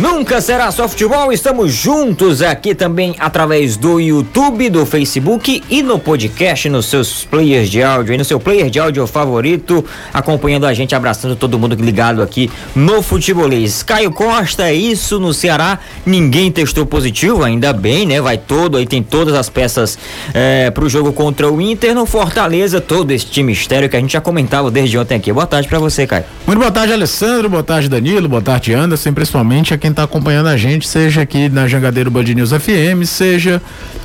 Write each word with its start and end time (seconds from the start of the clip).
Nunca 0.00 0.40
será 0.40 0.70
só 0.70 0.88
futebol, 0.88 1.32
estamos 1.32 1.72
juntos 1.72 2.40
aqui 2.40 2.72
também 2.72 3.16
através 3.18 3.76
do 3.76 3.98
YouTube, 3.98 4.70
do 4.70 4.86
Facebook 4.86 5.60
e 5.68 5.82
no 5.82 5.98
podcast, 5.98 6.68
nos 6.68 6.86
seus 6.86 7.24
players 7.24 7.68
de 7.68 7.82
áudio, 7.82 8.14
e 8.14 8.16
no 8.16 8.24
seu 8.24 8.38
player 8.38 8.70
de 8.70 8.78
áudio 8.78 9.04
favorito, 9.08 9.84
acompanhando 10.14 10.66
a 10.66 10.72
gente, 10.72 10.94
abraçando 10.94 11.34
todo 11.34 11.58
mundo 11.58 11.74
ligado 11.74 12.22
aqui 12.22 12.48
no 12.76 13.02
Futebolês. 13.02 13.82
Caio 13.82 14.12
Costa, 14.12 14.68
é 14.68 14.74
isso 14.74 15.18
no 15.18 15.34
Ceará, 15.34 15.80
ninguém 16.06 16.52
testou 16.52 16.86
positivo, 16.86 17.42
ainda 17.42 17.72
bem, 17.72 18.06
né? 18.06 18.20
Vai 18.20 18.38
todo, 18.38 18.76
aí 18.76 18.86
tem 18.86 19.02
todas 19.02 19.34
as 19.34 19.48
peças 19.50 19.98
é, 20.32 20.70
pro 20.70 20.88
jogo 20.88 21.12
contra 21.12 21.50
o 21.50 21.60
Inter, 21.60 21.92
no 21.92 22.06
Fortaleza, 22.06 22.80
todo 22.80 23.10
esse 23.10 23.42
mistério 23.42 23.88
que 23.88 23.96
a 23.96 24.00
gente 24.00 24.12
já 24.12 24.20
comentava 24.20 24.70
desde 24.70 24.96
ontem 24.96 25.16
aqui. 25.16 25.32
Boa 25.32 25.46
tarde 25.46 25.66
para 25.66 25.80
você, 25.80 26.06
Caio. 26.06 26.24
Muito 26.46 26.60
boa 26.60 26.70
tarde, 26.70 26.92
Alessandro, 26.92 27.48
boa 27.48 27.64
tarde, 27.64 27.88
Danilo, 27.88 28.28
boa 28.28 28.42
tarde, 28.42 28.72
Anderson, 28.72 29.12
principalmente 29.12 29.74
aqui 29.74 29.87
quem 29.88 29.92
está 29.92 30.02
acompanhando 30.02 30.48
a 30.48 30.56
gente, 30.56 30.86
seja 30.86 31.22
aqui 31.22 31.48
na 31.48 31.66
Jangadeiro 31.66 32.10
Band 32.10 32.24
News 32.24 32.50
FM, 32.50 33.06
seja 33.06 33.60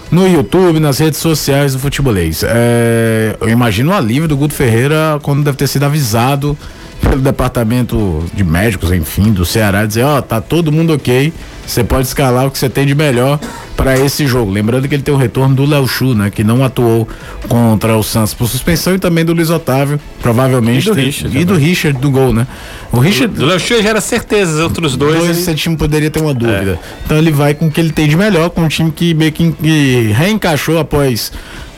no 0.09 0.25
YouTube, 0.25 0.79
nas 0.79 0.97
redes 0.99 1.19
sociais 1.19 1.73
do 1.73 1.79
Futebolês. 1.79 2.41
É, 2.41 3.35
eu 3.41 3.49
imagino 3.49 3.91
o 3.91 3.93
alívio 3.93 4.29
do 4.29 4.38
Guto 4.38 4.53
Ferreira 4.53 5.19
quando 5.21 5.43
deve 5.43 5.57
ter 5.57 5.67
sido 5.67 5.83
avisado 5.83 6.57
pelo 7.01 7.21
departamento 7.21 8.23
de 8.33 8.45
médicos, 8.45 8.93
enfim, 8.93 9.33
do 9.33 9.43
Ceará, 9.43 9.85
dizer, 9.85 10.03
ó, 10.03 10.19
oh, 10.19 10.21
tá 10.21 10.39
todo 10.39 10.71
mundo 10.71 10.93
ok, 10.93 11.33
você 11.66 11.84
pode 11.84 12.08
escalar 12.08 12.48
o 12.48 12.52
que 12.52 12.58
você 12.58 12.70
tem 12.70 12.85
de 12.85 12.95
melhor 12.95 13.40
para 13.76 13.98
esse 13.98 14.27
jogo. 14.27 14.52
Lembrando 14.52 14.88
que 14.88 14.95
ele 14.95 15.03
tem 15.03 15.13
o 15.13 15.17
retorno 15.17 15.55
do 15.55 15.66
Léo 15.66 15.88
Chu, 15.88 16.13
né, 16.13 16.30
que 16.30 16.44
não 16.44 16.63
atuou 16.63 17.08
contra 17.48 17.98
o 17.98 18.03
Santos 18.03 18.34
por 18.34 18.48
suspensão 18.48 18.95
e 18.95 18.99
também 18.99 19.26
do 19.26 19.34
Luiz 19.34 19.49
Otávio, 19.49 19.99
provavelmente. 20.22 20.88
E 20.88 20.89
do 20.89 20.95
tem, 20.95 21.05
Richard. 21.05 21.38
E 21.38 21.45
do 21.45 21.55
Richard 21.55 21.99
do 21.99 22.12
gol, 22.12 22.34
né? 22.34 22.48
O 22.91 22.99
Richard. 22.99 23.34
Do 23.34 23.45
Léo 23.45 23.59
Chu 23.59 23.81
já 23.81 23.89
era 23.89 24.02
certeza, 24.02 24.53
os 24.53 24.59
outros 24.59 24.95
dois. 24.95 25.17
Dois, 25.17 25.38
esse 25.38 25.55
time 25.55 25.76
poderia 25.76 26.09
ter 26.09 26.22
uma 26.22 26.34
dúvida. 26.34 26.80
É. 26.81 27.03
Então 27.05 27.17
ele 27.17 27.31
vai 27.31 27.53
com 27.53 27.67
o 27.67 27.72
que 27.72 27.80
ele 27.80 27.92
tem 27.92 28.08
de 28.08 28.16
melhor, 28.16 28.50
com 28.50 28.61
um 28.61 28.67
time 28.67 28.92
que 28.92 29.14
meio 29.14 29.31
que, 29.31 29.52
que 29.52 30.11
reencaixou 30.14 30.77
após 30.77 31.31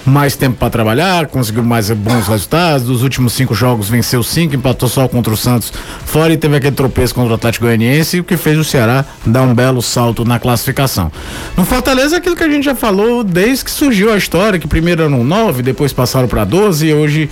mais 0.06 0.36
tempo 0.36 0.58
para 0.58 0.70
trabalhar, 0.70 1.28
conseguiu 1.28 1.64
mais 1.64 1.90
bons 1.92 2.28
resultados. 2.28 2.86
Dos 2.86 3.04
últimos 3.04 3.34
cinco 3.34 3.54
jogos, 3.56 3.90
venceu 3.90 4.22
cinco, 4.22 4.56
empatou 4.56 4.88
só 4.88 5.08
contra 5.08 5.34
o 5.34 5.38
Santos 5.38 5.74
fora 6.06 6.32
e 6.32 6.38
teve 6.38 6.56
aquele 6.56 6.76
tropeço 6.76 7.16
contra 7.16 7.32
o 7.32 7.36
Atlético 7.36 7.66
Goianiense, 7.66 8.20
o 8.20 8.24
que 8.24 8.38
fez 8.38 8.58
o 8.58 8.64
Ceará 8.64 9.04
dar 9.26 9.42
um 9.42 9.54
belo 9.54 9.82
salto 9.82 10.24
na 10.24 10.40
classificação. 10.40 11.12
No 11.58 11.66
Fortaleza, 11.66 12.18
aquilo 12.18 12.36
que 12.36 12.44
a 12.44 12.50
gente 12.50 12.64
já 12.64 12.76
falou 12.76 13.24
desde 13.24 13.66
que 13.66 13.72
surgiu 13.72 14.14
a 14.14 14.18
história, 14.18 14.60
que 14.60 14.68
primeiro 14.68 15.04
eram 15.04 15.24
nove, 15.24 15.64
depois 15.64 15.92
passaram 15.92 16.28
para 16.28 16.44
12 16.44 16.86
e 16.86 16.94
hoje, 16.94 17.30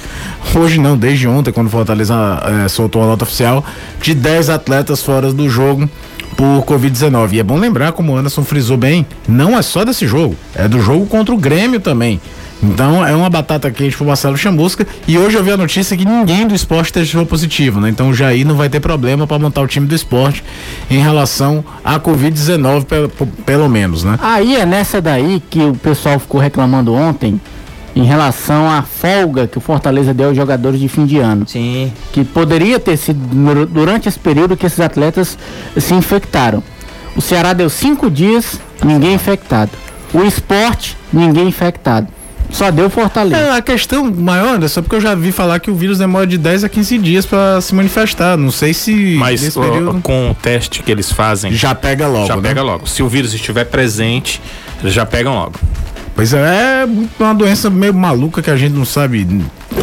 hoje 0.56 0.80
não, 0.80 0.98
desde 0.98 1.28
ontem, 1.28 1.52
quando 1.52 1.68
o 1.68 1.70
Fortaleza 1.70 2.16
é, 2.66 2.68
soltou 2.68 3.04
a 3.04 3.06
nota 3.06 3.24
oficial, 3.24 3.64
de 4.02 4.14
10 4.14 4.50
atletas 4.50 5.02
fora 5.02 5.32
do 5.32 5.50
jogo 5.50 5.90
por 6.36 6.64
Covid-19. 6.66 7.34
E 7.34 7.40
é 7.40 7.44
bom 7.44 7.58
lembrar, 7.58 7.92
como 7.92 8.14
o 8.14 8.18
Anderson 8.18 8.44
frisou 8.44 8.78
bem, 8.78 9.06
não 9.28 9.58
é 9.58 9.62
só 9.62 9.86
desse 9.86 10.08
jogo, 10.08 10.36
é 10.56 10.68
do 10.68 10.82
jogo 10.82 11.06
contra 11.06 11.34
o 11.34 11.38
Grêmio 11.38 11.80
também. 11.80 12.20
Então 12.64 13.06
é 13.06 13.14
uma 13.14 13.30
batata 13.30 13.70
quente 13.70 13.96
pro 13.98 14.06
Marcelo 14.06 14.38
Chamusca. 14.38 14.88
E 15.08 15.18
hoje 15.18 15.38
eu 15.38 15.44
vi 15.44 15.52
a 15.52 15.58
notícia 15.58 15.98
que 15.98 16.06
ninguém 16.06 16.48
do 16.48 16.56
esporte 16.56 16.94
testou 16.94 17.26
positivo, 17.26 17.82
né? 17.82 17.90
Então 17.90 18.10
o 18.10 18.14
Jair 18.14 18.48
não 18.48 18.56
vai 18.56 18.70
ter 18.70 18.80
problema 18.80 19.28
para 19.28 19.38
montar 19.38 19.62
o 19.62 19.68
time 19.68 19.86
do 19.86 19.94
esporte 19.94 20.44
em 20.90 21.00
relação 21.00 21.64
à 21.84 22.00
Covid-19, 22.00 22.86
pelo, 22.86 23.10
pelo 23.46 23.70
menos, 23.70 24.04
né? 24.04 24.18
Aí 24.22 24.56
é 24.56 24.66
nessa 24.66 25.02
daí 25.02 25.44
que 25.50 25.60
o 25.60 25.76
pessoal 25.76 26.18
ficou 26.20 26.40
reclamando 26.40 26.94
ontem 26.94 27.40
em 27.96 28.04
relação 28.04 28.72
à 28.72 28.82
folga 28.82 29.46
que 29.46 29.58
o 29.58 29.62
Fortaleza 29.62 30.14
deu 30.14 30.30
aos 30.30 30.36
jogadores 30.36 30.80
de 30.80 30.88
fim 30.88 31.06
de 31.06 31.20
ano. 31.20 31.48
Sim. 31.48 31.92
Que 32.12 32.24
poderia 32.24 32.80
ter 32.80 32.98
sido 32.98 33.20
durante 33.68 34.08
esse 34.08 34.18
período 34.18 34.58
que 34.58 34.66
esses 34.66 34.80
atletas 34.80 35.38
se 35.78 35.94
infectaram. 35.94 36.64
O 37.16 37.22
Ceará 37.22 37.54
deu 37.54 37.70
cinco 37.70 38.10
dias, 38.10 38.60
ninguém 38.84 39.14
infectado. 39.14 39.72
O 40.14 40.24
esporte, 40.24 40.98
ninguém 41.12 41.48
infectado. 41.48 42.08
Só 42.54 42.70
deu 42.70 42.90
Fortaleza. 42.90 43.36
É, 43.36 43.58
a 43.58 43.62
questão 43.62 44.14
maior 44.14 44.62
é 44.64 44.68
só 44.68 44.82
porque 44.82 44.96
eu 44.96 45.02
já 45.02 45.16
vi 45.16 45.32
falar 45.32 45.60
que 45.60 45.72
o 45.72 45.76
vírus 45.76 45.98
demora 45.98 46.26
de 46.26 46.38
10 46.38 46.64
a 46.64 46.70
15 46.70 46.98
dias 47.00 47.26
para 47.26 47.60
se 47.60 47.74
manifestar. 47.74 48.38
Não 48.38 48.52
sei 48.52 48.74
se. 48.74 49.16
Mas 49.18 49.42
período... 49.42 50.00
com 50.02 50.32
o 50.32 50.36
teste 50.36 50.84
que 50.84 50.92
eles 50.92 51.12
fazem. 51.12 51.52
Já 51.52 51.74
pega 51.74 52.08
logo. 52.08 52.28
Já 52.28 52.36
né? 52.36 52.42
pega 52.42 52.62
logo. 52.62 52.88
Se 52.88 53.02
o 53.02 53.10
vírus 53.10 53.34
estiver 53.34 53.66
presente, 53.66 54.40
eles 54.82 54.94
já 54.94 55.06
pegam 55.06 55.34
logo. 55.34 55.60
Pois 56.16 56.34
é, 56.34 56.84
é 56.84 56.88
uma 57.20 57.34
doença 57.34 57.70
meio 57.70 57.94
maluca 57.94 58.42
que 58.42 58.52
a 58.52 58.56
gente 58.56 58.74
não 58.74 58.86
sabe 58.86 59.28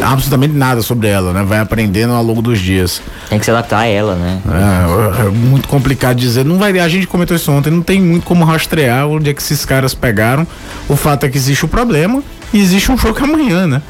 absolutamente 0.03 0.55
nada 0.55 0.81
sobre 0.81 1.09
ela, 1.09 1.33
né? 1.33 1.43
Vai 1.43 1.59
aprendendo 1.59 2.13
ao 2.13 2.23
longo 2.23 2.41
dos 2.41 2.61
dias. 2.61 3.03
Tem 3.29 3.39
que 3.39 3.45
se 3.45 3.51
adaptar 3.51 3.81
a 3.81 3.87
ela, 3.87 4.15
né? 4.15 4.41
É, 4.47 5.27
é 5.27 5.31
muito 5.31 5.67
complicado 5.67 6.17
dizer. 6.17 6.45
Não 6.45 6.59
vai, 6.59 6.79
a 6.79 6.89
gente 6.89 7.07
comentou 7.07 7.37
isso 7.37 7.51
ontem, 7.51 7.71
não 7.71 7.83
tem 7.83 8.01
muito 8.01 8.25
como 8.25 8.45
rastrear 8.45 9.09
onde 9.09 9.31
é 9.31 9.35
que 9.35 9.43
esses 9.43 9.65
caras 9.65 9.93
pegaram. 9.93 10.47
O 10.89 10.97
fato 10.97 11.27
é 11.27 11.29
que 11.29 11.37
existe 11.37 11.65
o 11.65 11.69
problema 11.69 12.23
e 12.53 12.61
existe 12.61 12.91
um 12.93 12.97
jogo 12.97 13.23
amanhã, 13.23 13.67
né? 13.67 13.83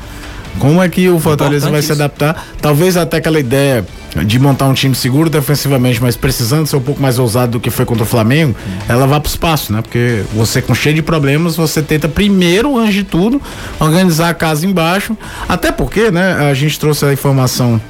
Como 0.58 0.82
é 0.82 0.88
que 0.88 1.08
o 1.08 1.18
Fortaleza 1.18 1.70
vai 1.70 1.82
se 1.82 1.92
adaptar? 1.92 2.46
Talvez 2.60 2.96
até 2.96 3.18
aquela 3.18 3.40
ideia 3.40 3.84
de 4.24 4.38
montar 4.38 4.66
um 4.66 4.74
time 4.74 4.94
seguro 4.94 5.30
defensivamente, 5.30 6.02
mas 6.02 6.16
precisando 6.16 6.66
ser 6.66 6.76
um 6.76 6.80
pouco 6.80 7.00
mais 7.00 7.18
ousado 7.18 7.52
do 7.52 7.60
que 7.60 7.70
foi 7.70 7.84
contra 7.84 8.02
o 8.02 8.06
Flamengo, 8.06 8.54
ela 8.88 9.06
vá 9.06 9.20
para 9.20 9.28
o 9.28 9.30
espaço, 9.30 9.72
né? 9.72 9.80
Porque 9.80 10.22
você 10.34 10.60
com 10.60 10.74
cheio 10.74 10.96
de 10.96 11.02
problemas, 11.02 11.56
você 11.56 11.80
tenta 11.80 12.08
primeiro, 12.08 12.76
antes 12.76 12.94
de 12.94 13.04
tudo, 13.04 13.40
organizar 13.78 14.30
a 14.30 14.34
casa 14.34 14.66
embaixo. 14.66 15.16
Até 15.48 15.70
porque, 15.70 16.10
né? 16.10 16.50
A 16.50 16.54
gente 16.54 16.78
trouxe 16.78 17.04
a 17.04 17.12
informação 17.12 17.80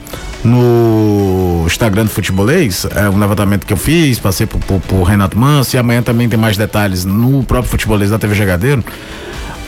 no 0.45 1.65
Instagram 1.67 2.05
do 2.05 2.11
Futebolês, 2.11 2.87
é 2.95 3.09
um 3.11 3.19
levantamento 3.19 3.67
que 3.67 3.73
eu 3.73 3.77
fiz, 3.77 4.19
passei 4.19 4.47
por, 4.47 4.59
por, 4.61 4.81
por 4.81 5.03
Renato 5.03 5.39
Manso 5.39 5.77
e 5.77 5.79
amanhã 5.79 6.03
também 6.03 6.29
tem 6.29 6.39
mais 6.39 6.57
detalhes 6.57 7.05
no 7.05 7.43
próprio 7.45 7.71
Futebolês 7.71 8.11
da 8.11 8.19
TV 8.19 8.35
Jogadeiro 8.35 8.83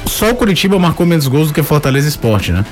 só 0.06 0.30
o 0.30 0.34
Curitiba 0.34 0.78
marcou 0.78 1.06
menos 1.06 1.26
gols 1.26 1.48
do 1.48 1.54
que 1.54 1.62
Fortaleza 1.62 2.08
Esporte, 2.08 2.52
né? 2.52 2.64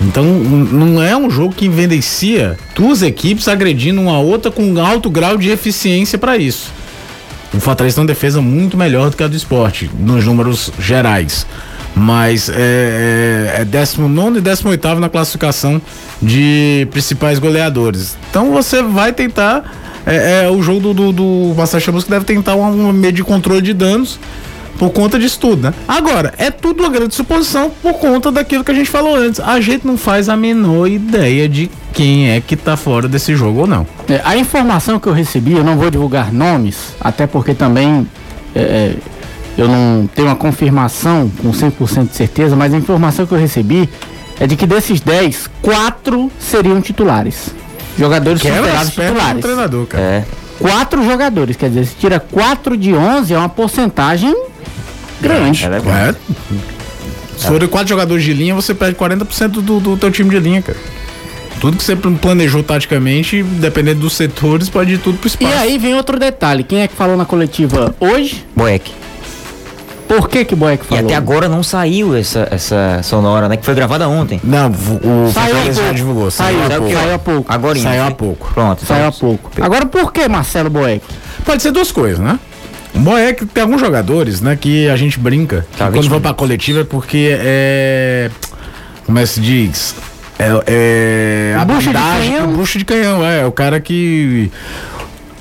Então 0.00 0.24
não 0.24 1.02
é 1.02 1.16
um 1.16 1.30
jogo 1.30 1.54
que 1.54 1.66
evidencia 1.66 2.58
duas 2.74 3.02
equipes 3.02 3.48
agredindo 3.48 4.00
uma 4.00 4.18
outra 4.18 4.50
com 4.50 4.78
alto 4.78 5.08
grau 5.08 5.38
de 5.38 5.50
eficiência 5.50 6.18
para 6.18 6.36
isso. 6.36 6.72
O 7.52 7.60
Fortaleza 7.60 7.96
tem 7.96 8.02
uma 8.02 8.08
defesa 8.08 8.40
muito 8.42 8.76
melhor 8.76 9.10
do 9.10 9.16
que 9.16 9.22
a 9.22 9.28
do 9.28 9.36
esporte, 9.36 9.88
nos 9.98 10.24
números 10.24 10.72
gerais. 10.78 11.46
Mas 11.94 12.48
é, 12.48 13.58
é 13.60 13.64
19 13.64 14.36
é 14.36 14.38
e 14.38 14.42
18 14.42 14.94
na 14.96 15.08
classificação 15.08 15.80
de 16.20 16.88
principais 16.90 17.38
goleadores. 17.38 18.16
Então 18.30 18.50
você 18.50 18.82
vai 18.82 19.12
tentar. 19.12 19.62
É, 20.04 20.44
é 20.44 20.50
o 20.50 20.60
jogo 20.60 20.92
do, 20.92 21.12
do, 21.12 21.54
do 21.54 21.80
Chamusca 21.80 22.10
deve 22.10 22.24
tentar 22.24 22.56
um, 22.56 22.88
um 22.88 22.92
meio 22.92 23.12
de 23.12 23.22
controle 23.22 23.62
de 23.62 23.72
danos 23.72 24.18
por 24.78 24.90
conta 24.90 25.18
disso 25.18 25.38
tudo, 25.38 25.62
né? 25.62 25.74
Agora, 25.86 26.34
é 26.36 26.50
tudo 26.50 26.82
uma 26.82 26.90
grande 26.90 27.14
suposição 27.14 27.70
por 27.82 27.94
conta 27.94 28.30
daquilo 28.32 28.64
que 28.64 28.70
a 28.70 28.74
gente 28.74 28.90
falou 28.90 29.14
antes. 29.14 29.40
A 29.40 29.60
gente 29.60 29.86
não 29.86 29.96
faz 29.96 30.28
a 30.28 30.36
menor 30.36 30.86
ideia 30.86 31.48
de 31.48 31.70
quem 31.92 32.30
é 32.30 32.40
que 32.40 32.56
tá 32.56 32.76
fora 32.76 33.08
desse 33.08 33.36
jogo 33.36 33.60
ou 33.60 33.66
não. 33.66 33.86
É, 34.08 34.20
a 34.24 34.36
informação 34.36 34.98
que 34.98 35.06
eu 35.06 35.12
recebi, 35.12 35.52
eu 35.52 35.64
não 35.64 35.76
vou 35.76 35.90
divulgar 35.90 36.32
nomes, 36.32 36.94
até 37.00 37.26
porque 37.26 37.54
também 37.54 38.06
é, 38.54 38.60
é 38.60 38.96
eu 39.56 39.68
não 39.68 40.08
tenho 40.12 40.28
uma 40.28 40.36
confirmação 40.36 41.30
com 41.40 41.52
100% 41.52 42.08
de 42.08 42.16
certeza, 42.16 42.56
mas 42.56 42.74
a 42.74 42.76
informação 42.76 43.24
que 43.24 43.32
eu 43.32 43.38
recebi 43.38 43.88
é 44.40 44.46
de 44.46 44.56
que 44.56 44.66
desses 44.66 45.00
10, 45.00 45.48
4 45.62 46.30
seriam 46.40 46.80
titulares. 46.80 47.50
Jogadores 47.96 48.42
superados 48.42 48.90
titulares. 48.90 49.40
treinador, 49.40 49.86
cara. 49.86 50.02
É. 50.02 50.24
Quatro 50.58 51.04
jogadores, 51.04 51.56
quer 51.56 51.68
dizer, 51.68 51.86
se 51.86 51.94
tira 51.96 52.18
4 52.18 52.76
de 52.76 52.94
11 52.94 53.34
é 53.34 53.38
uma 53.38 53.48
porcentagem 53.48 54.34
grande. 55.28 55.64
É, 55.64 55.68
é 55.68 56.14
Se 57.36 57.46
forem 57.46 57.68
quatro 57.68 57.88
jogadores 57.88 58.22
de 58.22 58.32
linha, 58.32 58.54
você 58.54 58.74
perde 58.74 58.96
40% 58.96 59.48
do, 59.48 59.80
do 59.80 59.96
teu 59.96 60.10
time 60.10 60.30
de 60.30 60.38
linha, 60.38 60.62
cara. 60.62 60.78
Tudo 61.60 61.76
que 61.78 61.82
você 61.84 61.96
planejou 61.96 62.62
taticamente, 62.62 63.42
dependendo 63.42 64.00
dos 64.00 64.12
setores, 64.12 64.68
pode 64.68 64.94
ir 64.94 64.98
tudo 64.98 65.18
pro 65.18 65.26
espaço. 65.26 65.50
E 65.50 65.56
aí 65.56 65.78
vem 65.78 65.94
outro 65.94 66.18
detalhe. 66.18 66.62
Quem 66.62 66.82
é 66.82 66.88
que 66.88 66.94
falou 66.94 67.16
na 67.16 67.24
coletiva 67.24 67.94
hoje? 68.00 68.44
Boeck. 68.54 68.92
Por 70.06 70.28
que 70.28 70.44
que 70.44 70.54
Boeck 70.54 70.84
falou? 70.84 71.02
E 71.02 71.06
até 71.06 71.14
agora 71.14 71.48
não 71.48 71.62
saiu 71.62 72.14
essa, 72.14 72.46
essa 72.50 73.00
sonora, 73.02 73.48
né? 73.48 73.56
Que 73.56 73.64
foi 73.64 73.74
gravada 73.74 74.06
ontem. 74.06 74.40
Não, 74.44 74.70
o 74.70 75.32
saiu 75.32 75.72
já 75.72 75.92
divulgou. 75.92 76.30
Saiu, 76.30 76.58
saiu, 76.58 76.68
saiu, 76.68 76.96
saiu 76.96 77.14
há 77.14 77.18
pouco. 77.18 77.52
Agora 77.52 77.78
Saiu 77.78 78.04
há 78.04 78.10
pouco. 78.10 78.50
Pronto. 78.52 78.84
Saiu 78.84 79.06
há 79.06 79.12
pouco. 79.12 79.50
Agora 79.60 79.86
por 79.86 80.12
que 80.12 80.28
Marcelo 80.28 80.68
Boeck? 80.68 81.02
Pode 81.44 81.62
ser 81.62 81.72
duas 81.72 81.90
coisas, 81.90 82.18
né? 82.18 82.38
Bom, 82.94 83.18
é 83.18 83.32
que 83.32 83.44
tem 83.44 83.62
alguns 83.62 83.80
jogadores, 83.80 84.40
né, 84.40 84.56
que 84.56 84.88
a 84.88 84.96
gente 84.96 85.18
brinca 85.18 85.66
tá, 85.76 85.90
quando 85.90 86.08
vão 86.08 86.20
pra 86.20 86.32
coletiva 86.32 86.80
é 86.80 86.84
porque 86.84 87.36
é. 87.38 88.30
Como 89.04 89.18
é 89.18 89.22
que 89.22 89.28
se 89.28 89.40
diz? 89.40 89.94
É, 90.38 91.52
é 91.52 91.56
a 91.58 91.64
bandagem, 91.64 92.42
o 92.42 92.48
bucho 92.48 92.78
de 92.78 92.84
canhão, 92.84 93.24
é, 93.24 93.44
o 93.46 93.52
cara 93.52 93.80
que. 93.80 94.50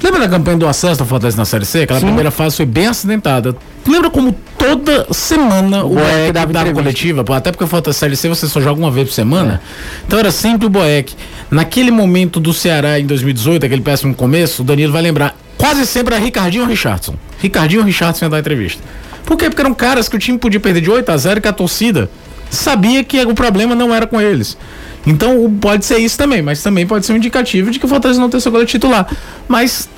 Lembra 0.04 0.20
da 0.20 0.28
campanha 0.28 0.58
do 0.58 0.68
acesso 0.68 0.98
do 0.98 1.06
Fortaleza 1.06 1.38
na 1.38 1.46
Série 1.46 1.66
C? 1.66 1.84
Aquela 1.84 2.02
Sim. 2.02 2.08
primeira 2.08 2.30
fase 2.30 2.58
foi 2.58 2.66
bem 2.66 2.88
acidentada. 2.88 3.56
Lembra 3.88 4.10
como 4.10 4.36
toda 4.58 5.08
semana 5.14 5.86
o 5.86 5.96
Boeck 5.96 6.34
dava, 6.34 6.52
dava 6.52 6.74
coletiva? 6.74 7.24
Até 7.34 7.52
porque 7.52 7.64
o 7.64 7.68
Fortaleza 7.68 8.00
Série 8.00 8.18
C 8.18 8.28
você 8.28 8.46
só 8.48 8.60
joga 8.60 8.78
uma 8.78 8.92
vez 8.92 9.08
por 9.08 9.14
semana. 9.14 9.62
É. 9.64 10.04
Então 10.06 10.20
era 10.20 10.30
sempre 10.30 10.68
o 10.68 10.70
Boeck. 10.70 11.16
Naquele 11.50 11.90
momento 11.90 12.42
do 12.42 12.54
Ceará 12.54 13.00
em 13.00 13.06
2018, 13.06 13.66
aquele 13.66 13.82
péssimo 13.82 14.14
começo, 14.14 14.62
o 14.62 14.66
Danilo 14.66 14.92
vai 14.92 15.02
lembrar 15.02 15.38
quase 15.58 15.86
sempre 15.86 16.16
era 16.16 16.24
Ricardinho 16.24 16.64
ou 16.64 16.70
Richardson. 16.70 17.16
Ricardinho 17.40 17.80
ou 17.80 17.88
Richardson 17.88 18.26
ia 18.26 18.30
dar 18.30 18.40
entrevista. 18.40 18.84
Por 19.24 19.38
quê? 19.38 19.50
Porque 19.50 19.62
eram 19.62 19.74
caras 19.74 20.10
que 20.10 20.18
o 20.18 20.20
time 20.20 20.38
podia 20.38 20.60
perder 20.60 20.82
de 20.82 20.92
8 20.92 21.10
a 21.10 21.16
0 21.16 21.40
e 21.40 21.42
que 21.42 21.48
a 21.48 21.54
torcida 21.54 22.10
sabia 22.50 23.04
que 23.06 23.22
o 23.22 23.34
problema 23.34 23.74
não 23.74 23.96
era 23.96 24.06
com 24.06 24.20
eles. 24.20 24.58
Então 25.06 25.54
pode 25.60 25.86
ser 25.86 25.98
isso 25.98 26.18
também, 26.18 26.42
mas 26.42 26.64
também 26.64 26.88
pode 26.88 27.06
ser 27.06 27.14
um 27.14 27.18
indicativo 27.18 27.70
de 27.70 27.80
que 27.80 27.86
o 27.86 27.90
Fortaleza 27.90 28.20
não 28.20 28.30
tem 28.30 28.40
seu 28.40 28.52
goleiro 28.52 28.70
titular. 28.70 29.08
Mas 29.48 29.90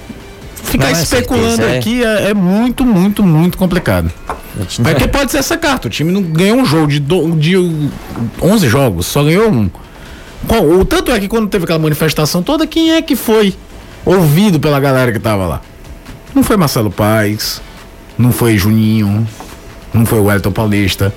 ficar 0.63 0.91
Não 0.91 0.97
é 0.97 1.03
especulando 1.03 1.55
certeza, 1.55 1.75
é. 1.75 1.77
aqui 1.77 2.03
é, 2.03 2.29
é 2.29 2.33
muito, 2.33 2.85
muito, 2.85 3.23
muito 3.23 3.57
complicado. 3.57 4.11
Mas 4.79 4.97
que 4.97 5.07
pode 5.07 5.31
ser 5.31 5.37
essa 5.37 5.57
carta. 5.57 5.87
O 5.87 5.91
time 5.91 6.11
não 6.11 6.21
ganhou 6.21 6.57
um 6.57 6.65
jogo 6.65 6.87
de, 6.87 6.99
do, 6.99 7.35
de 7.35 7.55
11 8.41 8.67
jogos, 8.67 9.05
só 9.05 9.23
ganhou 9.23 9.51
um. 9.51 9.69
O 10.79 10.85
tanto 10.85 11.11
é 11.11 11.19
que 11.19 11.27
quando 11.27 11.49
teve 11.49 11.63
aquela 11.63 11.79
manifestação 11.79 12.41
toda, 12.41 12.67
quem 12.67 12.93
é 12.93 13.01
que 13.01 13.15
foi 13.15 13.53
ouvido 14.05 14.59
pela 14.59 14.79
galera 14.79 15.11
que 15.11 15.19
tava 15.19 15.45
lá? 15.45 15.61
Não 16.33 16.43
foi 16.43 16.55
Marcelo 16.55 16.91
Paes, 16.91 17.61
não 18.17 18.31
foi 18.31 18.57
Juninho, 18.57 19.27
não 19.93 20.05
foi 20.05 20.19
o 20.19 20.25
Wellington 20.25 20.51
Paulista. 20.51 21.13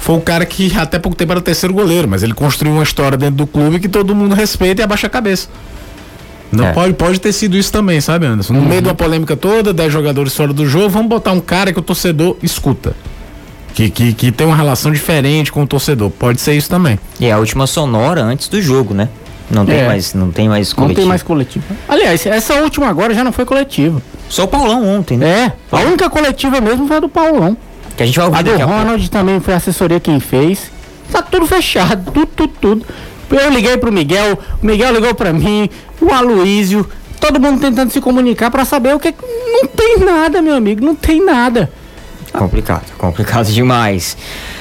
Foi 0.00 0.16
o 0.16 0.20
cara 0.20 0.44
que 0.46 0.72
até 0.76 0.98
pouco 0.98 1.16
tempo 1.16 1.30
era 1.32 1.38
o 1.38 1.42
terceiro 1.42 1.72
goleiro, 1.74 2.08
mas 2.08 2.22
ele 2.22 2.32
construiu 2.32 2.72
uma 2.74 2.82
história 2.82 3.16
dentro 3.18 3.36
do 3.36 3.46
clube 3.46 3.78
que 3.78 3.88
todo 3.88 4.14
mundo 4.14 4.34
respeita 4.34 4.80
e 4.80 4.84
abaixa 4.84 5.06
a 5.06 5.10
cabeça. 5.10 5.48
Não 6.50 6.66
É. 6.66 6.72
pode, 6.72 6.94
pode 6.94 7.20
ter 7.20 7.32
sido 7.32 7.56
isso 7.56 7.70
também, 7.70 8.00
sabe, 8.00 8.26
Anderson? 8.26 8.54
No 8.54 8.62
meio 8.62 8.82
de 8.82 8.88
uma 8.88 8.94
polêmica 8.94 9.36
toda, 9.36 9.72
10 9.72 9.92
jogadores 9.92 10.34
fora 10.34 10.52
do 10.52 10.66
jogo, 10.66 10.88
vamos 10.88 11.08
botar 11.08 11.32
um 11.32 11.40
cara 11.40 11.72
que 11.72 11.78
o 11.78 11.82
torcedor 11.82 12.36
escuta. 12.42 12.94
Que, 13.74 13.88
que, 13.88 14.12
que 14.12 14.32
tem 14.32 14.46
uma 14.46 14.56
relação 14.56 14.90
diferente 14.90 15.52
com 15.52 15.62
o 15.62 15.66
torcedor. 15.66 16.10
Pode 16.10 16.40
ser 16.40 16.54
isso 16.54 16.68
também. 16.68 16.98
E 17.20 17.26
é 17.26 17.32
a 17.32 17.38
última 17.38 17.68
sonora 17.68 18.22
antes 18.22 18.48
do 18.48 18.60
jogo, 18.60 18.94
né? 18.94 19.08
Não 19.48 19.64
tem 19.64 19.76
É. 19.80 19.86
mais, 19.86 20.12
não 20.14 20.30
tem 20.32 20.48
mais 20.48 20.70
Não 20.70 20.76
coletivo. 20.76 21.00
tem 21.00 21.08
mais 21.08 21.22
coletiva. 21.22 21.64
Aliás, 21.88 22.24
essa 22.26 22.54
última 22.62 22.88
agora 22.88 23.14
já 23.14 23.22
não 23.22 23.30
foi 23.32 23.44
coletiva. 23.44 24.02
Só 24.28 24.44
o 24.44 24.48
Paulão 24.48 24.84
ontem, 24.88 25.16
né? 25.18 25.52
É, 25.72 25.76
a 25.76 25.80
única 25.82 26.08
coletiva 26.10 26.60
mesmo 26.60 26.86
foi 26.88 26.96
a 26.96 27.00
do 27.00 27.08
Paulão. 27.08 27.56
Que 28.00 28.04
a 28.04 28.06
gente 28.06 28.16
vai 28.16 28.28
ouvir 28.28 28.38
A 28.38 28.42
do 28.42 28.50
pouco. 28.52 28.64
Ronald 28.64 29.10
também 29.10 29.40
foi 29.40 29.52
a 29.52 29.58
assessoria 29.58 30.00
quem 30.00 30.18
fez. 30.18 30.72
Tá 31.12 31.20
tudo 31.20 31.46
fechado, 31.46 32.10
tudo, 32.10 32.28
tudo, 32.28 32.52
tudo. 32.58 32.86
Eu 33.30 33.50
liguei 33.50 33.76
pro 33.76 33.92
Miguel, 33.92 34.38
o 34.62 34.66
Miguel 34.66 34.94
ligou 34.94 35.14
pra 35.14 35.34
mim, 35.34 35.68
o 36.00 36.10
Aloísio, 36.10 36.88
todo 37.20 37.38
mundo 37.38 37.60
tentando 37.60 37.92
se 37.92 38.00
comunicar 38.00 38.50
pra 38.50 38.64
saber 38.64 38.94
o 38.94 38.98
que. 38.98 39.14
Não 39.52 39.66
tem 39.66 39.98
nada, 39.98 40.40
meu 40.40 40.54
amigo, 40.54 40.82
não 40.82 40.94
tem 40.94 41.22
nada. 41.22 41.70
Complicado, 42.32 42.84
complicado 42.96 43.46
demais. 43.52 44.16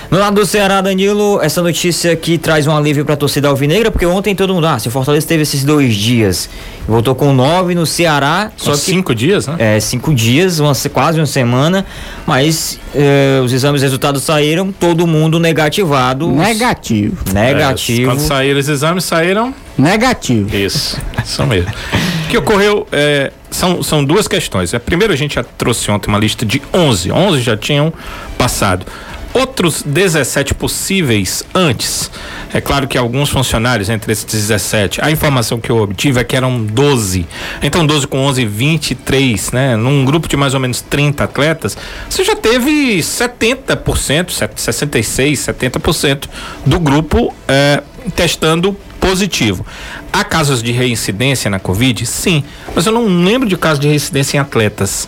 No 0.09 0.17
lado 0.17 0.35
do 0.41 0.45
Ceará, 0.45 0.81
Danilo, 0.81 1.39
essa 1.39 1.61
notícia 1.61 2.11
aqui 2.11 2.39
traz 2.39 2.65
um 2.65 2.75
alívio 2.75 3.05
pra 3.05 3.15
torcida 3.15 3.47
alvinegra, 3.47 3.91
porque 3.91 4.07
ontem 4.07 4.33
todo 4.35 4.55
mundo, 4.55 4.65
ah, 4.65 4.79
se 4.79 4.87
o 4.87 4.91
Fortaleza 4.91 5.27
teve 5.27 5.43
esses 5.43 5.63
dois 5.63 5.93
dias, 5.93 6.49
voltou 6.87 7.13
com 7.13 7.31
nove 7.31 7.75
no 7.75 7.85
Ceará, 7.85 8.51
só 8.57 8.71
que 8.71 8.77
cinco 8.79 9.13
dias, 9.13 9.45
né? 9.45 9.55
é, 9.59 9.79
cinco 9.79 10.11
dias, 10.15 10.59
uma, 10.59 10.73
se- 10.73 10.89
quase 10.89 11.19
uma 11.19 11.27
semana, 11.27 11.85
mas 12.25 12.79
é, 12.95 13.39
os 13.45 13.53
exames 13.53 13.83
resultados 13.83 14.23
saíram, 14.23 14.71
todo 14.71 15.05
mundo 15.05 15.39
negativado. 15.39 16.27
Negativo. 16.27 17.15
Negativo. 17.31 18.01
É, 18.01 18.05
quando 18.15 18.19
saíram 18.21 18.59
os 18.59 18.67
exames, 18.67 19.03
saíram 19.03 19.53
Negativo. 19.77 20.53
Isso, 20.55 20.97
isso 21.23 21.45
mesmo. 21.45 21.71
Que 22.29 22.37
ocorreu 22.37 22.87
é, 22.91 23.31
são, 23.49 23.81
são 23.81 24.05
duas 24.05 24.27
questões. 24.27 24.71
A 24.75 24.79
primeira, 24.79 25.13
a 25.13 25.17
gente 25.17 25.33
já 25.33 25.43
trouxe 25.43 25.89
ontem 25.89 26.09
uma 26.09 26.19
lista 26.19 26.45
de 26.45 26.61
11. 26.71 27.11
11 27.11 27.41
já 27.41 27.57
tinham 27.57 27.91
passado. 28.37 28.85
Outros 29.33 29.81
17 29.81 30.53
possíveis 30.53 31.43
antes. 31.55 32.11
É 32.53 32.61
claro 32.61 32.87
que 32.87 32.99
alguns 32.99 33.29
funcionários 33.29 33.89
entre 33.89 34.11
esses 34.11 34.25
17, 34.25 35.01
a 35.03 35.09
informação 35.09 35.59
que 35.59 35.71
eu 35.71 35.77
obtive 35.77 36.19
é 36.19 36.23
que 36.23 36.35
eram 36.35 36.63
12. 36.63 37.27
Então 37.63 37.85
12 37.85 38.05
com 38.05 38.19
11, 38.19 38.45
23, 38.45 39.51
né? 39.51 39.75
Num 39.75 40.05
grupo 40.05 40.27
de 40.27 40.37
mais 40.37 40.53
ou 40.53 40.59
menos 40.59 40.81
30 40.81 41.23
atletas, 41.23 41.75
você 42.07 42.23
já 42.23 42.35
teve 42.35 42.99
70%, 42.99 44.29
66, 44.55 45.39
70% 45.39 46.25
do 46.63 46.79
grupo 46.79 47.33
é, 47.47 47.81
testando 48.15 48.77
positivo. 49.09 49.65
Há 50.11 50.23
casos 50.23 50.61
de 50.61 50.71
reincidência 50.71 51.49
na 51.49 51.59
Covid? 51.59 52.05
Sim, 52.05 52.43
mas 52.75 52.85
eu 52.85 52.91
não 52.91 53.05
lembro 53.23 53.47
de 53.47 53.57
caso 53.57 53.79
de 53.79 53.87
reincidência 53.87 54.37
em 54.37 54.39
atletas. 54.39 55.07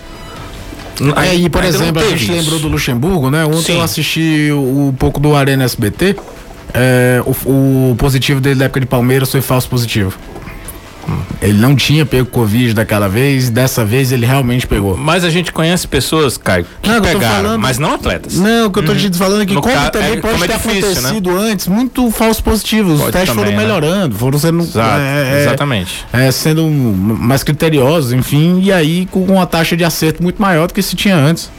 É, 1.18 1.34
e 1.34 1.50
por 1.50 1.64
Ainda 1.64 1.76
exemplo, 1.76 2.02
a 2.04 2.10
gente 2.10 2.24
isso. 2.24 2.32
lembrou 2.32 2.60
do 2.60 2.68
Luxemburgo, 2.68 3.32
né? 3.32 3.46
Ontem 3.46 3.62
Sim. 3.62 3.74
eu 3.74 3.82
assisti 3.82 4.50
um 4.52 4.94
pouco 4.94 5.20
do 5.20 5.36
Arena 5.36 5.64
SBT. 5.64 6.16
É, 6.74 7.22
o, 7.26 7.92
o 7.92 7.96
positivo 7.98 8.40
dele 8.40 8.56
da 8.56 8.66
época 8.66 8.80
de 8.80 8.86
Palmeiras 8.86 9.32
foi 9.32 9.42
falso 9.42 9.68
positivo. 9.68 10.18
Ele 11.42 11.58
não 11.58 11.76
tinha 11.76 12.06
pego 12.06 12.28
Covid 12.30 12.74
daquela 12.74 13.10
vez, 13.10 13.50
dessa 13.50 13.84
vez 13.84 14.12
ele 14.12 14.26
realmente 14.26 14.68
pegou. 14.68 14.96
Mas 14.96 15.24
a 15.24 15.30
gente 15.30 15.52
conhece 15.52 15.88
pessoas, 15.88 16.38
Caio, 16.38 16.66
que 16.82 16.88
Não, 16.90 16.98
tô 17.02 17.08
pegaram, 17.08 17.36
falando- 17.44 17.60
mas 17.60 17.80
não 17.80 17.94
atletas. 17.96 18.36
Não, 18.36 18.68
o 18.68 18.72
que 18.72 18.80
eu 18.80 18.86
tô 18.86 18.94
te 18.96 19.10
falando 19.18 19.42
é 19.42 19.46
que 19.46 19.54
No 19.54 19.62
como 19.62 19.74
ca- 19.74 19.90
também 19.90 20.14
é, 20.14 20.18
pode 20.18 20.34
como 20.34 20.46
é 20.46 20.48
ter 20.48 20.54
difícil, 20.54 20.82
né? 20.82 21.10
acontecido 21.10 21.38
antes, 21.38 21.68
muito 21.68 22.10
falso 22.12 22.44
positivo. 22.44 22.94
Os 22.94 23.00
Pode 23.02 23.12
testes 23.14 23.30
também, 23.36 23.46
foram 23.46 23.58
né? 23.58 23.64
melhorando, 23.66 24.16
foram 24.16 24.38
sendo 24.40 24.62
Exato, 24.62 25.00
é, 25.02 25.34
é, 25.40 25.42
exatamente. 25.42 26.06
é, 26.14 26.32
sendo 26.32 26.64
mais 26.68 27.44
criteriosos, 27.44 28.14
enfim, 28.14 28.60
e 28.62 28.72
aí 28.72 29.08
com 29.08 29.24
uma 29.26 29.46
taxa 29.48 29.76
de 29.76 29.84
acerto 29.84 30.22
muito 30.22 30.40
maior 30.42 30.68
do 30.68 30.74
que 30.74 30.82
se 30.82 30.96
tinha 30.96 31.16
antes. 31.16 31.50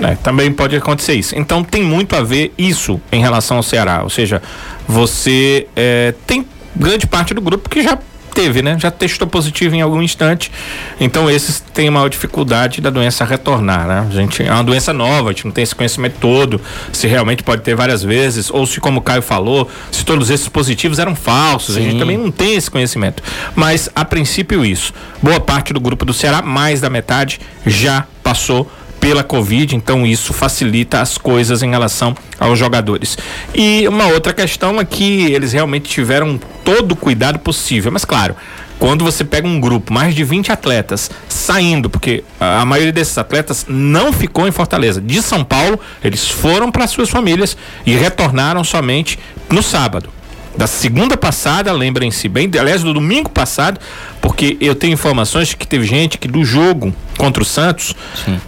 É, 0.00 0.14
também 0.22 0.50
pode 0.52 0.74
acontecer 0.76 1.14
isso. 1.14 1.36
Então 1.36 1.62
tem 1.62 1.82
muito 1.82 2.16
a 2.16 2.22
ver 2.22 2.54
isso 2.56 3.00
em 3.12 3.20
relação 3.20 3.56
ao 3.58 3.62
Ceará. 3.62 4.00
Ou 4.04 4.08
seja, 4.08 4.40
você 4.88 5.66
é, 5.76 6.14
tem 6.26 6.46
grande 6.74 7.06
parte 7.06 7.34
do 7.34 7.40
grupo 7.40 7.68
que 7.68 7.82
já 7.82 7.98
teve, 8.40 8.62
né? 8.62 8.76
Já 8.78 8.90
testou 8.90 9.28
positivo 9.28 9.74
em 9.74 9.82
algum 9.82 10.00
instante. 10.00 10.50
Então 10.98 11.30
esses 11.30 11.60
têm 11.60 11.90
maior 11.90 12.08
dificuldade 12.08 12.80
da 12.80 12.88
doença 12.88 13.22
retornar, 13.24 13.86
né? 13.86 14.06
A 14.08 14.14
gente 14.14 14.42
é 14.42 14.50
uma 14.50 14.64
doença 14.64 14.94
nova, 14.94 15.28
a 15.28 15.32
gente 15.32 15.44
não 15.44 15.52
tem 15.52 15.62
esse 15.62 15.74
conhecimento 15.74 16.16
todo, 16.18 16.60
se 16.90 17.06
realmente 17.06 17.42
pode 17.42 17.62
ter 17.62 17.74
várias 17.74 18.02
vezes, 18.02 18.50
ou 18.50 18.66
se 18.66 18.80
como 18.80 19.00
o 19.00 19.02
Caio 19.02 19.20
falou, 19.20 19.68
se 19.92 20.04
todos 20.04 20.30
esses 20.30 20.48
positivos 20.48 20.98
eram 20.98 21.14
falsos. 21.14 21.76
A 21.76 21.80
gente 21.80 21.92
Sim. 21.92 21.98
também 21.98 22.16
não 22.16 22.30
tem 22.30 22.54
esse 22.54 22.70
conhecimento. 22.70 23.22
Mas 23.54 23.90
a 23.94 24.04
princípio 24.04 24.64
isso. 24.64 24.94
Boa 25.22 25.40
parte 25.40 25.74
do 25.74 25.80
grupo 25.80 26.06
do 26.06 26.14
Ceará, 26.14 26.40
mais 26.40 26.80
da 26.80 26.88
metade 26.88 27.40
já 27.66 28.06
passou 28.22 28.70
pela 29.00 29.24
Covid, 29.24 29.74
então 29.74 30.06
isso 30.06 30.32
facilita 30.32 31.00
as 31.00 31.16
coisas 31.16 31.62
em 31.62 31.70
relação 31.70 32.14
aos 32.38 32.58
jogadores. 32.58 33.16
E 33.54 33.88
uma 33.88 34.06
outra 34.08 34.32
questão 34.32 34.78
é 34.78 34.84
que 34.84 35.32
eles 35.32 35.52
realmente 35.52 35.88
tiveram 35.88 36.38
todo 36.62 36.92
o 36.92 36.96
cuidado 36.96 37.38
possível, 37.38 37.90
mas 37.90 38.04
claro, 38.04 38.36
quando 38.78 39.04
você 39.04 39.24
pega 39.24 39.48
um 39.48 39.60
grupo, 39.60 39.92
mais 39.92 40.14
de 40.14 40.22
20 40.22 40.52
atletas 40.52 41.10
saindo, 41.28 41.90
porque 41.90 42.24
a 42.38 42.64
maioria 42.64 42.92
desses 42.92 43.16
atletas 43.18 43.66
não 43.68 44.12
ficou 44.12 44.46
em 44.46 44.52
Fortaleza, 44.52 45.00
de 45.00 45.20
São 45.22 45.42
Paulo, 45.42 45.80
eles 46.02 46.28
foram 46.28 46.70
para 46.70 46.86
suas 46.86 47.10
famílias 47.10 47.56
e 47.84 47.94
retornaram 47.94 48.62
somente 48.62 49.18
no 49.50 49.62
sábado 49.62 50.19
da 50.60 50.66
segunda 50.66 51.16
passada, 51.16 51.72
lembrem-se 51.72 52.28
bem, 52.28 52.50
aliás, 52.60 52.82
do 52.82 52.92
domingo 52.92 53.30
passado, 53.30 53.80
porque 54.20 54.58
eu 54.60 54.74
tenho 54.74 54.92
informações 54.92 55.54
que 55.54 55.66
teve 55.66 55.86
gente 55.86 56.18
que 56.18 56.28
do 56.28 56.44
jogo 56.44 56.94
contra 57.16 57.42
o 57.42 57.46
Santos 57.46 57.96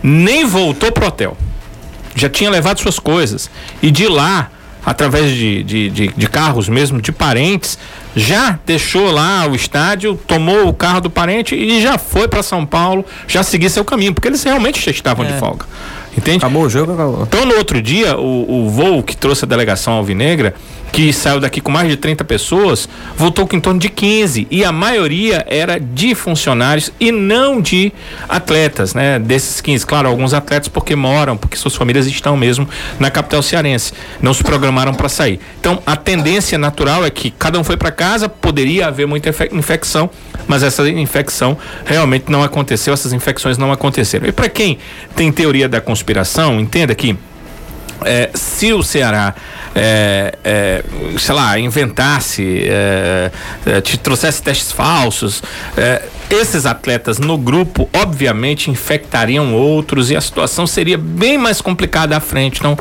nem 0.03 0.45
voltou 0.45 0.93
pro 0.93 1.07
hotel. 1.07 1.35
Já 2.15 2.29
tinha 2.29 2.51
levado 2.51 2.81
suas 2.81 2.99
coisas. 2.99 3.51
E 3.81 3.91
de 3.91 4.07
lá, 4.09 4.51
através 4.85 5.31
de, 5.31 5.63
de, 5.63 5.89
de, 5.89 6.09
de 6.09 6.27
carros 6.27 6.69
mesmo, 6.69 7.01
de 7.01 7.13
parentes, 7.13 7.79
já 8.15 8.59
deixou 8.67 9.11
lá 9.11 9.47
o 9.47 9.55
estádio, 9.55 10.15
tomou 10.27 10.69
o 10.69 10.75
carro 10.75 11.01
do 11.01 11.09
parente 11.09 11.55
e 11.55 11.81
já 11.81 11.97
foi 11.97 12.29
para 12.29 12.43
São 12.43 12.67
Paulo, 12.67 13.07
já 13.27 13.43
seguir 13.43 13.71
seu 13.71 13.87
caminho, 13.87 14.13
porque 14.13 14.29
eles 14.29 14.43
realmente 14.43 14.85
já 14.85 14.91
estavam 14.91 15.25
de 15.25 15.33
folga. 15.39 15.65
Entende? 16.15 16.45
Acabou 16.45 16.65
o 16.65 16.69
jogo, 16.69 16.93
acabou. 16.93 17.23
Então, 17.23 17.47
no 17.47 17.55
outro 17.55 17.81
dia, 17.81 18.19
o, 18.19 18.67
o 18.67 18.69
voo 18.69 19.03
que 19.03 19.17
trouxe 19.17 19.47
a 19.47 19.49
delegação 19.49 19.95
alvinegra, 19.95 20.55
que 20.93 21.11
saiu 21.13 21.41
daqui 21.41 21.61
com 21.61 21.73
mais 21.73 21.89
de 21.89 21.97
30 21.97 22.23
pessoas, 22.25 22.87
voltou 23.17 23.47
com 23.49 23.57
em 23.57 23.61
torno 23.61 23.81
de 23.81 23.89
15. 23.89 24.47
E 24.51 24.63
a 24.63 24.71
maioria 24.71 25.43
era 25.49 25.81
de 25.81 26.15
funcionários 26.15 26.93
e 27.01 27.11
não 27.11 27.61
de 27.63 27.91
atletas, 28.29 28.95
né? 28.95 29.19
Desses 29.19 29.61
15. 29.61 29.87
Claro, 29.87 30.07
alguns 30.09 30.35
atletas 30.35 30.69
porque 30.69 30.95
moram, 30.95 31.37
porque 31.37 31.57
suas 31.57 31.75
famílias 31.75 32.07
estão 32.07 32.37
mesmo 32.37 32.69
na 33.01 33.11
capital 33.11 33.43
cearense. 33.43 33.93
Não 34.21 34.35
se 34.35 34.45
programaram 34.45 34.93
para 34.93 35.09
sair. 35.09 35.41
Então, 35.59 35.83
a 35.87 35.97
tendência 35.97 36.59
natural 36.59 37.05
é 37.07 37.11
que 37.11 37.31
cada 37.31 37.59
um 37.59 37.65
foi 37.65 37.77
para 37.79 37.91
casa, 37.91 38.29
poderia 38.29 38.87
haver 38.89 39.07
muita 39.07 39.31
infe- 39.31 39.49
infecção, 39.53 40.11
mas 40.47 40.63
essa 40.63 40.87
infecção 40.91 41.57
realmente 41.87 42.27
não 42.31 42.43
aconteceu, 42.43 42.93
essas 42.93 43.13
infecções 43.15 43.57
não 43.57 43.73
aconteceram. 43.73 44.27
E 44.29 44.33
para 44.33 44.49
quem 44.49 44.79
tem 45.17 45.33
teoria 45.33 45.69
da 45.69 45.81
conspiração, 45.81 46.61
entenda 46.61 46.95
que 46.95 47.17
é, 48.05 48.31
se 48.35 48.73
o 48.73 48.83
Ceará, 48.83 49.35
é, 49.75 50.39
é, 50.45 50.85
sei 51.19 51.35
lá, 51.35 51.59
inventasse, 51.59 52.65
é, 52.65 53.31
é, 53.67 53.81
te 53.81 53.97
trouxesse 53.99 54.43
testes 54.43 54.73
falsos, 54.73 55.43
é, 55.77 56.03
esses 56.31 56.65
atletas 56.65 57.19
no 57.19 57.37
grupo, 57.37 57.89
obviamente, 57.93 58.71
infectariam 58.71 59.55
outros 59.55 60.11
e 60.11 60.17
a 60.17 60.21
situação 60.21 60.67
seria 60.67 60.97
bem 60.97 61.37
mais 61.37 61.61
complicada 61.61 62.17
à 62.17 62.21
frente. 62.21 62.59
Então, 62.59 62.77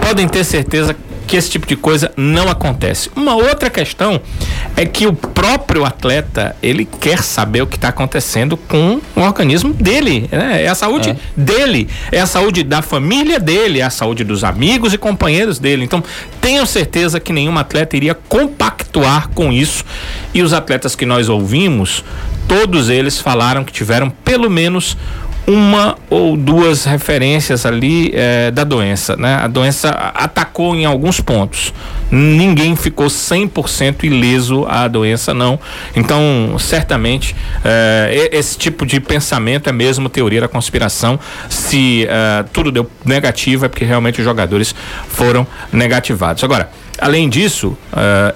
podem 0.00 0.26
ter 0.26 0.44
certeza 0.44 0.96
que 1.26 1.36
esse 1.36 1.50
tipo 1.50 1.66
de 1.66 1.76
coisa 1.76 2.12
não 2.16 2.48
acontece. 2.48 3.10
Uma 3.16 3.34
outra 3.34 3.70
questão 3.70 4.20
é 4.76 4.84
que 4.84 5.06
o 5.06 5.12
próprio 5.12 5.84
atleta, 5.84 6.56
ele 6.62 6.84
quer 6.84 7.22
saber 7.22 7.62
o 7.62 7.66
que 7.66 7.76
está 7.76 7.88
acontecendo 7.88 8.56
com 8.56 9.00
o 9.16 9.20
organismo 9.20 9.72
dele, 9.72 10.28
né? 10.30 10.64
É 10.64 10.68
a 10.68 10.74
saúde 10.74 11.10
é. 11.10 11.16
dele, 11.36 11.88
é 12.10 12.20
a 12.20 12.26
saúde 12.26 12.62
da 12.62 12.82
família 12.82 13.38
dele, 13.38 13.80
é 13.80 13.84
a 13.84 13.90
saúde 13.90 14.24
dos 14.24 14.44
amigos 14.44 14.92
e 14.92 14.98
companheiros 14.98 15.58
dele. 15.58 15.84
Então, 15.84 16.02
tenho 16.40 16.66
certeza 16.66 17.20
que 17.20 17.32
nenhum 17.32 17.56
atleta 17.58 17.96
iria 17.96 18.14
compactuar 18.14 19.28
com 19.30 19.52
isso. 19.52 19.84
E 20.32 20.42
os 20.42 20.52
atletas 20.52 20.94
que 20.94 21.06
nós 21.06 21.28
ouvimos, 21.28 22.04
todos 22.48 22.88
eles 22.88 23.20
falaram 23.20 23.64
que 23.64 23.72
tiveram 23.72 24.10
pelo 24.10 24.50
menos 24.50 24.96
uma 25.46 25.96
ou 26.08 26.36
duas 26.36 26.84
referências 26.84 27.66
ali 27.66 28.10
é, 28.14 28.50
da 28.50 28.64
doença, 28.64 29.16
né? 29.16 29.34
A 29.36 29.46
doença 29.46 29.90
atacou 29.90 30.74
em 30.74 30.84
alguns 30.84 31.20
pontos. 31.20 31.72
Ninguém 32.10 32.76
ficou 32.76 33.06
100% 33.06 34.04
ileso 34.04 34.64
à 34.68 34.88
doença, 34.88 35.34
não. 35.34 35.58
Então, 35.94 36.56
certamente, 36.58 37.36
é, 37.64 38.30
esse 38.32 38.56
tipo 38.56 38.86
de 38.86 39.00
pensamento 39.00 39.68
é 39.68 39.72
mesmo 39.72 40.08
teoria 40.08 40.40
da 40.40 40.48
conspiração. 40.48 41.18
Se 41.48 42.06
é, 42.08 42.44
tudo 42.52 42.70
deu 42.70 42.90
negativo, 43.04 43.66
é 43.66 43.68
porque 43.68 43.84
realmente 43.84 44.20
os 44.20 44.24
jogadores 44.24 44.74
foram 45.08 45.46
negativados. 45.72 46.42
Agora, 46.42 46.70
além 46.98 47.28
disso, 47.28 47.76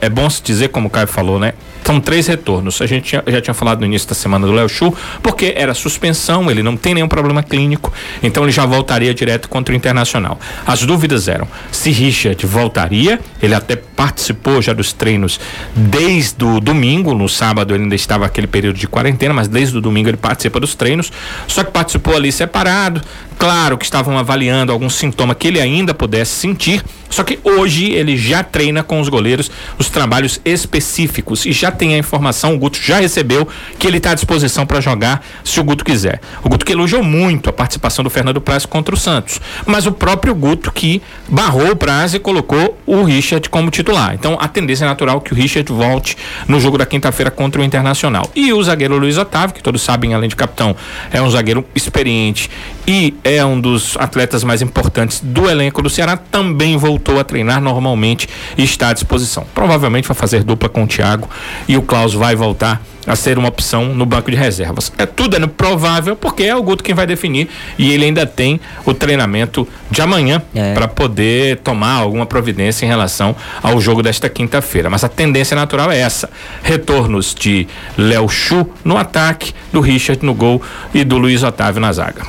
é 0.01 0.09
bom 0.09 0.29
se 0.29 0.43
dizer, 0.43 0.69
como 0.69 0.89
o 0.89 0.91
Caio 0.91 1.07
falou, 1.09 1.39
né? 1.39 1.53
São 1.85 2.01
três 2.01 2.27
retornos. 2.27 2.83
A 2.83 2.87
gente 2.87 3.05
tinha, 3.05 3.25
já 3.27 3.41
tinha 3.41 3.55
falado 3.55 3.81
no 3.81 3.87
início 3.87 4.07
da 4.07 4.15
semana 4.15 4.47
do 4.47 4.53
Léo 4.53 4.69
Chu, 4.69 4.95
porque 5.23 5.55
era 5.57 5.73
suspensão, 5.73 6.51
ele 6.51 6.63
não 6.63 6.77
tem 6.77 6.93
nenhum 6.93 7.09
problema 7.09 7.43
clínico, 7.43 7.91
então 8.23 8.43
ele 8.43 8.53
já 8.53 8.67
voltaria 8.67 9.15
direto 9.15 9.49
contra 9.49 9.73
o 9.73 9.77
Internacional. 9.77 10.39
As 10.67 10.83
dúvidas 10.83 11.29
eram 11.29 11.49
se 11.73 11.91
Richard 11.91 12.45
voltaria, 12.45 13.19
ele 13.43 13.55
até 13.55 13.75
participou 13.75 14.61
já 14.61 14.75
dos 14.75 14.93
treinos 14.93 15.41
desde 15.75 16.45
o 16.45 16.61
domingo, 16.61 17.15
no 17.15 17.27
sábado 17.27 17.75
ele 17.75 17.85
ainda 17.85 17.95
estava 17.95 18.27
aquele 18.27 18.47
período 18.47 18.77
de 18.77 18.87
quarentena, 18.87 19.33
mas 19.33 19.49
desde 19.49 19.79
o 19.79 19.81
domingo 19.81 20.11
ele 20.11 20.19
participa 20.19 20.61
dos 20.61 20.75
treinos, 20.75 21.11
só 21.47 21.65
que 21.65 21.71
participou 21.71 22.15
ali 22.15 22.31
separado, 22.31 23.01
Claro 23.39 23.79
que 23.79 23.85
estavam 23.85 24.19
avaliando 24.19 24.73
algum 24.73 24.91
sintoma 24.91 25.33
que 25.33 25.47
ele 25.47 25.61
ainda 25.61 25.95
pudesse 25.95 26.33
sentir, 26.33 26.83
só 27.09 27.23
que 27.23 27.39
hoje 27.45 27.93
ele 27.93 28.17
já 28.17 28.43
treina 28.43 28.83
com 28.83 29.01
os 29.01 29.09
goleiros 29.09 29.51
os 29.79 29.89
trabalhos 29.89 30.41
específicos 30.45 31.47
e 31.47 31.53
já 31.53 31.71
tem 31.71 31.95
a 31.95 31.99
informação, 31.99 32.55
o 32.55 32.59
Guto 32.59 32.81
já 32.83 32.99
recebeu 32.99 33.47
que 33.79 33.87
ele 33.87 33.99
está 33.99 34.11
à 34.11 34.15
disposição 34.15 34.67
para 34.67 34.81
jogar 34.81 35.25
se 35.45 35.59
o 35.61 35.65
Guto 35.65 35.85
quiser. 35.85 36.21
O 36.43 36.49
Guto 36.49 36.67
que 36.67 36.73
elogiou 36.73 37.03
muito 37.03 37.49
a 37.49 37.53
participação 37.53 38.03
do 38.03 38.11
Fernando 38.11 38.41
Praz 38.41 38.67
contra 38.67 38.95
o 38.95 38.99
Santos, 38.99 39.41
mas 39.65 39.87
o 39.87 39.93
próprio 39.93 40.35
Guto 40.35 40.73
que 40.73 41.01
barrou 41.29 41.71
o 41.71 41.77
Praz 41.77 42.15
e 42.15 42.19
colocou 42.19 42.77
o 42.85 43.05
Richard 43.05 43.49
como 43.49 43.71
titular. 43.71 44.15
Então 44.15 44.37
a 44.41 44.49
tendência 44.49 44.85
é 44.85 44.89
natural 44.89 45.21
que 45.21 45.33
o 45.33 45.37
Richard 45.37 45.73
volte 45.73 46.17
no 46.49 46.61
jogo 46.61 46.77
da 46.77 46.85
quinta-feira 46.85 47.31
contra 47.31 47.61
o 47.61 47.65
Internacional. 47.65 48.29
E 48.35 48.53
o 48.53 48.63
zagueiro 48.63 48.99
Luiz 48.99 49.17
Otávio, 49.17 49.55
que 49.55 49.63
todos 49.63 49.81
sabem, 49.81 50.13
além 50.13 50.29
de 50.29 50.35
capitão, 50.35 50.75
é 51.13 51.23
um 51.23 51.31
zagueiro 51.31 51.65
experiente 51.75 52.51
e 52.87 53.15
é 53.29 53.45
um 53.45 53.61
dos 53.61 53.97
atletas 53.99 54.43
mais 54.43 54.63
importantes 54.63 55.21
do 55.23 55.49
elenco 55.49 55.83
do 55.83 55.91
Ceará, 55.91 56.17
também 56.17 56.77
voltou 56.77 57.21
a 57.21 57.25
treinar 57.25 57.61
normalmente 57.61 58.29
e 58.57 58.65
está 58.65 58.89
à 58.89 58.93
disposição. 58.93 59.47
Provavelmente 59.55 60.09
vai 60.09 60.17
fazer 60.17 60.43
dupla 60.43 60.69
com 60.69 60.85
o 60.85 60.87
Thiago 60.87 61.29
e 61.67 61.77
o 61.77 61.83
Klaus 61.83 62.15
vai 62.15 62.35
voltar 62.35 62.83
a 63.07 63.17
ser 63.17 63.39
uma 63.39 63.49
opção 63.49 63.87
no 63.87 64.05
banco 64.05 64.31
de 64.31 64.37
reservas. 64.37 64.93
É 64.99 65.07
tudo 65.07 65.37
é 65.37 65.47
provável 65.47 66.15
porque 66.15 66.43
é 66.43 66.55
o 66.55 66.63
Guto 66.63 66.85
quem 66.85 66.95
vai 66.95 67.07
definir 67.07 67.49
e 67.79 67.91
ele 67.91 68.05
ainda 68.05 68.27
tem 68.27 68.61
o 68.85 68.93
treinamento 68.93 69.67
de 69.91 70.03
amanhã 70.03 70.43
é. 70.55 70.75
para 70.75 70.87
poder 70.87 71.59
tomar 71.59 71.95
alguma 71.95 72.27
providência 72.27 72.85
em 72.85 72.89
relação 72.89 73.35
ao 73.63 73.81
jogo 73.81 74.03
desta 74.03 74.29
quinta-feira. 74.29 74.91
Mas 74.91 75.05
a 75.05 75.09
tendência 75.09 75.55
natural 75.55 75.91
é 75.91 75.99
essa: 75.99 76.29
retornos 76.63 77.35
de 77.35 77.67
Léo 77.97 78.29
Chu 78.29 78.69
no 78.85 78.97
ataque, 78.99 79.55
do 79.73 79.81
Richard 79.81 80.25
no 80.25 80.35
gol 80.35 80.61
e 80.93 81.03
do 81.03 81.17
Luiz 81.17 81.43
Otávio 81.43 81.81
na 81.81 81.93
zaga 81.93 82.27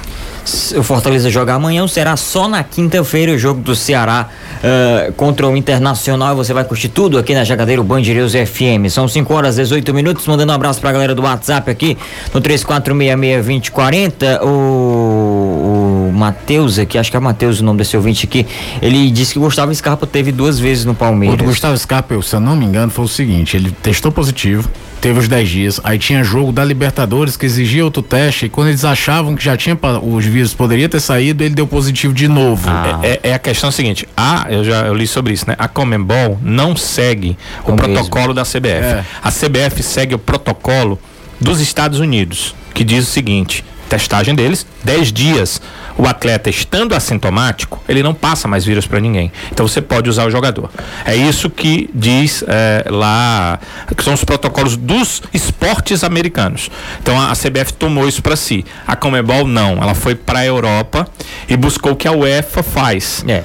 o 0.77 0.83
Fortaleza 0.83 1.29
joga 1.29 1.53
amanhã, 1.53 1.87
será 1.87 2.15
só 2.15 2.47
na 2.47 2.63
quinta-feira 2.63 3.31
o 3.31 3.37
jogo 3.37 3.61
do 3.61 3.75
Ceará 3.75 4.27
uh, 4.59 5.13
contra 5.13 5.47
o 5.47 5.55
Internacional. 5.55 6.35
Você 6.35 6.53
vai 6.53 6.63
curtir 6.63 6.89
tudo 6.89 7.17
aqui 7.17 7.33
na 7.33 7.43
Jagadeiro 7.43 7.83
Band 7.83 8.01
News 8.01 8.33
FM. 8.33 8.89
São 8.89 9.07
5 9.07 9.33
horas 9.33 9.57
e 9.57 9.61
18 9.61 9.93
minutos. 9.93 10.27
Mandando 10.27 10.51
um 10.51 10.55
abraço 10.55 10.79
pra 10.79 10.91
galera 10.91 11.15
do 11.15 11.21
WhatsApp 11.21 11.69
aqui 11.69 11.97
no 12.33 12.41
34662040. 12.41 14.41
O, 14.43 14.47
o 14.47 15.88
Matheus 16.11 16.79
aqui, 16.79 16.97
acho 16.97 17.09
que 17.11 17.17
é 17.17 17.19
o 17.19 17.23
Matheus 17.23 17.59
o 17.59 17.63
nome 17.63 17.79
desse 17.79 17.95
ouvinte 17.95 18.25
aqui. 18.25 18.45
Ele 18.81 19.09
disse 19.11 19.33
que 19.33 19.39
o 19.39 19.43
Gustavo 19.43 19.73
Scarpa 19.73 20.07
teve 20.07 20.31
duas 20.31 20.59
vezes 20.59 20.85
no 20.85 20.95
Palmeiras. 20.95 21.39
O 21.39 21.43
Gustavo 21.43 21.77
Scarpa, 21.77 22.19
se 22.21 22.35
eu 22.35 22.39
não 22.39 22.55
me 22.55 22.65
engano, 22.65 22.91
foi 22.91 23.05
o 23.05 23.07
seguinte: 23.07 23.57
ele 23.57 23.71
testou 23.71 24.11
positivo 24.11 24.69
teve 24.99 25.19
os 25.19 25.27
10 25.27 25.49
dias. 25.49 25.81
Aí 25.83 25.97
tinha 25.97 26.23
jogo 26.23 26.51
da 26.51 26.63
Libertadores 26.63 27.35
que 27.35 27.45
exigia 27.45 27.83
outro 27.83 28.01
teste. 28.01 28.45
E 28.45 28.49
quando 28.49 28.67
eles 28.67 28.85
achavam 28.85 29.35
que 29.35 29.43
já 29.43 29.57
tinha 29.57 29.77
os 30.01 30.25
vírus 30.25 30.53
poderia 30.53 30.87
ter 30.87 30.99
saído, 30.99 31.43
ele 31.43 31.55
deu 31.55 31.65
positivo 31.65 32.13
de 32.13 32.27
novo. 32.27 32.69
Ah. 32.69 32.99
É, 33.01 33.07
é, 33.07 33.19
é, 33.29 33.33
a 33.33 33.39
questão 33.39 33.71
seguinte: 33.71 34.07
a, 34.15 34.47
eu 34.49 34.63
já 34.63 34.81
eu 34.81 34.93
li 34.93 35.07
sobre 35.07 35.33
isso, 35.33 35.45
né? 35.47 35.55
A 35.57 35.67
Comembol 35.67 36.37
não 36.41 36.75
segue 36.75 37.37
o, 37.65 37.71
o 37.71 37.75
protocolo 37.75 38.33
da 38.33 38.43
CBF. 38.43 38.67
É. 38.67 39.05
A 39.23 39.31
CBF 39.31 39.81
segue 39.81 40.15
o 40.15 40.19
protocolo 40.19 40.99
dos 41.39 41.61
Estados 41.61 41.99
Unidos, 41.99 42.53
que 42.73 42.83
diz 42.83 43.07
o 43.07 43.11
seguinte: 43.11 43.63
testagem 43.89 44.35
deles, 44.35 44.65
10 44.83 45.11
dias. 45.11 45.61
O 45.97 46.07
atleta 46.07 46.49
estando 46.49 46.95
assintomático, 46.95 47.83
ele 47.89 48.01
não 48.01 48.13
passa 48.13 48.47
mais 48.47 48.63
vírus 48.63 48.87
para 48.87 49.01
ninguém. 49.01 49.29
Então 49.51 49.67
você 49.67 49.81
pode 49.81 50.09
usar 50.09 50.25
o 50.25 50.31
jogador. 50.31 50.69
É 51.03 51.13
isso 51.13 51.49
que 51.49 51.89
diz 51.93 52.41
é, 52.47 52.85
lá, 52.89 53.59
que 53.97 54.01
são 54.01 54.13
os 54.13 54.23
protocolos 54.23 54.77
dos 54.77 55.21
esportes 55.33 56.01
americanos. 56.05 56.71
Então 57.01 57.19
a, 57.19 57.31
a 57.31 57.35
CBF 57.35 57.73
tomou 57.73 58.07
isso 58.07 58.21
para 58.21 58.37
si. 58.37 58.63
A 58.87 58.95
Comebol 58.95 59.45
não, 59.45 59.73
ela 59.81 59.93
foi 59.93 60.15
para 60.15 60.39
a 60.39 60.45
Europa 60.45 61.05
e 61.49 61.57
buscou 61.57 61.91
o 61.91 61.95
que 61.97 62.07
a 62.07 62.13
UEFA 62.13 62.63
faz. 62.63 63.25
É 63.27 63.43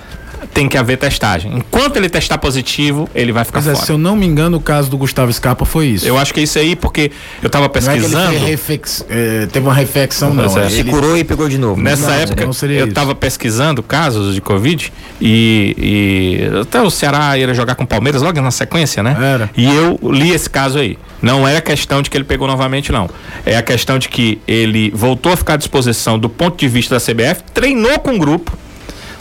tem 0.55 0.69
que 0.69 0.79
haver 0.79 0.97
testagem. 0.97 1.57
Enquanto 1.57 1.97
ele 1.97 2.09
testar 2.09 2.39
positivo, 2.39 3.09
ele 3.13 3.33
vai 3.33 3.45
ficar 3.45 3.59
Mas 3.59 3.67
é, 3.67 3.75
fora. 3.75 3.87
se 3.87 3.93
eu 3.93 3.99
não 3.99 4.15
me 4.15 4.25
engano, 4.25 4.57
o 4.57 4.61
caso 4.61 4.89
do 4.89 4.97
Gustavo 4.97 5.33
Scarpa 5.33 5.65
foi 5.65 5.89
isso. 5.89 6.07
Eu 6.07 6.17
acho 6.17 6.33
que 6.33 6.39
é 6.39 6.43
isso 6.45 6.57
aí, 6.59 6.77
porque 6.77 7.11
eu 7.43 7.49
estava 7.49 7.69
pesquisando. 7.69 8.15
Não 8.15 8.31
é 8.31 8.39
reflex, 8.39 9.05
é, 9.11 9.47
teve 9.47 9.67
uma 9.67 9.75
reflexão, 9.75 10.33
não. 10.33 10.45
não. 10.45 10.59
É. 10.59 10.71
Ele 10.71 10.85
curou 10.91 11.19
e 11.19 11.25
pegou 11.25 11.49
de 11.49 11.59
novo. 11.59 11.83
Nessa 11.83 12.07
não, 12.07 12.15
época, 12.15 12.45
eu 12.45 12.87
estava 12.87 13.15
pesquisando 13.17 13.83
casos 13.83 14.35
de 14.35 14.41
Covid 14.41 14.93
e, 15.21 15.75
e, 15.77 16.61
até 16.61 16.81
o 16.81 16.89
Ceará 16.89 17.37
ia 17.37 17.53
jogar 17.53 17.75
com 17.75 17.83
o 17.83 17.87
Palmeiras 17.87 18.23
logo 18.23 18.41
na 18.41 18.53
sequência, 18.53 19.03
né? 19.03 19.17
Era. 19.21 19.51
E 19.57 19.67
eu 19.67 19.99
li 20.13 20.31
esse 20.31 20.49
caso 20.49 20.79
aí. 20.79 20.97
Não 21.21 21.49
é 21.49 21.57
a 21.57 21.61
questão 21.61 22.01
de 22.01 22.11
que 22.11 22.17
ele 22.17 22.25
pegou 22.25 22.47
novamente, 22.47 22.93
não. 22.93 23.09
É 23.45 23.57
a 23.57 23.63
questão 23.63 23.99
de 23.99 24.09
que 24.09 24.39
ele 24.47 24.93
voltou 24.95 25.33
a 25.33 25.37
ficar 25.37 25.55
à 25.55 25.57
disposição 25.57 26.19
do 26.19 26.29
ponto 26.29 26.57
de 26.57 26.69
vista 26.69 26.95
da 26.95 27.01
CBF, 27.01 27.43
treinou 27.53 27.99
com 27.99 28.15
o 28.15 28.19
grupo 28.19 28.57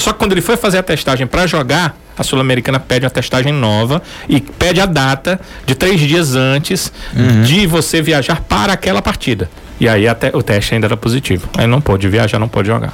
só 0.04 0.12
que 0.12 0.20
quando 0.20 0.34
ele 0.34 0.42
foi 0.42 0.58
fazer 0.58 0.80
a 0.80 0.84
testagem 0.84 1.26
para 1.26 1.48
jogar, 1.48 1.96
a 2.18 2.24
Sul-Americana 2.24 2.78
pede 2.78 3.06
uma 3.06 3.10
testagem 3.10 3.54
nova 3.54 4.04
e 4.28 4.42
pede 4.42 4.82
a 4.82 4.86
data 4.86 5.40
de 5.66 5.76
três 5.76 5.98
dias 5.98 6.36
antes 6.36 6.92
uhum. 7.16 7.42
de 7.44 7.66
você 7.66 8.02
viajar 8.02 8.42
para 8.42 8.74
aquela 8.74 9.02
partida. 9.02 9.50
E 9.80 9.88
aí 9.88 10.06
até 10.06 10.30
o 10.36 10.44
teste 10.44 10.74
ainda 10.74 10.88
era 10.88 10.98
positivo. 10.98 11.48
Aí 11.58 11.66
não 11.68 11.80
pôde 11.80 12.10
viajar, 12.10 12.38
não 12.38 12.50
pode 12.50 12.68
jogar. 12.68 12.94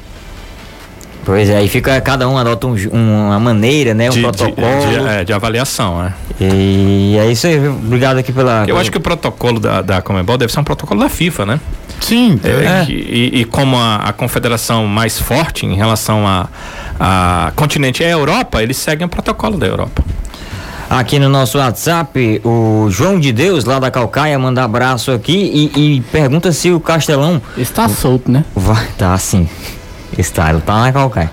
Pois 1.29 1.47
é, 1.47 1.57
aí 1.57 1.67
fica, 1.67 2.01
cada 2.01 2.27
um 2.27 2.39
adota 2.39 2.65
um, 2.65 2.75
uma 2.91 3.39
maneira, 3.39 3.93
né? 3.93 4.09
Um 4.09 4.13
de, 4.13 4.21
protocolo. 4.21 4.67
De, 4.81 4.99
de, 4.99 5.07
é, 5.07 5.23
de 5.23 5.31
avaliação, 5.31 6.03
é. 6.03 6.11
E 6.41 7.15
é 7.19 7.31
isso 7.31 7.45
aí, 7.45 7.67
obrigado 7.67 8.17
aqui 8.17 8.33
pela. 8.33 8.65
Eu 8.67 8.79
acho 8.79 8.89
que 8.89 8.97
o 8.97 8.99
protocolo 8.99 9.59
da, 9.59 9.83
da 9.83 10.01
Comebol 10.01 10.39
deve 10.39 10.51
ser 10.51 10.59
um 10.59 10.63
protocolo 10.63 11.01
da 11.01 11.07
FIFA, 11.07 11.45
né? 11.45 11.59
Sim, 12.01 12.39
é, 12.43 12.49
é. 12.49 12.85
E, 12.89 13.41
e, 13.41 13.45
como 13.45 13.77
a, 13.77 13.97
a, 13.97 14.11
confederação 14.11 14.87
mais 14.87 15.19
forte 15.19 15.67
em 15.67 15.75
relação 15.75 16.25
a, 16.25 16.47
a 16.99 17.51
continente 17.55 18.03
é 18.03 18.07
a 18.07 18.11
Europa, 18.11 18.63
eles 18.63 18.77
seguem 18.77 19.05
o 19.05 19.09
protocolo 19.09 19.55
da 19.55 19.67
Europa. 19.67 20.03
Aqui 20.89 21.19
no 21.19 21.29
nosso 21.29 21.59
WhatsApp, 21.59 22.41
o 22.43 22.87
João 22.89 23.19
de 23.19 23.31
Deus, 23.31 23.65
lá 23.65 23.77
da 23.77 23.91
Calcaia, 23.91 24.39
manda 24.39 24.63
abraço 24.63 25.11
aqui 25.11 25.71
e, 25.75 25.97
e 25.97 26.01
pergunta 26.11 26.51
se 26.51 26.71
o 26.71 26.79
Castelão. 26.79 27.39
Está 27.55 27.87
solto, 27.87 28.31
né? 28.31 28.43
Vai, 28.55 28.87
tá 28.97 29.15
sim. 29.19 29.47
Está, 30.19 30.49
ele 30.49 30.59
tá 30.59 30.81
na 30.81 30.91
Calcaia. 30.91 31.31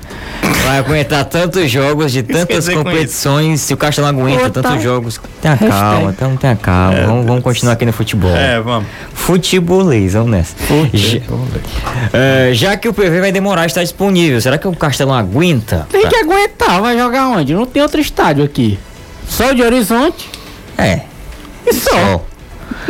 Vai 0.65 0.79
aguentar 0.79 1.25
tantos 1.25 1.69
jogos 1.69 2.13
de 2.13 2.23
tantas 2.23 2.69
competições. 2.69 3.61
Se 3.61 3.75
o 3.75 3.77
Caixa 3.77 4.01
não 4.01 4.09
aguenta 4.09 4.49
tantos 4.51 4.71
tá. 4.71 4.79
jogos. 4.79 5.21
Tenha 5.43 5.57
calma, 5.57 6.11
então 6.11 6.37
tenha 6.37 6.55
calma. 6.55 6.99
É, 6.99 7.05
vamos, 7.05 7.27
vamos 7.27 7.43
continuar 7.43 7.73
aqui 7.73 7.85
no 7.85 7.93
futebol. 7.93 8.35
É, 8.35 8.61
vamos. 8.61 8.89
Futebolês, 9.13 10.13
vamos 10.13 10.31
nessa. 10.31 10.55
Já, 10.93 11.19
uh, 11.19 12.55
já 12.55 12.77
que 12.77 12.89
o 12.89 12.95
PV 12.95 13.21
vai 13.21 13.33
demorar 13.33 13.63
a 13.63 13.67
estar 13.67 13.83
disponível, 13.83 14.41
será 14.41 14.57
que 14.57 14.69
o 14.69 14.77
Castelão 14.77 15.15
aguenta? 15.15 15.87
Tem 15.91 16.09
que 16.09 16.17
aguentar, 16.17 16.81
vai 16.81 16.97
jogar 16.97 17.29
onde? 17.29 17.55
Não 17.55 17.67
tem 17.67 17.83
outro 17.83 18.01
estádio 18.01 18.45
aqui. 18.45 18.79
Só 19.29 19.53
de 19.53 19.63
Horizonte. 19.63 20.31
É. 20.79 21.01
E 21.67 21.75
só. 21.75 21.91
só. 21.91 22.25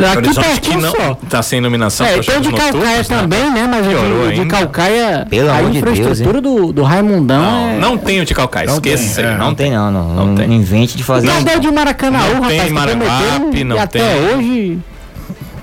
Aqui 0.05 0.17
Horizonte 0.17 0.39
que 0.39 0.49
pertinho 0.49 0.81
não 0.81 0.91
só. 0.91 1.17
tá 1.29 1.41
sem 1.41 1.59
iluminação. 1.59 2.05
É, 2.05 2.19
tem 2.19 2.37
o 2.37 2.41
de 2.41 2.51
Calcaia 2.53 2.97
né? 2.97 3.03
também, 3.03 3.51
né? 3.51 3.67
Mas 3.69 3.87
Piorou 3.87 4.25
o 4.27 4.29
de, 4.31 4.39
de. 4.41 4.45
Calcaia, 4.45 5.27
Pelo 5.29 5.49
a 5.49 5.57
amor 5.57 5.71
de 5.71 5.81
Deus, 5.81 5.97
infraestrutura 5.97 6.41
do, 6.41 6.71
do 6.71 6.83
Raimundão 6.83 7.41
Não, 7.41 7.69
é... 7.69 7.77
não 7.79 7.97
tem 7.97 8.21
o 8.21 8.25
de 8.25 8.33
Calcaia, 8.35 8.65
esqueça. 8.65 9.15
tem, 9.21 9.25
aí, 9.25 9.31
é. 9.33 9.37
não 9.37 9.45
Não 9.47 9.55
tem 9.55 9.71
não, 9.71 9.91
não. 9.91 10.13
Não 10.13 10.25
Não, 10.27 10.35
tem. 10.35 10.53
invente 10.53 10.95
de 10.97 11.03
fazer. 11.03 11.27
Não, 11.27 11.37
isso. 11.39 11.59
de 11.59 11.71
Maracanã, 11.71 12.19
Não 12.19 12.41
rapaz, 12.41 12.61
tem 12.61 12.69
Maranguape, 12.71 13.63
não 13.63 13.75
e 13.75 13.79
até 13.79 13.99
tem. 13.99 14.35
hoje, 14.37 14.79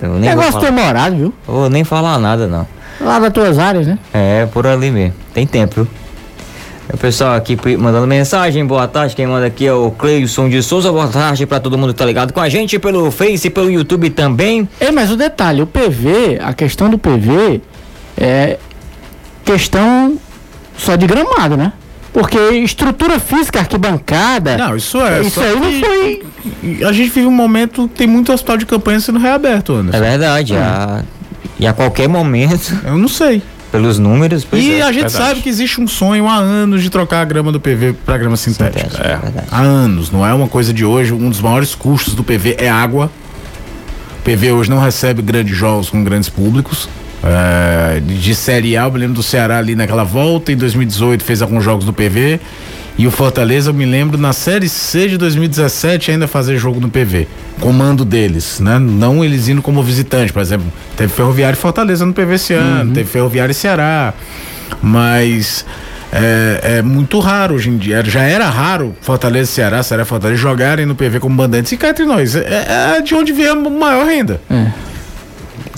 Eu 0.02 0.10
nem 0.14 0.30
negócio 0.30 0.60
demorado, 0.60 1.16
viu? 1.16 1.34
vou 1.46 1.70
nem 1.70 1.84
falar 1.84 2.18
nada 2.18 2.46
não. 2.46 2.66
Lá 3.00 3.18
das 3.18 3.32
tuas 3.32 3.58
áreas, 3.58 3.86
né? 3.86 3.98
É, 4.12 4.46
por 4.46 4.66
ali 4.66 4.90
mesmo. 4.90 5.14
Tem 5.32 5.46
tempo, 5.46 5.74
viu? 5.76 5.88
O 6.92 6.96
pessoal 6.98 7.34
aqui 7.34 7.56
mandando 7.78 8.06
mensagem, 8.06 8.64
boa 8.64 8.86
tarde. 8.86 9.16
Quem 9.16 9.26
manda 9.26 9.46
aqui 9.46 9.66
é 9.66 9.72
o 9.72 9.90
Cleison 9.90 10.48
de 10.48 10.62
Souza. 10.62 10.92
Boa 10.92 11.08
tarde 11.08 11.46
pra 11.46 11.58
todo 11.58 11.76
mundo 11.78 11.92
que 11.92 11.98
tá 11.98 12.04
ligado 12.04 12.32
com 12.32 12.40
a 12.40 12.48
gente 12.48 12.78
pelo 12.78 13.10
Face 13.10 13.46
e 13.46 13.50
pelo 13.50 13.70
YouTube 13.70 14.10
também. 14.10 14.68
É, 14.78 14.90
mas 14.92 15.10
o 15.10 15.16
detalhe, 15.16 15.62
o 15.62 15.66
PV, 15.66 16.38
a 16.42 16.52
questão 16.52 16.90
do 16.90 16.98
PV 16.98 17.60
é 18.18 18.58
questão 19.44 20.18
só 20.76 20.94
de 20.94 21.06
gramado, 21.06 21.56
né? 21.56 21.72
Porque 22.12 22.38
estrutura 22.38 23.18
física, 23.18 23.58
arquibancada, 23.60 24.56
Não, 24.56 24.76
isso 24.76 25.00
é. 25.00 25.20
isso 25.22 25.40
aí 25.40 25.56
não 25.58 25.72
foi. 25.80 26.22
A 26.86 26.92
gente 26.92 27.10
vive 27.10 27.26
um 27.26 27.30
momento 27.32 27.88
tem 27.88 28.06
muito 28.06 28.32
hospital 28.32 28.56
de 28.56 28.66
campanha 28.66 29.00
sendo 29.00 29.18
reaberto, 29.18 29.72
É 29.72 29.76
Anderson. 29.78 30.00
verdade. 30.00 30.54
A... 30.56 31.02
E 31.58 31.66
a 31.66 31.72
qualquer 31.72 32.08
momento, 32.08 32.76
Eu 32.84 32.96
não 32.98 33.08
sei. 33.08 33.42
Pelos 33.74 33.98
números, 33.98 34.44
pois 34.44 34.62
e 34.62 34.74
é. 34.74 34.82
a 34.82 34.92
gente 34.92 35.02
verdade. 35.02 35.12
sabe 35.12 35.40
que 35.40 35.48
existe 35.48 35.80
um 35.80 35.88
sonho 35.88 36.28
há 36.28 36.36
anos 36.36 36.80
de 36.80 36.88
trocar 36.88 37.22
a 37.22 37.24
grama 37.24 37.50
do 37.50 37.58
PV 37.58 37.96
pra 38.06 38.16
grama 38.16 38.36
sintética. 38.36 38.84
Sintético, 38.88 39.04
é 39.04 39.16
verdade. 39.16 39.48
Há 39.50 39.62
anos, 39.62 40.12
não 40.12 40.24
é 40.24 40.32
uma 40.32 40.46
coisa 40.46 40.72
de 40.72 40.84
hoje. 40.84 41.12
Um 41.12 41.28
dos 41.28 41.40
maiores 41.40 41.74
custos 41.74 42.14
do 42.14 42.22
PV 42.22 42.54
é 42.60 42.68
água. 42.68 43.10
O 44.20 44.22
PV 44.22 44.52
hoje 44.52 44.70
não 44.70 44.78
recebe 44.78 45.22
grandes 45.22 45.56
jogos 45.56 45.90
com 45.90 46.04
grandes 46.04 46.28
públicos. 46.28 46.88
É, 47.24 47.98
de, 47.98 48.16
de 48.16 48.34
Série 48.36 48.76
A, 48.76 48.84
eu 48.84 48.92
me 48.92 48.98
lembro 49.00 49.16
do 49.16 49.24
Ceará 49.24 49.58
ali 49.58 49.74
naquela 49.74 50.04
volta, 50.04 50.52
em 50.52 50.56
2018 50.56 51.24
fez 51.24 51.42
alguns 51.42 51.64
jogos 51.64 51.84
do 51.84 51.92
PV. 51.92 52.38
E 52.96 53.06
o 53.06 53.10
Fortaleza, 53.10 53.70
eu 53.70 53.74
me 53.74 53.84
lembro, 53.84 54.16
na 54.16 54.32
Série 54.32 54.68
C 54.68 55.08
de 55.08 55.18
2017 55.18 56.12
ainda 56.12 56.28
fazer 56.28 56.56
jogo 56.58 56.80
no 56.80 56.88
PV. 56.88 57.26
Comando 57.60 58.04
deles, 58.04 58.60
né? 58.60 58.78
Não 58.78 59.24
eles 59.24 59.48
indo 59.48 59.60
como 59.60 59.82
visitante, 59.82 60.32
por 60.32 60.40
exemplo. 60.40 60.66
Teve 60.96 61.12
Ferroviário 61.12 61.56
e 61.56 61.60
Fortaleza 61.60 62.06
no 62.06 62.12
PV 62.12 62.34
esse 62.34 62.54
ano, 62.54 62.92
teve 62.92 63.08
Ferroviário 63.10 63.50
e 63.50 63.54
Ceará. 63.54 64.14
Mas 64.80 65.66
é, 66.12 66.76
é 66.78 66.82
muito 66.82 67.18
raro 67.18 67.56
hoje 67.56 67.68
em 67.68 67.76
dia. 67.76 68.04
Já 68.04 68.22
era 68.22 68.48
raro 68.48 68.94
Fortaleza 69.00 69.50
e 69.50 69.54
Ceará, 69.54 69.82
Ceará 69.82 70.04
e 70.04 70.06
Fortaleza 70.06 70.40
jogarem 70.40 70.86
no 70.86 70.94
PV 70.94 71.18
como 71.18 71.34
mandantes. 71.34 71.72
E 71.72 71.76
cá 71.76 71.88
entre 71.88 72.04
nós, 72.04 72.36
é, 72.36 72.96
é 72.96 73.00
de 73.02 73.12
onde 73.12 73.32
vem 73.32 73.48
a 73.48 73.54
maior 73.56 74.06
renda. 74.06 74.40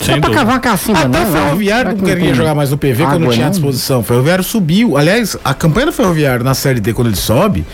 Sem 0.00 0.14
Só 0.16 0.20
pra 0.20 0.30
cavar 0.30 0.54
uma 0.54 0.60
cacimba, 0.60 1.00
Até 1.00 1.08
não. 1.20 1.28
o 1.28 1.32
Ferroviário 1.32 1.90
não 1.92 1.98
que 1.98 2.04
queria 2.04 2.34
jogar 2.34 2.54
mais 2.54 2.70
no 2.70 2.76
PV 2.76 3.04
quando 3.04 3.30
tinha 3.30 3.44
à 3.46 3.48
não? 3.48 3.50
disposição. 3.50 4.00
O 4.00 4.02
Ferroviário 4.02 4.44
subiu. 4.44 4.96
Aliás, 4.96 5.36
a 5.44 5.54
campanha 5.54 5.86
do 5.86 5.92
Ferroviário 5.92 6.44
na 6.44 6.54
Série 6.54 6.80
D, 6.80 6.92
quando 6.92 7.08
ele 7.08 7.16
sobe, 7.16 7.64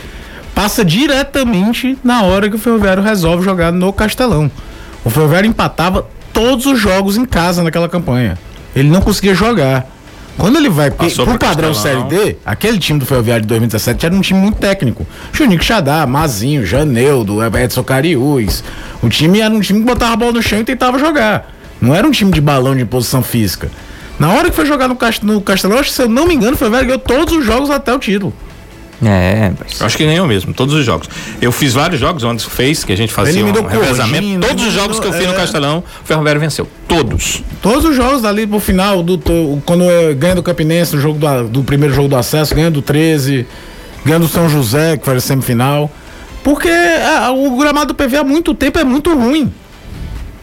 passa 0.54 0.84
diretamente 0.84 1.98
na 2.04 2.22
hora 2.22 2.48
que 2.48 2.56
o 2.56 2.58
Ferroviário 2.58 3.02
resolve 3.02 3.44
jogar 3.44 3.72
no 3.72 3.92
Castelão. 3.92 4.50
O 5.04 5.10
Ferroviário 5.10 5.48
empatava 5.48 6.06
todos 6.32 6.66
os 6.66 6.78
jogos 6.78 7.16
em 7.16 7.24
casa 7.24 7.62
naquela 7.62 7.88
campanha. 7.88 8.38
Ele 8.74 8.88
não 8.88 9.00
conseguia 9.00 9.34
jogar. 9.34 9.86
Quando 10.38 10.56
ele 10.56 10.70
vai 10.70 10.90
porque, 10.90 11.06
Passou 11.06 11.26
pro 11.26 11.38
padrão 11.38 11.74
Série. 11.74 12.04
D, 12.04 12.36
aquele 12.44 12.78
time 12.78 12.98
do 12.98 13.04
Ferroviário 13.04 13.42
de 13.42 13.48
2017 13.48 14.06
era 14.06 14.14
um 14.14 14.20
time 14.22 14.40
muito 14.40 14.56
técnico. 14.58 15.06
Juninho 15.32 15.62
Xadá, 15.62 16.06
Mazinho, 16.06 16.64
Janeudo, 16.64 17.38
Edson 17.58 17.82
Cariús. 17.84 18.64
O 19.02 19.08
time 19.10 19.40
era 19.40 19.52
um 19.52 19.60
time 19.60 19.80
que 19.80 19.86
botava 19.86 20.14
a 20.14 20.16
bola 20.16 20.32
no 20.32 20.42
chão 20.42 20.58
e 20.60 20.64
tentava 20.64 20.98
jogar. 20.98 21.52
Não 21.82 21.92
era 21.94 22.06
um 22.06 22.12
time 22.12 22.30
de 22.30 22.40
balão 22.40 22.76
de 22.76 22.84
posição 22.84 23.22
física. 23.24 23.68
Na 24.18 24.30
hora 24.32 24.48
que 24.48 24.54
foi 24.54 24.64
jogar 24.64 24.86
no, 24.86 24.94
Cast 24.94 25.26
no 25.26 25.40
Castelão, 25.40 25.78
acho 25.78 25.90
que, 25.90 25.96
se 25.96 26.02
eu 26.02 26.08
não 26.08 26.28
me 26.28 26.34
engano, 26.34 26.52
o 26.54 26.56
Ferroviário 26.56 26.86
ganhou 26.86 27.00
todos 27.00 27.34
os 27.34 27.44
jogos 27.44 27.70
até 27.70 27.92
o 27.92 27.98
título. 27.98 28.32
É, 29.04 29.50
mas... 29.58 29.80
Eu 29.80 29.86
acho 29.86 29.96
que 29.96 30.04
ganhou 30.06 30.24
mesmo, 30.28 30.54
todos 30.54 30.74
os 30.74 30.84
jogos. 30.84 31.08
Eu 31.40 31.50
fiz 31.50 31.74
vários 31.74 31.98
jogos 31.98 32.22
onde 32.22 32.44
fez, 32.44 32.84
que 32.84 32.92
a 32.92 32.96
gente 32.96 33.12
fazia 33.12 33.44
um 33.44 33.48
Eliminou 33.48 33.68
revezamento. 33.68 34.14
Corrigino, 34.22 34.46
Todos 34.46 34.64
os 34.64 34.72
jogos 34.72 35.00
que 35.00 35.06
eu 35.08 35.12
fiz 35.12 35.26
no 35.26 35.32
é. 35.32 35.36
Castelão, 35.36 35.82
o 36.02 36.06
Ferroviário 36.06 36.40
venceu. 36.40 36.68
Todos. 36.86 37.42
Todos 37.60 37.84
os 37.84 37.96
jogos 37.96 38.22
dali 38.22 38.46
pro 38.46 38.60
final, 38.60 39.02
do, 39.02 39.18
quando 39.66 39.82
é, 39.90 40.14
ganha 40.14 40.36
do 40.36 40.42
Campinense, 40.42 40.94
no 40.94 41.02
jogo 41.02 41.18
do, 41.18 41.26
a- 41.26 41.42
do 41.42 41.64
primeiro 41.64 41.92
jogo 41.92 42.06
do 42.06 42.16
acesso, 42.16 42.54
ganha 42.54 42.70
do 42.70 42.80
13, 42.80 43.44
ganha 44.04 44.20
do 44.20 44.28
São 44.28 44.48
José, 44.48 44.96
que 44.96 45.04
foi 45.04 45.16
a 45.16 45.20
semifinal. 45.20 45.90
Porque 46.44 46.68
ah, 46.68 47.32
o 47.32 47.56
gramado 47.56 47.92
do 47.92 47.94
PV 47.96 48.18
há 48.18 48.24
muito 48.24 48.54
tempo 48.54 48.78
é 48.78 48.84
muito 48.84 49.12
ruim. 49.12 49.52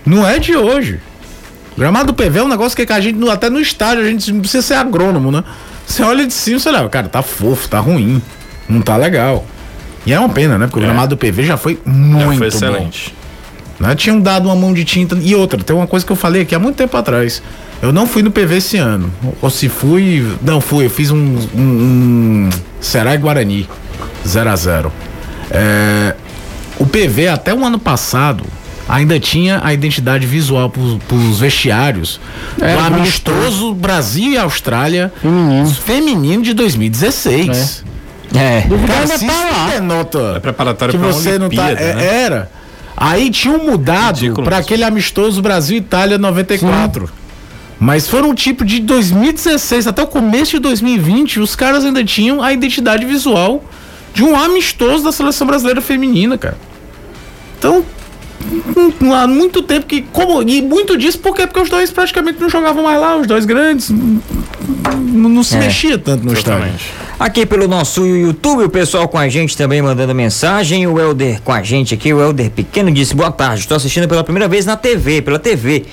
Não 0.06 0.28
é 0.28 0.38
de 0.38 0.54
hoje. 0.58 1.00
O 1.76 1.80
gramado 1.80 2.12
do 2.12 2.14
PV 2.14 2.40
é 2.40 2.44
um 2.44 2.48
negócio 2.48 2.76
que 2.76 2.92
a 2.92 3.00
gente, 3.00 3.30
até 3.30 3.50
no 3.50 3.60
estádio, 3.60 4.04
a 4.04 4.08
gente 4.08 4.32
não 4.32 4.42
precisa 4.42 4.62
ser 4.66 4.74
agrônomo, 4.76 5.32
né? 5.32 5.44
Você 5.86 6.04
olha 6.04 6.26
de 6.26 6.34
cima 6.34 6.58
e 6.58 6.60
você 6.60 6.72
leva, 6.72 6.90
cara, 6.90 7.08
tá 7.08 7.22
fofo, 7.22 7.68
tá 7.70 7.80
ruim, 7.80 8.22
não 8.68 8.82
tá 8.82 8.96
legal. 8.98 9.46
E 10.06 10.14
é 10.14 10.20
uma 10.20 10.30
pena, 10.30 10.58
né? 10.58 10.68
Porque 10.68 10.80
o 10.80 10.84
É. 10.84 10.86
gramado 10.86 11.16
do 11.16 11.18
PV 11.18 11.44
já 11.46 11.58
foi 11.58 11.80
Já 11.86 11.92
muito 11.92 12.28
foi 12.28 12.38
bom. 12.38 12.46
excelente. 12.46 13.16
Né? 13.80 13.96
Tinham 13.96 14.20
dado 14.20 14.46
uma 14.50 14.56
mão 14.56 14.74
de 14.74 14.84
tinta. 14.84 15.18
E 15.22 15.34
outra, 15.36 15.64
tem 15.64 15.74
uma 15.76 15.88
coisa 15.88 16.06
que 16.06 16.12
eu 16.12 16.16
falei 16.16 16.42
aqui 16.42 16.54
há 16.54 16.60
muito 16.60 16.76
tempo 16.76 16.96
atrás. 16.98 17.42
Eu 17.82 17.94
não 17.94 18.06
fui 18.06 18.22
no 18.22 18.30
PV 18.30 18.58
esse 18.58 18.76
ano. 18.78 19.10
Ou 19.42 19.50
se 19.50 19.70
fui. 19.70 20.28
Não, 20.42 20.60
fui. 20.60 20.86
Eu 20.86 20.90
fiz 20.90 21.12
um. 21.12 21.18
um, 21.18 21.50
um 21.56 22.50
Será 22.82 23.16
Guarani. 23.16 23.70
0 24.28 24.50
a 24.50 24.56
0 24.56 24.92
É, 25.50 26.14
O 26.78 26.86
PV, 26.86 27.30
até 27.30 27.54
o 27.54 27.64
ano 27.66 27.80
passado, 27.80 28.44
ainda 28.90 29.20
tinha 29.20 29.62
a 29.64 29.74
identidade 29.74 30.26
visual 30.26 30.70
pros, 30.70 30.98
pros 31.08 31.40
vestiários 31.40 32.20
É, 32.60 32.74
do 32.76 32.80
amistoso 32.80 33.74
Brasil 33.74 34.32
e 34.34 34.38
Austrália 34.38 35.14
Feminino. 35.22 35.70
feminino 35.70 36.44
de 36.44 36.54
2016. 36.54 37.86
É. 38.36 38.62
Tá 38.62 39.16
isso 39.16 39.26
lá. 39.26 39.70
denota 39.72 40.34
É 40.36 40.40
preparatório 40.40 40.94
que 40.94 41.00
pra 41.00 41.08
você 41.12 41.38
não 41.40 41.50
tá. 41.50 41.72
É- 41.72 41.94
né? 41.96 42.06
Era. 42.24 42.52
Aí 42.98 43.30
tinham 43.32 43.64
mudado 43.64 44.34
para 44.44 44.58
aquele 44.58 44.84
amistoso 44.84 45.42
Brasil 45.42 45.78
e 45.78 45.80
Itália 45.80 46.18
94. 46.18 47.10
Mas 47.80 48.10
foram 48.10 48.36
tipo 48.36 48.66
de 48.66 48.80
2016 48.82 49.88
até 49.88 50.04
o 50.04 50.08
começo 50.08 50.52
de 50.52 50.60
2020, 50.60 51.40
os 51.40 51.56
caras 51.56 51.86
ainda 51.86 52.04
tinham 52.04 52.44
a 52.44 52.52
identidade 52.52 53.06
visual 53.06 53.64
de 54.14 54.22
um 54.22 54.36
amistoso 54.36 55.04
da 55.06 55.14
seleção 55.14 55.48
brasileira 55.48 55.80
feminina, 55.80 56.38
cara. 56.38 56.58
Então, 57.58 57.86
há 59.16 59.28
muito 59.28 59.62
tempo 59.62 59.86
que. 59.86 60.02
Como, 60.14 60.42
e 60.44 60.62
muito 60.62 60.98
disso 60.98 61.20
porque, 61.20 61.46
porque 61.46 61.60
os 61.62 61.70
dois 61.70 61.92
praticamente 61.92 62.40
não 62.40 62.50
jogavam 62.50 62.84
mais 62.84 63.00
lá, 63.00 63.18
os 63.18 63.28
dois 63.28 63.46
grandes. 63.46 63.90
hum, 63.90 64.20
Não, 65.12 65.30
não 65.30 65.44
se 65.44 65.56
É. 65.56 65.60
mexia 65.60 65.98
tanto 65.98 66.26
no 66.26 66.34
estádio. 66.34 66.72
Aqui 67.20 67.46
pelo 67.46 67.68
nosso 67.68 68.06
YouTube, 68.06 68.64
o 68.64 68.70
pessoal 68.70 69.08
com 69.08 69.18
a 69.18 69.28
gente 69.28 69.56
também 69.58 69.82
mandando 69.82 70.16
mensagem. 70.16 70.88
O 70.88 70.98
Helder 71.00 71.42
com 71.42 71.52
a 71.52 71.62
gente 71.62 71.94
aqui, 71.94 72.14
o 72.14 72.22
Helder 72.22 72.50
Pequeno 72.50 72.90
disse: 72.92 73.14
Boa 73.14 73.32
tarde, 73.32 73.62
estou 73.62 73.76
assistindo 73.76 74.08
pela 74.08 74.24
primeira 74.24 74.48
vez 74.48 74.66
na 74.66 74.78
TV, 74.78 75.22
pela 75.22 75.38
TV. 75.40 75.86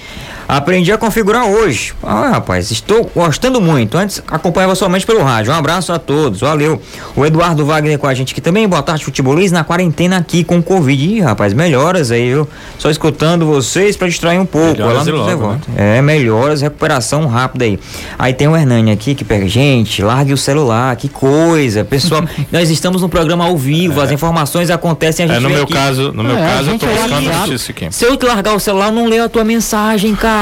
Aprendi 0.48 0.92
a 0.92 0.98
configurar 0.98 1.44
hoje. 1.46 1.92
Ah, 2.02 2.28
rapaz, 2.30 2.70
estou 2.70 3.10
gostando 3.14 3.60
muito. 3.60 3.98
Antes 3.98 4.22
acompanhava 4.28 4.76
somente 4.76 5.04
pelo 5.04 5.22
rádio. 5.24 5.52
Um 5.52 5.56
abraço 5.56 5.92
a 5.92 5.98
todos, 5.98 6.40
valeu. 6.40 6.80
O 7.16 7.26
Eduardo 7.26 7.66
Wagner 7.66 7.98
com 7.98 8.06
a 8.06 8.14
gente 8.14 8.32
aqui 8.32 8.40
também. 8.40 8.68
Boa 8.68 8.80
tarde, 8.82 9.04
futebolista 9.04 9.58
na 9.58 9.64
quarentena 9.64 10.18
aqui 10.18 10.44
com 10.44 10.62
Covid. 10.62 11.04
Ih, 11.16 11.20
rapaz, 11.20 11.52
melhoras 11.52 12.12
aí, 12.12 12.28
viu? 12.30 12.48
Só 12.78 12.88
escutando 12.90 13.44
vocês 13.44 13.96
para 13.96 14.06
distrair 14.06 14.38
um 14.38 14.46
pouco. 14.46 14.72
Melhoras 14.78 14.98
Lá 14.98 15.04
no 15.04 15.10
e 15.10 15.12
logo, 15.34 15.52
né? 15.52 15.60
É, 15.76 16.00
melhoras, 16.02 16.60
recuperação 16.60 17.26
rápida 17.26 17.64
aí. 17.64 17.78
Aí 18.16 18.32
tem 18.32 18.46
o 18.46 18.56
Hernani 18.56 18.92
aqui 18.92 19.16
que 19.16 19.24
pega, 19.24 19.48
gente, 19.48 20.00
largue 20.00 20.32
o 20.32 20.36
celular, 20.38 20.94
que 20.94 21.08
coisa. 21.08 21.84
Pessoal, 21.84 22.22
nós 22.52 22.70
estamos 22.70 23.02
no 23.02 23.08
programa 23.08 23.44
ao 23.46 23.56
vivo, 23.58 24.00
as 24.00 24.12
informações 24.12 24.70
acontecem, 24.70 25.24
a 25.24 25.28
gente 25.28 25.38
É, 25.38 25.40
no 25.40 25.48
meu 25.48 25.64
aqui. 25.64 25.72
caso, 25.72 26.12
no 26.12 26.22
meu 26.22 26.38
É, 26.38 26.46
caso, 26.46 26.70
eu 26.70 26.78
tô 26.78 26.86
é 26.86 26.94
buscando 26.94 27.20
notícia 27.48 27.72
aqui. 27.72 27.88
Se 27.90 28.04
eu 28.04 28.16
te 28.16 28.24
largar 28.24 28.54
o 28.54 28.60
celular, 28.60 28.86
eu 28.86 28.92
não 28.92 29.06
leio 29.08 29.24
a 29.24 29.28
tua 29.28 29.42
mensagem, 29.42 30.14
cara. 30.14 30.35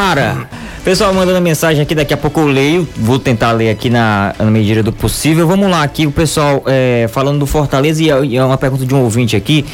Pessoal, 0.85 1.15
mandando 1.15 1.41
mensagem 1.41 1.83
aqui, 1.83 1.95
daqui 1.95 2.13
a 2.13 2.17
pouco 2.17 2.41
eu 2.41 2.47
leio. 2.47 2.87
Vou 2.97 3.19
tentar 3.19 3.53
ler 3.53 3.71
aqui 3.71 3.89
na, 3.89 4.35
na 4.39 4.51
medida 4.51 4.83
do 4.83 4.93
possível. 4.93 5.47
Vamos 5.47 5.71
lá, 5.71 5.83
aqui 5.83 6.07
o 6.07 6.13
pessoal 6.13 6.63
é, 6.67 7.07
falando 7.11 7.39
do 7.39 7.47
Fortaleza 7.47 8.03
e 8.03 8.11
é, 8.11 8.25
e 8.25 8.37
é 8.37 8.45
uma 8.45 8.59
pergunta 8.59 8.85
de 8.85 8.95
um 8.95 9.01
ouvinte 9.03 9.35
aqui. 9.35 9.65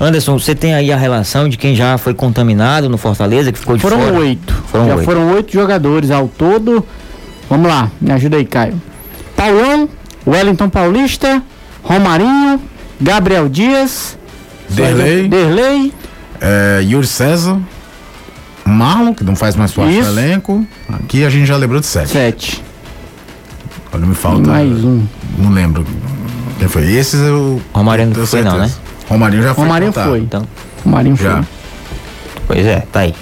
Anderson, 0.00 0.38
você 0.38 0.54
tem 0.54 0.74
aí 0.74 0.90
a 0.92 0.96
relação 0.96 1.48
de 1.48 1.56
quem 1.56 1.74
já 1.76 1.98
foi 1.98 2.14
contaminado 2.14 2.88
no 2.88 2.96
Fortaleza, 2.96 3.52
que 3.52 3.58
ficou 3.58 3.76
de 3.76 3.82
Foram 3.82 4.00
fora? 4.00 4.14
oito. 4.18 4.52
Foram 4.68 4.86
Já 4.86 4.94
oito. 4.94 5.04
foram 5.04 5.32
oito 5.34 5.52
jogadores 5.52 6.10
ao 6.10 6.28
todo. 6.28 6.84
Vamos 7.50 7.68
lá, 7.68 7.90
me 8.00 8.10
ajuda 8.12 8.38
aí, 8.38 8.44
Caio. 8.44 8.80
Paulão, 9.36 9.88
Wellington 10.26 10.68
Paulista, 10.70 11.42
Romarinho, 11.82 12.58
Gabriel 13.00 13.48
Dias, 13.48 14.16
Derlei. 14.70 15.28
Derlei, 15.28 15.92
É, 16.40 16.80
Yuri 16.82 17.06
César, 17.06 17.58
Marlon, 18.64 19.14
que 19.14 19.22
não 19.24 19.36
faz 19.36 19.56
mais 19.56 19.72
parte 19.72 19.98
Isso. 19.98 20.10
do 20.10 20.18
elenco. 20.18 20.66
Aqui 20.92 21.24
a 21.24 21.30
gente 21.30 21.46
já 21.46 21.56
lembrou 21.56 21.80
de 21.80 21.86
sete. 21.86 22.10
sete. 22.10 22.62
Olha, 23.92 24.06
me 24.06 24.14
falta. 24.14 24.48
mais 24.48 24.84
um. 24.84 25.04
Não 25.38 25.50
lembro. 25.50 25.86
Quem 26.58 26.68
foi? 26.68 26.90
Esses 26.92 27.20
eu. 27.20 27.60
Romarinho 27.72 28.12
não 28.16 28.26
foi 28.26 28.42
não, 28.42 28.50
certeza. 28.52 28.78
Romarinho 29.08 29.42
já 29.42 29.54
foi. 29.54 29.64
Romarinho 29.64 29.92
contado. 29.92 30.08
foi. 30.08 30.20
Então, 30.20 30.46
Romarinho 30.84 31.16
Já. 31.16 31.36
foi. 31.36 31.44
pois 32.46 32.66
é, 32.66 32.80
tá 32.92 33.00
aí. 33.00 33.14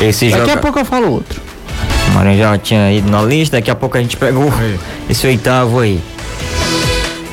Esse 0.00 0.30
Daqui 0.30 0.40
joga... 0.40 0.54
a 0.54 0.56
pouco 0.56 0.78
eu 0.78 0.84
falo 0.84 1.10
outro. 1.10 1.40
O 2.08 2.14
Marinho 2.14 2.38
já 2.38 2.58
tinha 2.58 2.90
ido 2.92 3.10
na 3.10 3.22
lista, 3.22 3.56
daqui 3.58 3.70
a 3.70 3.74
pouco 3.74 3.96
a 3.98 4.00
gente 4.00 4.16
pegou 4.16 4.50
esse 5.08 5.26
oitavo 5.26 5.80
aí. 5.80 6.00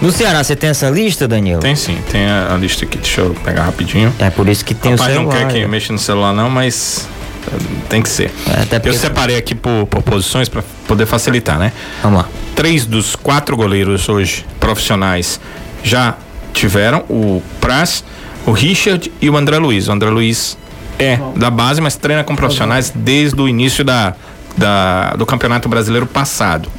No 0.01 0.11
Ceará, 0.11 0.43
você 0.43 0.55
tem 0.55 0.69
essa 0.69 0.89
lista, 0.89 1.27
Danilo? 1.27 1.59
Tem 1.59 1.75
sim, 1.75 1.97
tem 2.11 2.27
a, 2.27 2.53
a 2.53 2.57
lista 2.57 2.85
aqui, 2.85 2.97
deixa 2.97 3.21
eu 3.21 3.35
pegar 3.43 3.63
rapidinho. 3.63 4.13
É 4.19 4.29
por 4.29 4.47
isso 4.47 4.63
que 4.63 4.75
tem 4.75 4.91
Rapaz, 4.91 5.11
o 5.11 5.13
celular. 5.15 5.33
não 5.33 5.47
quer 5.47 5.53
que 5.53 5.59
né? 5.61 5.67
mexa 5.67 5.91
no 5.91 5.97
celular 5.99 6.33
não, 6.33 6.49
mas 6.49 7.07
eh, 7.47 7.55
tem 7.89 8.01
que 8.03 8.09
ser. 8.09 8.31
É. 8.47 8.87
Eu 8.87 8.93
separei 8.93 9.37
aqui 9.37 9.55
por, 9.55 9.87
por 9.87 10.03
posições 10.03 10.47
para 10.47 10.63
poder 10.87 11.07
facilitar, 11.07 11.57
né? 11.57 11.73
Vamos 12.03 12.19
lá. 12.19 12.29
Três 12.55 12.85
dos 12.85 13.15
quatro 13.15 13.57
goleiros 13.57 14.07
hoje 14.07 14.45
profissionais 14.59 15.39
já 15.83 16.15
tiveram, 16.53 17.03
o 17.09 17.41
Praz, 17.59 18.03
o 18.45 18.51
Richard 18.51 19.11
e 19.19 19.29
o 19.29 19.35
André 19.35 19.57
Luiz. 19.57 19.87
O 19.87 19.91
André 19.91 20.09
Luiz 20.09 20.57
é 20.99 21.19
da 21.35 21.49
base, 21.49 21.81
mas 21.81 21.95
treina 21.95 22.23
com 22.23 22.35
profissionais 22.35 22.91
desde 22.93 23.39
o 23.41 23.47
início 23.47 23.83
da, 23.83 24.13
da, 24.55 25.11
do 25.11 25.25
Campeonato 25.25 25.67
Brasileiro 25.67 26.05
passado. 26.05 26.69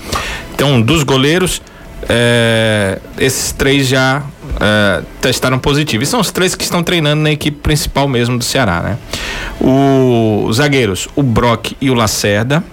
Então, 0.54 0.81
dos 0.81 1.02
goleiros, 1.02 1.62
é, 2.09 2.99
esses 3.18 3.53
três 3.53 3.87
já 3.87 4.23
é, 4.61 5.03
testaram 5.21 5.59
positivo. 5.59 6.03
E 6.03 6.07
são 6.07 6.21
os 6.21 6.31
três 6.31 6.55
que 6.55 6.64
estão 6.64 6.83
treinando 6.83 7.23
na 7.23 7.31
equipe 7.31 7.59
principal 7.59 8.09
mesmo 8.09 8.38
do 8.38 8.44
Ceará, 8.44 8.81
né? 8.81 8.99
O, 9.61 10.47
os 10.49 10.57
zagueiros, 10.57 11.09
o 11.14 11.23
Brock 11.23 11.73
e 11.81 11.90
o 11.90 11.94
Lacerda, 11.94 12.64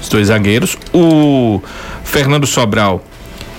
os 0.00 0.08
dois 0.08 0.28
zagueiros. 0.28 0.76
O 0.92 1.62
Fernando 2.04 2.46
Sobral 2.46 3.02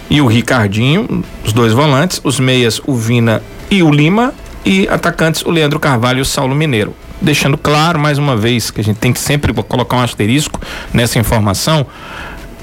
e 0.10 0.22
o 0.22 0.28
Ricardinho, 0.28 1.24
os 1.44 1.52
dois 1.52 1.74
volantes. 1.74 2.22
Os 2.24 2.40
meias, 2.40 2.80
o 2.86 2.94
Vina 2.94 3.42
e 3.72 3.82
o 3.82 3.90
Lima. 3.90 4.34
E 4.64 4.88
atacantes, 4.90 5.44
o 5.44 5.50
Leandro 5.50 5.80
Carvalho 5.80 6.20
e 6.20 6.22
o 6.22 6.26
Saulo 6.26 6.54
Mineiro. 6.54 6.94
Deixando 7.20 7.58
claro, 7.58 7.98
mais 7.98 8.20
uma 8.20 8.36
vez, 8.36 8.70
que 8.70 8.80
a 8.80 8.84
gente 8.84 8.98
tem 8.98 9.12
que 9.12 9.20
sempre 9.20 9.52
colocar 9.64 9.98
um 9.98 10.02
asterisco 10.02 10.60
nessa 10.94 11.18
informação. 11.18 11.88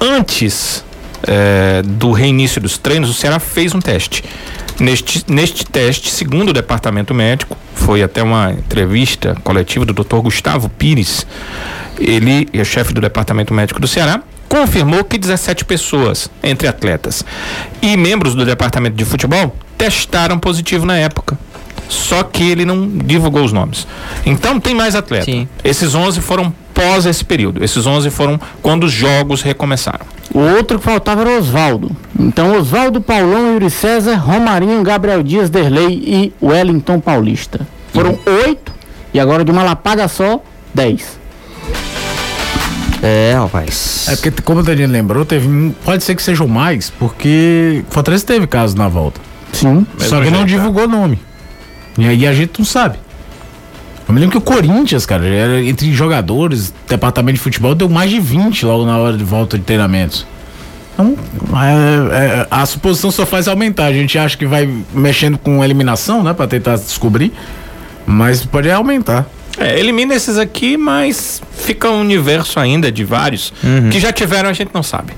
Antes 0.00 0.83
é, 1.26 1.82
do 1.82 2.12
reinício 2.12 2.60
dos 2.60 2.78
treinos, 2.78 3.10
o 3.10 3.14
Ceará 3.14 3.38
fez 3.38 3.74
um 3.74 3.80
teste. 3.80 4.24
Neste, 4.78 5.24
neste 5.28 5.64
teste, 5.64 6.10
segundo 6.10 6.50
o 6.50 6.52
departamento 6.52 7.14
médico, 7.14 7.56
foi 7.74 8.02
até 8.02 8.22
uma 8.22 8.52
entrevista 8.52 9.36
coletiva 9.44 9.84
do 9.84 9.92
Dr. 9.92 10.16
Gustavo 10.16 10.68
Pires, 10.68 11.26
ele 11.98 12.48
é 12.52 12.64
chefe 12.64 12.92
do 12.92 13.00
departamento 13.00 13.54
médico 13.54 13.80
do 13.80 13.86
Ceará, 13.86 14.20
confirmou 14.48 15.04
que 15.04 15.18
17 15.18 15.64
pessoas, 15.64 16.30
entre 16.42 16.68
atletas 16.68 17.24
e 17.82 17.96
membros 17.96 18.34
do 18.34 18.44
departamento 18.44 18.96
de 18.96 19.04
futebol, 19.04 19.56
testaram 19.76 20.38
positivo 20.38 20.86
na 20.86 20.96
época. 20.96 21.38
Só 21.88 22.22
que 22.22 22.42
ele 22.42 22.64
não 22.64 22.88
divulgou 22.88 23.44
os 23.44 23.52
nomes. 23.52 23.86
Então 24.24 24.58
tem 24.58 24.74
mais 24.74 24.94
atletas. 24.94 25.26
Sim. 25.26 25.48
Esses 25.62 25.94
11 25.94 26.20
foram 26.20 26.54
pós 26.74 27.06
esse 27.06 27.24
período. 27.24 27.62
Esses 27.64 27.86
11 27.86 28.10
foram 28.10 28.38
quando 28.60 28.84
os 28.84 28.92
jogos 28.92 29.40
recomeçaram. 29.40 30.04
O 30.34 30.40
outro 30.40 30.78
que 30.78 30.84
faltava 30.84 31.20
era 31.22 31.30
o 31.30 31.38
Oswaldo. 31.38 31.96
Então, 32.18 32.58
Oswaldo, 32.58 33.00
Paulão, 33.00 33.52
Yuri 33.54 33.70
César, 33.70 34.16
Romarinho, 34.16 34.82
Gabriel 34.82 35.22
Dias, 35.22 35.48
Derlei 35.48 36.02
e 36.04 36.32
Wellington 36.42 36.98
Paulista. 37.00 37.60
Foram 37.92 38.18
oito 38.44 38.72
e 39.12 39.20
agora 39.20 39.44
de 39.44 39.50
uma 39.52 39.62
lapada 39.62 40.06
só, 40.08 40.42
dez. 40.74 41.18
É, 43.02 43.34
rapaz. 43.38 44.06
É 44.08 44.16
porque, 44.16 44.30
como 44.42 44.60
o 44.60 44.62
Danilo 44.62 44.90
lembrou, 44.92 45.24
teve. 45.24 45.46
um- 45.46 45.74
Pode 45.84 46.02
ser 46.02 46.14
que 46.14 46.22
sejam 46.22 46.48
mais, 46.48 46.90
porque 46.90 47.84
Fortaleza 47.90 48.24
teve 48.26 48.46
casos 48.46 48.74
na 48.74 48.88
volta. 48.88 49.20
Sim. 49.52 49.86
Só 49.98 50.20
que 50.22 50.30
não 50.30 50.40
é. 50.42 50.44
divulgou 50.44 50.88
nome. 50.88 51.18
E 51.98 52.08
aí 52.08 52.26
a 52.26 52.32
gente 52.32 52.58
não 52.58 52.64
sabe. 52.66 52.98
Eu 54.06 54.12
me 54.14 54.20
lembro 54.20 54.32
que 54.32 54.38
o 54.38 54.54
Corinthians, 54.54 55.06
cara, 55.06 55.24
era 55.26 55.62
entre 55.62 55.92
jogadores, 55.92 56.72
departamento 56.88 57.36
de 57.36 57.40
futebol, 57.42 57.74
deu 57.74 57.88
mais 57.88 58.10
de 58.10 58.20
20 58.20 58.66
logo 58.66 58.84
na 58.84 58.98
hora 58.98 59.16
de 59.16 59.24
volta 59.24 59.56
de 59.58 59.64
treinamentos. 59.64 60.26
Então, 60.92 61.16
é- 61.56 62.16
é- 62.42 62.46
a 62.50 62.64
suposição 62.66 63.10
só 63.10 63.24
faz 63.26 63.48
aumentar. 63.48 63.86
A 63.86 63.92
gente 63.92 64.18
acha 64.18 64.36
que 64.36 64.46
vai 64.46 64.68
mexendo 64.92 65.38
com 65.38 65.64
eliminação, 65.64 66.22
né, 66.22 66.32
pra 66.34 66.46
tentar 66.46 66.76
descobrir. 66.76 67.32
Mas 68.06 68.44
pode 68.44 68.70
aumentar. 68.70 69.26
É, 69.58 69.78
elimina 69.78 70.14
esses 70.14 70.36
aqui, 70.36 70.76
mas 70.76 71.40
fica 71.56 71.88
um 71.90 72.00
universo 72.00 72.60
ainda 72.60 72.92
de 72.92 73.04
vários 73.04 73.52
que 73.90 73.98
já 74.00 74.12
tiveram, 74.12 74.48
a 74.50 74.52
gente 74.52 74.70
não 74.74 74.82
sabe. 74.82 75.12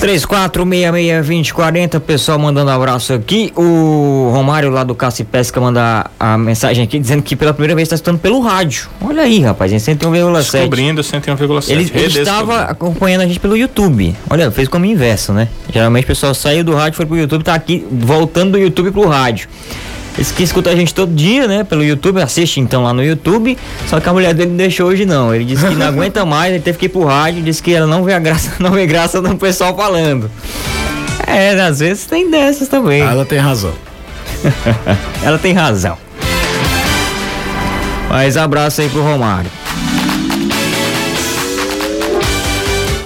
34662040, 0.00 2.00
pessoal 2.00 2.38
mandando 2.38 2.70
abraço 2.70 3.12
aqui. 3.12 3.52
O 3.56 4.30
Romário 4.32 4.70
lá 4.70 4.84
do 4.84 4.94
Caça 4.94 5.22
e 5.22 5.24
Pesca 5.24 5.60
manda 5.60 6.10
a 6.18 6.36
mensagem 6.36 6.84
aqui 6.84 6.98
dizendo 6.98 7.22
que 7.22 7.34
pela 7.34 7.52
primeira 7.52 7.74
vez 7.74 7.86
está 7.86 7.96
escutando 7.96 8.18
pelo 8.18 8.40
rádio. 8.40 8.88
Olha 9.00 9.22
aí, 9.22 9.40
rapaz, 9.40 9.72
em 9.72 9.76
101,7. 9.76 10.52
Descobrindo 10.52 11.02
101,7. 11.02 11.70
Ele, 11.70 11.90
ele 11.94 12.20
estava 12.20 12.62
acompanhando 12.62 13.22
a 13.22 13.26
gente 13.26 13.40
pelo 13.40 13.56
YouTube. 13.56 14.14
Olha, 14.28 14.50
fez 14.50 14.68
como 14.68 14.84
inverso, 14.84 15.32
né? 15.32 15.48
Geralmente 15.72 16.04
o 16.04 16.08
pessoal 16.08 16.34
saiu 16.34 16.62
do 16.62 16.74
rádio, 16.74 16.96
foi 16.96 17.06
pro 17.06 17.16
YouTube, 17.16 17.42
tá 17.42 17.54
aqui 17.54 17.84
voltando 17.90 18.52
do 18.52 18.58
YouTube 18.58 18.90
pro 18.90 19.08
rádio. 19.08 19.48
Esse 20.18 20.32
que 20.32 20.42
escuta 20.42 20.70
a 20.70 20.76
gente 20.76 20.94
todo 20.94 21.12
dia, 21.14 21.46
né? 21.46 21.62
Pelo 21.62 21.84
YouTube, 21.84 22.22
assiste 22.22 22.58
então 22.58 22.82
lá 22.82 22.92
no 22.92 23.04
YouTube. 23.04 23.56
Só 23.86 24.00
que 24.00 24.08
a 24.08 24.12
mulher 24.12 24.32
dele 24.32 24.50
não 24.50 24.56
deixou 24.56 24.88
hoje 24.88 25.04
não. 25.04 25.34
Ele 25.34 25.44
disse 25.44 25.66
que 25.66 25.74
não 25.74 25.86
aguenta 25.88 26.24
mais, 26.24 26.54
ele 26.54 26.62
teve 26.62 26.78
que 26.78 26.86
ir 26.86 26.88
pro 26.88 27.04
rádio, 27.04 27.42
disse 27.42 27.62
que 27.62 27.72
ela 27.72 27.86
não 27.86 28.02
vê 28.02 28.14
a 28.14 28.18
graça, 28.18 28.52
não 28.58 28.70
vê 28.70 28.86
graça 28.86 29.20
no 29.20 29.36
pessoal 29.36 29.76
falando. 29.76 30.30
É, 31.26 31.60
às 31.60 31.80
vezes 31.80 32.06
tem 32.06 32.30
dessas 32.30 32.68
também. 32.68 33.02
Ela 33.02 33.24
tem 33.24 33.38
razão. 33.38 33.72
Ela 35.22 35.38
tem 35.38 35.52
razão. 35.52 35.98
Mas 38.08 38.36
abraço 38.36 38.80
aí 38.80 38.88
pro 38.88 39.02
Romário. 39.02 39.50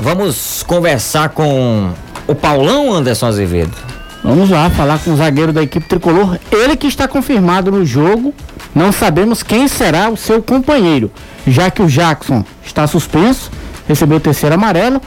Vamos 0.01 0.63
conversar 0.67 1.31
com 1.31 1.93
o 2.27 2.35
Paulão 2.35 2.93
Anderson 2.93 3.27
Azevedo. 3.27 3.90
Vamos 4.23 4.51
lá 4.51 4.69
falar 4.69 4.99
com 4.99 5.13
o 5.13 5.17
zagueiro 5.17 5.53
da 5.53 5.63
equipe 5.63 5.87
tricolor. 5.87 6.39
Ele 6.53 6.77
que 6.77 6.87
está 6.87 7.09
confirmado 7.09 7.71
no 7.71 7.85
jogo. 7.85 8.35
Não 8.75 8.93
sabemos 8.93 9.43
quem 9.43 9.67
será 9.67 10.11
o 10.11 10.17
seu 10.17 10.43
companheiro, 10.43 11.11
já 11.47 11.71
que 11.71 11.83
o 11.83 11.89
Jackson 11.89 12.45
está 12.65 12.87
suspenso, 12.87 13.51
recebeu 13.89 14.19
o 14.19 14.21
terceiro 14.21 14.55
amarelo. 14.55 15.01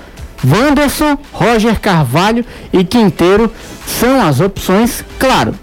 Wanderson, 0.45 1.17
Roger 1.31 1.79
Carvalho 1.79 2.43
e 2.73 2.83
Quinteiro 2.83 3.49
são 3.87 4.21
as 4.21 4.41
opções, 4.41 5.05
claro, 5.17 5.55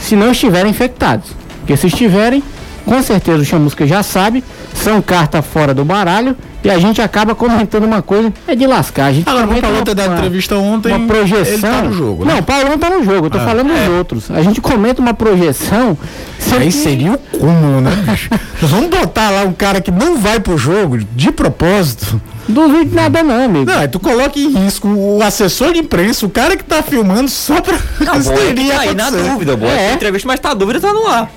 se 0.00 0.16
não 0.16 0.32
estiverem 0.32 0.72
infectados. 0.72 1.30
Porque 1.58 1.76
se 1.76 1.86
estiverem, 1.86 2.42
com 2.84 3.00
certeza 3.02 3.42
o 3.42 3.44
Chamusca 3.44 3.86
já 3.86 4.02
sabe, 4.02 4.42
são 4.74 5.00
carta 5.00 5.40
fora 5.42 5.72
do 5.72 5.84
baralho 5.84 6.36
e 6.66 6.70
a 6.70 6.78
gente 6.78 7.00
acaba 7.00 7.34
comentando 7.34 7.84
uma 7.84 8.02
coisa, 8.02 8.32
é 8.46 8.54
de 8.54 8.66
lascar. 8.66 9.06
A 9.06 9.12
gente 9.12 9.28
Agora, 9.28 9.46
o 9.46 9.82
ter 9.84 9.94
dado 9.94 10.08
uma- 10.08 10.16
entrevista 10.18 10.56
ontem. 10.56 10.92
uma 10.92 11.06
projeção. 11.06 11.52
Ele 11.52 11.62
tá 11.62 11.82
no 11.82 11.92
jogo, 11.92 12.24
né? 12.24 12.32
Não, 12.32 12.40
o 12.40 12.42
Paulão 12.42 12.78
tá 12.78 12.90
no 12.90 13.04
jogo, 13.04 13.26
eu 13.26 13.30
tô 13.30 13.38
Ah, 13.38 13.44
falando 13.44 13.68
dos 13.68 13.88
outros. 13.96 14.30
A 14.30 14.42
gente 14.42 14.60
comenta 14.60 15.00
uma 15.00 15.14
projeção. 15.14 15.96
Aí 16.52 16.66
que- 16.66 16.72
seria 16.72 17.12
o 17.12 17.18
cúmulo, 17.18 17.80
né, 17.80 17.90
bicho? 18.08 18.28
Nós 18.60 18.70
vamos 18.70 18.88
botar 18.90 19.30
lá 19.30 19.42
um 19.42 19.52
cara 19.52 19.80
que 19.80 19.90
não 19.90 20.16
vai 20.18 20.40
pro 20.40 20.56
jogo 20.58 20.98
de 20.98 21.30
propósito. 21.32 22.20
Duvido 22.48 22.94
nada, 22.94 23.22
não, 23.22 23.44
amigo. 23.44 23.64
Não, 23.70 23.88
tu 23.88 23.98
coloca 23.98 24.38
em 24.38 24.50
risco 24.52 24.86
o 24.88 25.20
assessor 25.22 25.72
de 25.72 25.80
imprensa, 25.80 26.24
o 26.26 26.30
cara 26.30 26.56
que 26.56 26.62
tá 26.64 26.82
filmando 26.82 27.28
só 27.28 27.60
pra. 27.60 27.76
Não, 28.00 28.14
boa, 28.22 28.36
tá 28.36 28.80
aí 28.80 28.94
na 28.94 29.10
dúvida, 29.10 29.56
boa. 29.56 29.70
É. 29.72 29.90
É. 29.90 29.92
entrevista, 29.94 30.28
mas 30.28 30.38
tá 30.40 30.50
a 30.50 30.54
dúvida, 30.54 30.80
tá 30.80 30.92
no 30.92 31.06
ar. 31.08 31.28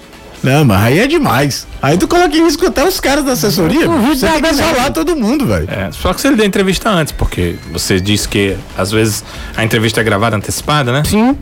Não, 0.42 0.64
mas 0.64 0.82
aí 0.84 1.00
é 1.00 1.08
demais. 1.08 1.68
Aí 1.82 1.98
tu 1.98 2.08
coloca 2.08 2.36
em 2.36 2.44
risco 2.44 2.66
até 2.66 2.88
os 2.88 3.00
caras 3.00 3.26
da 3.26 3.34
assessoria. 3.34 3.88
Você 3.88 4.26
tem 4.28 4.42
que 4.42 4.50
isolar 4.50 4.92
todo 4.94 5.16
mundo, 5.16 5.46
velho. 5.46 5.68
É, 5.70 5.90
só 5.92 6.14
que 6.14 6.22
se 6.22 6.28
ele 6.28 6.38
der 6.38 6.46
entrevista 6.46 6.90
antes, 6.90 7.12
porque 7.12 7.56
você 7.74 8.00
disse 8.00 8.28
que 8.28 8.56
às 8.78 8.92
vezes 8.92 9.24
a 9.58 9.64
entrevista 9.64 10.00
é 10.00 10.04
gravada 10.04 10.36
antecipada, 10.38 10.92
né? 10.94 11.04
Sim. 11.06 11.38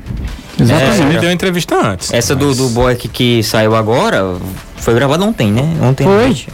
É, 0.60 0.64
Exatamente. 0.64 1.02
ele 1.04 1.20
deu 1.20 1.32
entrevista 1.32 1.76
antes. 1.76 2.12
Essa 2.12 2.36
do, 2.36 2.48
mas- 2.48 2.58
do 2.58 2.70
boy 2.70 2.96
que, 2.96 3.08
que 3.08 3.44
saiu 3.44 3.76
agora 3.76 4.36
foi 4.78 4.96
gravada 4.96 5.24
ontem, 5.24 5.52
né? 5.52 5.62
Ontem 5.82 6.04
Foi. 6.04 6.16
noite. 6.16 6.50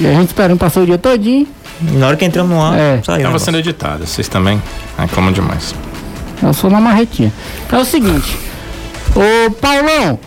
E 0.00 0.06
a 0.06 0.12
gente 0.14 0.26
esperando 0.28 0.58
passar 0.58 0.80
o 0.80 0.86
dia 0.86 0.98
todinho. 0.98 1.46
Na 1.80 2.08
hora 2.08 2.16
que 2.16 2.24
entramos 2.24 2.50
no 2.50 2.60
ar, 2.60 2.74
É. 2.76 2.78
saiu. 2.78 2.98
o 2.98 3.04
Tava 3.04 3.18
negócio. 3.18 3.38
sendo 3.44 3.58
editado, 3.58 4.04
vocês 4.04 4.26
também 4.26 4.60
reclamam 4.98 5.30
demais. 5.30 5.72
Eu 6.42 6.52
sou 6.52 6.68
na 6.68 6.80
marretinha. 6.80 7.32
É 7.70 7.76
o 7.76 7.84
seguinte, 7.84 8.36
ô 9.14 9.50
Paulão, 9.52 10.18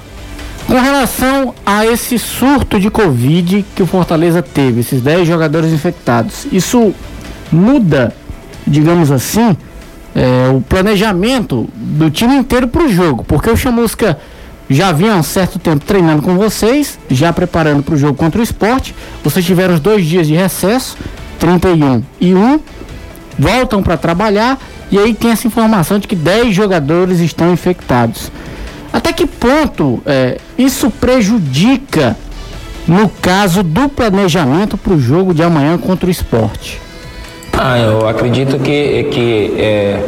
com 0.67 0.79
relação 0.79 1.53
a 1.65 1.85
esse 1.85 2.17
surto 2.17 2.79
de 2.79 2.89
Covid 2.89 3.65
que 3.75 3.83
o 3.83 3.85
Fortaleza 3.85 4.41
teve, 4.41 4.81
esses 4.81 5.01
10 5.01 5.27
jogadores 5.27 5.71
infectados, 5.71 6.45
isso 6.51 6.93
muda, 7.51 8.15
digamos 8.65 9.11
assim, 9.11 9.55
é, 10.15 10.49
o 10.53 10.61
planejamento 10.61 11.67
do 11.75 12.09
time 12.09 12.35
inteiro 12.35 12.67
para 12.67 12.83
o 12.83 12.89
jogo, 12.89 13.23
porque 13.23 13.49
o 13.49 13.57
Chamusca 13.57 14.17
já 14.69 14.91
vinha 14.91 15.13
há 15.13 15.17
um 15.17 15.23
certo 15.23 15.59
tempo 15.59 15.83
treinando 15.85 16.21
com 16.21 16.37
vocês, 16.37 16.97
já 17.09 17.33
preparando 17.33 17.83
para 17.83 17.95
o 17.95 17.97
jogo 17.97 18.15
contra 18.15 18.39
o 18.39 18.43
esporte. 18.43 18.95
Vocês 19.23 19.45
tiveram 19.45 19.73
os 19.73 19.79
dois 19.79 20.05
dias 20.05 20.27
de 20.27 20.33
recesso, 20.33 20.97
31 21.39 22.03
e 22.19 22.33
1, 22.33 22.59
voltam 23.37 23.83
para 23.83 23.97
trabalhar 23.97 24.57
e 24.89 24.97
aí 24.97 25.13
tem 25.13 25.31
essa 25.31 25.47
informação 25.47 25.99
de 25.99 26.07
que 26.07 26.15
10 26.15 26.53
jogadores 26.53 27.19
estão 27.19 27.51
infectados. 27.51 28.31
Até 28.91 29.13
que 29.13 29.25
ponto 29.25 30.01
é, 30.05 30.37
isso 30.57 30.89
prejudica 30.89 32.15
no 32.87 33.07
caso 33.07 33.63
do 33.63 33.87
planejamento 33.87 34.77
para 34.77 34.93
o 34.93 34.99
jogo 34.99 35.33
de 35.33 35.43
amanhã 35.43 35.77
contra 35.77 36.07
o 36.07 36.09
esporte? 36.09 36.81
Ah, 37.53 37.77
eu 37.77 38.07
acredito 38.07 38.57
que, 38.59 39.03
que 39.11 39.53
é, 39.57 39.99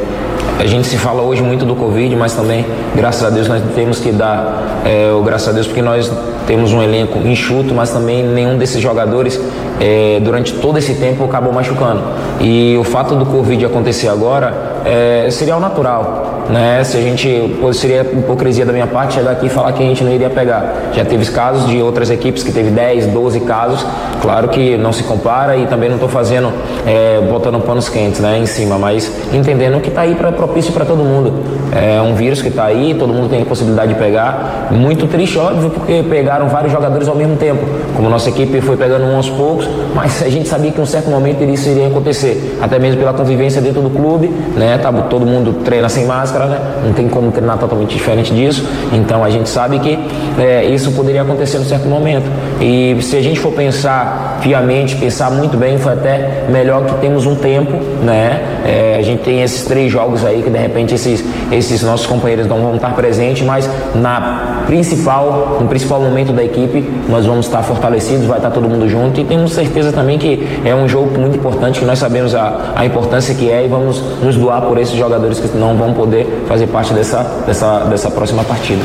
a 0.59 0.65
gente 0.65 0.87
se 0.87 0.97
fala 0.97 1.21
hoje 1.21 1.41
muito 1.41 1.65
do 1.65 1.75
Covid, 1.75 2.15
mas 2.15 2.33
também, 2.33 2.65
graças 2.95 3.23
a 3.23 3.29
Deus, 3.29 3.47
nós 3.47 3.61
temos 3.75 3.99
que 3.99 4.11
dar 4.11 4.81
é, 4.85 5.11
o 5.11 5.21
graças 5.21 5.49
a 5.49 5.51
Deus 5.51 5.67
porque 5.67 5.81
nós 5.81 6.11
temos 6.47 6.73
um 6.73 6.81
elenco 6.81 7.19
enxuto, 7.19 7.73
mas 7.73 7.91
também 7.91 8.23
nenhum 8.23 8.57
desses 8.57 8.81
jogadores 8.81 9.39
é, 9.79 10.19
durante 10.21 10.53
todo 10.53 10.77
esse 10.77 10.95
tempo 10.95 11.23
acabou 11.23 11.51
machucando. 11.53 12.01
E 12.39 12.75
o 12.79 12.83
fato 12.83 13.15
do 13.15 13.25
Covid 13.25 13.65
acontecer 13.65 14.07
agora 14.07 14.81
é, 14.85 15.27
seria 15.29 15.55
o 15.55 15.59
natural 15.59 16.33
né? 16.49 16.83
Se 16.83 16.97
a 16.97 17.01
gente 17.01 17.55
seria 17.73 18.01
hipocrisia 18.01 18.65
da 18.65 18.73
minha 18.73 18.87
parte 18.87 19.15
chegar 19.15 19.31
aqui 19.31 19.45
e 19.45 19.49
falar 19.49 19.71
que 19.73 19.83
a 19.83 19.85
gente 19.85 20.03
não 20.03 20.11
iria 20.11 20.29
pegar. 20.29 20.91
Já 20.93 21.05
teve 21.05 21.25
casos 21.31 21.67
de 21.67 21.81
outras 21.81 22.09
equipes 22.09 22.43
que 22.43 22.51
teve 22.51 22.69
10, 22.69 23.07
12 23.07 23.39
casos. 23.41 23.85
Claro 24.21 24.49
que 24.49 24.77
não 24.77 24.91
se 24.91 25.03
compara 25.03 25.55
e 25.57 25.65
também 25.67 25.89
não 25.89 25.95
estou 25.95 26.09
fazendo 26.09 26.51
é, 26.85 27.21
botando 27.29 27.59
panos 27.59 27.89
quentes, 27.89 28.19
né, 28.19 28.37
em 28.37 28.45
cima, 28.45 28.77
mas 28.77 29.11
entendendo 29.33 29.81
que 29.81 29.89
está 29.89 30.01
aí 30.01 30.15
para 30.15 30.31
propício 30.31 30.73
para 30.73 30.85
todo 30.85 31.03
mundo. 31.03 31.33
É 31.75 32.01
um 32.01 32.15
vírus 32.15 32.41
que 32.41 32.47
está 32.47 32.65
aí, 32.65 32.95
todo 32.97 33.13
mundo 33.13 33.29
tem 33.29 33.41
a 33.41 33.45
possibilidade 33.45 33.93
de 33.93 33.99
pegar. 33.99 34.67
Muito 34.71 35.07
triste, 35.07 35.37
óbvio, 35.37 35.69
porque 35.69 36.03
pegaram 36.03 36.47
vários 36.47 36.71
jogadores 36.71 37.07
ao 37.07 37.15
mesmo 37.15 37.35
tempo. 37.35 37.65
Como 37.95 38.09
nossa 38.09 38.29
equipe 38.29 38.61
foi 38.61 38.77
pegando 38.77 39.05
uns 39.05 39.13
aos 39.13 39.29
poucos, 39.29 39.67
mas 39.95 40.21
a 40.23 40.29
gente 40.29 40.47
sabia 40.47 40.71
que 40.71 40.79
em 40.79 40.83
um 40.83 40.85
certo 40.85 41.09
momento 41.09 41.43
isso 41.43 41.69
iria 41.69 41.87
acontecer, 41.87 42.57
até 42.61 42.79
mesmo 42.79 42.99
pela 42.99 43.13
convivência 43.13 43.61
dentro 43.61 43.81
do 43.81 43.89
clube, 43.89 44.27
né? 44.55 44.77
Tá, 44.77 44.91
todo 44.91 45.25
mundo 45.25 45.63
treina 45.63 45.89
sem 45.89 46.05
máscara 46.05 46.43
né? 46.47 46.59
Não 46.85 46.93
tem 46.93 47.07
como 47.07 47.31
treinar 47.31 47.57
totalmente 47.57 47.95
diferente 47.95 48.33
disso. 48.33 48.65
Então 48.91 49.23
a 49.23 49.29
gente 49.29 49.49
sabe 49.49 49.79
que 49.79 49.97
é, 50.39 50.65
isso 50.65 50.91
poderia 50.91 51.21
acontecer 51.21 51.57
em 51.57 51.63
certo 51.63 51.87
momento. 51.87 52.25
E 52.61 52.97
se 53.01 53.17
a 53.17 53.21
gente 53.21 53.39
for 53.39 53.51
pensar 53.51 54.39
fiamente, 54.41 54.95
pensar 54.95 55.31
muito 55.31 55.57
bem, 55.57 55.77
foi 55.77 55.93
até 55.93 56.43
melhor 56.49 56.85
que 56.85 56.95
temos 56.95 57.25
um 57.25 57.35
tempo, 57.35 57.77
né? 58.03 58.41
É, 58.65 58.97
a 58.99 59.01
gente 59.01 59.23
tem 59.23 59.41
esses 59.41 59.63
três 59.65 59.91
jogos 59.91 60.25
aí 60.25 60.41
que 60.41 60.49
de 60.49 60.57
repente 60.57 60.95
esses, 60.95 61.23
esses 61.51 61.81
nossos 61.83 62.05
companheiros 62.05 62.47
não 62.47 62.61
vão 62.61 62.75
estar 62.75 62.93
presentes, 62.93 63.45
mas 63.45 63.69
na 63.95 64.63
principal, 64.65 65.57
no 65.59 65.67
principal 65.67 66.01
momento 66.01 66.31
da 66.31 66.43
equipe, 66.43 66.89
nós 67.09 67.25
vamos 67.25 67.45
estar 67.45 67.61
fortalecidos, 67.63 68.25
vai 68.25 68.37
estar 68.37 68.51
todo 68.51 68.67
mundo 68.67 68.87
junto 68.87 69.19
e 69.19 69.23
temos 69.23 69.52
certeza 69.53 69.91
também 69.91 70.17
que 70.17 70.45
é 70.65 70.75
um 70.75 70.87
jogo 70.87 71.17
muito 71.17 71.37
importante, 71.37 71.79
que 71.79 71.85
nós 71.85 71.99
sabemos 71.99 72.35
a, 72.35 72.73
a 72.75 72.85
importância 72.85 73.33
que 73.33 73.49
é 73.49 73.65
e 73.65 73.67
vamos 73.69 74.01
nos 74.21 74.35
doar 74.35 74.63
por 74.63 74.77
esses 74.77 74.95
jogadores 74.95 75.39
que 75.39 75.57
não 75.57 75.77
vão 75.77 75.93
poder 75.93 76.27
fazer 76.47 76.67
parte 76.67 76.93
dessa, 76.93 77.23
dessa, 77.45 77.85
dessa 77.85 78.11
próxima 78.11 78.43
partida. 78.43 78.83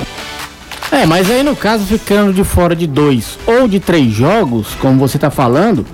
É, 0.93 1.05
mas 1.05 1.31
aí 1.31 1.43
no 1.43 1.57
caso, 1.57 1.85
ficando 1.85 2.33
de 2.33 2.45
fora 2.45 2.75
de 2.75 2.87
dois 2.87 3.39
ou 3.47 3.67
de 3.69 3.81
três 3.81 4.13
jogos, 4.13 4.69
como 4.81 4.99
você 4.99 5.17
está 5.17 5.31
falando, 5.31 5.85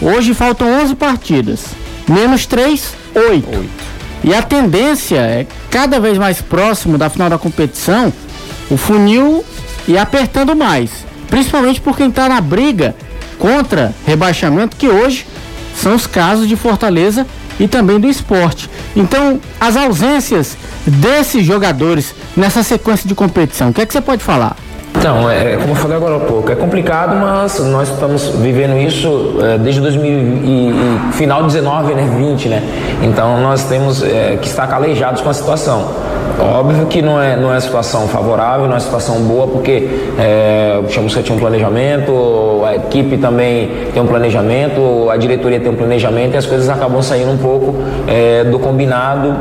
hoje 0.00 0.34
faltam 0.34 0.80
11 0.82 0.94
partidas. 0.94 1.66
Menos 2.08 2.46
três, 2.46 2.94
oito. 3.14 3.64
E 4.24 4.34
a 4.34 4.42
tendência 4.42 5.18
é 5.18 5.46
cada 5.70 5.98
vez 6.00 6.16
mais 6.16 6.40
próximo 6.40 6.96
da 6.96 7.08
final 7.08 7.28
da 7.28 7.38
competição, 7.38 8.12
o 8.70 8.76
funil 8.76 9.44
e 9.86 9.98
apertando 9.98 10.54
mais. 10.54 10.90
Principalmente 11.28 11.80
por 11.80 11.96
quem 11.96 12.08
está 12.08 12.28
na 12.28 12.40
briga 12.40 12.94
contra 13.42 13.92
rebaixamento, 14.06 14.76
que 14.76 14.88
hoje 14.88 15.26
são 15.74 15.96
os 15.96 16.06
casos 16.06 16.46
de 16.46 16.54
Fortaleza 16.54 17.26
e 17.58 17.66
também 17.66 17.98
do 17.98 18.06
esporte. 18.06 18.70
Então, 18.94 19.40
as 19.60 19.76
ausências 19.76 20.56
desses 20.86 21.44
jogadores 21.44 22.14
nessa 22.36 22.62
sequência 22.62 23.08
de 23.08 23.16
competição, 23.16 23.70
o 23.70 23.72
que 23.72 23.80
é 23.80 23.86
que 23.86 23.92
você 23.92 24.00
pode 24.00 24.22
falar? 24.22 24.54
Então, 24.96 25.28
é, 25.28 25.56
como 25.56 25.72
eu 25.72 25.74
falei 25.74 25.96
agora 25.96 26.16
há 26.18 26.20
pouco, 26.20 26.52
é 26.52 26.54
complicado, 26.54 27.16
mas 27.16 27.58
nós 27.58 27.88
estamos 27.88 28.28
vivendo 28.28 28.78
isso 28.78 29.34
é, 29.42 29.58
desde 29.58 29.80
2000 29.80 30.04
e, 30.04 30.70
e, 30.70 31.12
final 31.14 31.42
19, 31.42 31.94
né, 31.94 32.08
20, 32.16 32.48
né? 32.48 32.62
Então 33.02 33.40
nós 33.40 33.64
temos 33.64 34.04
é, 34.04 34.38
que 34.40 34.46
estar 34.46 34.68
calejados 34.68 35.20
com 35.20 35.30
a 35.30 35.34
situação. 35.34 35.90
Óbvio 36.40 36.86
que 36.86 37.02
não 37.02 37.20
é, 37.20 37.36
não 37.36 37.52
é 37.52 37.60
situação 37.60 38.08
favorável, 38.08 38.66
não 38.66 38.76
é 38.76 38.80
situação 38.80 39.20
boa, 39.20 39.46
porque 39.46 39.88
é, 40.18 40.80
o 40.82 40.88
Chamusca 40.88 41.22
tinha 41.22 41.36
um 41.36 41.38
planejamento, 41.38 42.62
a 42.64 42.76
equipe 42.76 43.18
também 43.18 43.70
tem 43.92 44.02
um 44.02 44.06
planejamento, 44.06 45.10
a 45.10 45.16
diretoria 45.16 45.60
tem 45.60 45.70
um 45.70 45.76
planejamento 45.76 46.34
e 46.34 46.36
as 46.36 46.46
coisas 46.46 46.68
acabam 46.68 47.02
saindo 47.02 47.30
um 47.30 47.38
pouco 47.38 47.74
é, 48.08 48.44
do 48.44 48.58
combinado 48.58 49.34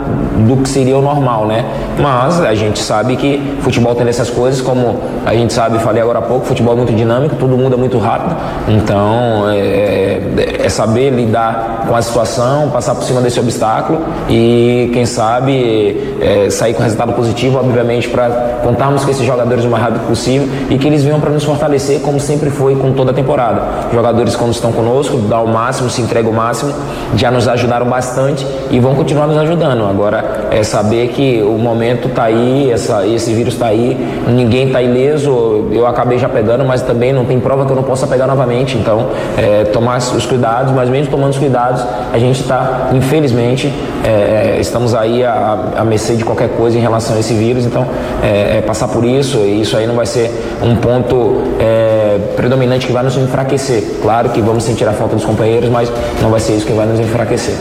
do 0.48 0.58
que 0.58 0.70
seria 0.70 0.98
o 0.98 1.02
normal, 1.02 1.46
né? 1.46 1.66
Mas 2.00 2.42
a 2.42 2.54
gente 2.54 2.80
sabe 2.80 3.16
que 3.16 3.58
futebol 3.62 3.96
tem 3.96 4.08
essas 4.08 4.30
coisas, 4.30 4.62
como 4.62 5.00
a 5.26 5.34
gente 5.34 5.54
sabe, 5.54 5.80
falei 5.80 6.02
agora 6.02 6.20
há 6.20 6.22
pouco, 6.22 6.46
futebol 6.46 6.74
é 6.74 6.78
muito 6.78 6.94
dinâmico, 6.94 7.36
tudo 7.36 7.58
muda 7.58 7.78
muito 7.78 7.98
rápido, 7.98 8.36
então 8.68 9.50
é, 9.50 9.58
é, 9.58 10.66
é 10.66 10.70
saber 10.70 11.10
lidar 11.12 11.86
com 11.88 11.96
a 11.96 12.02
situação, 12.02 12.70
passar 12.70 12.96
por 12.96 13.04
cima 13.04 13.22
desse 13.22 13.40
obstáculo 13.40 14.02
e 14.30 14.90
quem 14.94 15.06
sabe 15.06 16.16
é, 16.22 16.50
sair 16.50 16.74
com 16.74 16.81
com 16.82 16.84
resultado 16.84 17.14
positivo, 17.14 17.60
obviamente, 17.60 18.10
para 18.10 18.30
contarmos 18.64 19.06
com 19.06 19.12
esses 19.12 19.26
jogadores 19.26 19.64
o 19.64 19.70
mais 19.70 19.84
rápido 19.84 20.08
possível 20.08 20.48
e 20.70 20.78
que 20.78 20.88
eles 20.88 21.04
venham 21.04 21.20
para 21.20 21.30
nos 21.30 21.44
fortalecer, 21.44 22.00
como 22.02 22.20
sempre 22.20 22.50
foi 22.50 22.76
com 22.76 22.92
toda 22.94 23.12
a 23.12 23.14
temporada. 23.14 23.62
Jogadores, 23.94 24.36
quando 24.36 24.52
estão 24.52 24.72
conosco, 24.72 25.18
dão 25.18 25.46
o 25.46 25.48
máximo, 25.48 25.90
se 25.90 26.02
entregam 26.02 26.32
o 26.32 26.36
máximo, 26.36 26.74
já 27.16 27.30
nos 27.30 27.48
ajudaram 27.48 27.86
bastante 27.86 28.46
e 28.72 28.80
vão 28.80 28.96
continuar 28.96 29.28
nos 29.28 29.38
ajudando. 29.38 29.86
Agora, 29.86 30.48
é 30.50 30.64
saber 30.64 31.10
que 31.10 31.42
o 31.44 31.58
momento 31.58 32.08
está 32.08 32.24
aí, 32.24 32.72
essa, 32.72 33.06
esse 33.06 33.34
vírus 33.34 33.54
está 33.54 33.68
aí, 33.68 33.96
ninguém 34.28 34.68
está 34.68 34.82
ileso. 34.82 35.68
Eu 35.72 35.86
acabei 35.86 36.18
já 36.18 36.28
pegando, 36.28 36.66
mas 36.66 36.82
também 36.82 37.14
não 37.14 37.26
tem 37.26 37.40
prova 37.40 37.66
que 37.66 37.72
eu 37.72 37.76
não 37.76 37.84
possa 37.84 38.08
pegar 38.08 38.26
novamente. 38.26 38.76
Então, 38.78 39.10
é, 39.38 39.66
tomar 39.66 39.98
os 39.98 40.26
cuidados, 40.26 40.74
mas 40.74 40.90
mesmo 40.90 41.12
tomando 41.12 41.32
os 41.32 41.38
cuidados, 41.38 41.86
a 42.12 42.18
gente 42.18 42.42
está, 42.42 42.90
infelizmente, 42.94 43.72
é, 44.04 44.56
é 44.56 44.60
estamos 44.60 44.94
aí 44.94 45.24
a, 45.24 45.74
a 45.78 45.84
mercê 45.84 46.16
de 46.16 46.24
qualquer 46.24 46.50
coisa 46.50 46.78
em 46.78 46.82
relação 46.82 47.16
a 47.16 47.20
esse 47.20 47.34
vírus, 47.34 47.66
então 47.66 47.88
é, 48.24 48.58
é 48.58 48.62
passar 48.62 48.88
por 48.88 49.04
isso, 49.04 49.40
isso 49.40 49.76
aí 49.76 49.88
não 49.88 49.96
vai 49.96 50.06
ser 50.06 50.32
um 50.62 50.76
ponto 50.76 51.44
é, 51.60 52.20
predominante 52.36 52.88
que 52.88 52.94
vai 52.94 53.04
nos 53.04 53.18
enfraquecer. 53.18 53.84
Claro 54.02 54.30
que 54.30 54.42
vamos 54.42 54.64
sentir 54.64 54.88
a 54.88 54.94
falta 54.94 55.16
dos 55.16 55.26
companheiros, 55.26 55.70
mas 55.70 55.92
não 56.22 56.30
vai 56.30 56.40
ser 56.40 56.54
isso 56.54 56.66
que 56.66 56.74
vai 56.74 56.86
nos 56.86 57.00
enfraquecer. 57.00 57.56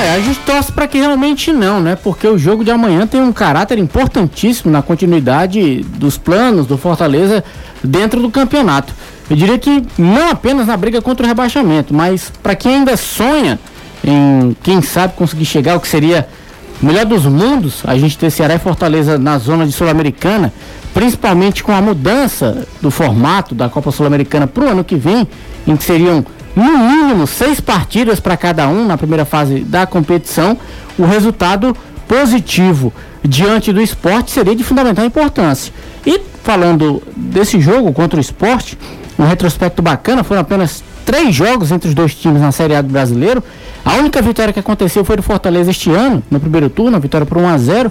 É, 0.00 0.14
a 0.14 0.20
gente 0.20 0.38
torce 0.40 0.70
para 0.70 0.86
que 0.86 0.98
realmente 0.98 1.52
não, 1.52 1.80
né? 1.80 1.96
Porque 1.96 2.26
o 2.28 2.38
jogo 2.38 2.64
de 2.64 2.70
amanhã 2.70 3.04
tem 3.04 3.20
um 3.20 3.32
caráter 3.32 3.78
importantíssimo 3.78 4.70
na 4.70 4.80
continuidade 4.80 5.84
dos 5.96 6.16
planos 6.16 6.66
do 6.66 6.78
Fortaleza 6.78 7.42
dentro 7.82 8.20
do 8.22 8.30
campeonato. 8.30 8.94
Eu 9.28 9.36
diria 9.36 9.58
que 9.58 9.84
não 9.98 10.30
apenas 10.30 10.68
na 10.68 10.76
briga 10.76 11.02
contra 11.02 11.26
o 11.26 11.28
rebaixamento, 11.28 11.92
mas 11.92 12.32
para 12.42 12.54
quem 12.54 12.76
ainda 12.76 12.96
sonha 12.96 13.58
em, 14.08 14.56
quem 14.62 14.80
sabe, 14.80 15.12
conseguir 15.14 15.44
chegar 15.44 15.74
ao 15.74 15.80
que 15.80 15.88
seria 15.88 16.26
melhor 16.80 17.04
dos 17.04 17.26
mundos, 17.26 17.82
a 17.84 17.96
gente 17.98 18.16
ter 18.16 18.30
Ceará 18.30 18.54
e 18.54 18.58
Fortaleza 18.58 19.18
na 19.18 19.36
zona 19.38 19.66
de 19.66 19.72
Sul-Americana, 19.72 20.52
principalmente 20.94 21.62
com 21.62 21.72
a 21.72 21.80
mudança 21.80 22.66
do 22.80 22.90
formato 22.90 23.54
da 23.54 23.68
Copa 23.68 23.90
Sul-Americana 23.90 24.46
para 24.46 24.64
o 24.64 24.68
ano 24.68 24.82
que 24.82 24.96
vem, 24.96 25.28
em 25.66 25.76
que 25.76 25.84
seriam 25.84 26.24
no 26.56 26.78
mínimo 26.78 27.26
seis 27.26 27.60
partidas 27.60 28.18
para 28.18 28.36
cada 28.36 28.66
um 28.66 28.86
na 28.86 28.96
primeira 28.96 29.24
fase 29.24 29.60
da 29.60 29.86
competição, 29.86 30.56
o 30.98 31.04
resultado 31.04 31.76
positivo 32.06 32.92
diante 33.22 33.72
do 33.72 33.82
esporte 33.82 34.30
seria 34.30 34.56
de 34.56 34.64
fundamental 34.64 35.04
importância. 35.04 35.72
E 36.06 36.20
falando 36.42 37.02
desse 37.14 37.60
jogo 37.60 37.92
contra 37.92 38.16
o 38.16 38.20
esporte, 38.20 38.78
um 39.18 39.26
retrospecto 39.26 39.82
bacana, 39.82 40.24
foram 40.24 40.40
apenas 40.40 40.82
três 41.08 41.34
jogos 41.34 41.72
entre 41.72 41.88
os 41.88 41.94
dois 41.94 42.14
times 42.14 42.42
na 42.42 42.52
Série 42.52 42.74
A 42.74 42.82
do 42.82 42.88
Brasileiro. 42.90 43.42
A 43.82 43.94
única 43.94 44.20
vitória 44.20 44.52
que 44.52 44.60
aconteceu 44.60 45.02
foi 45.06 45.16
do 45.16 45.22
Fortaleza 45.22 45.70
este 45.70 45.90
ano, 45.90 46.22
no 46.30 46.38
primeiro 46.38 46.68
turno, 46.68 46.98
a 46.98 47.00
vitória 47.00 47.24
por 47.24 47.38
1 47.38 47.48
a 47.48 47.56
0 47.56 47.90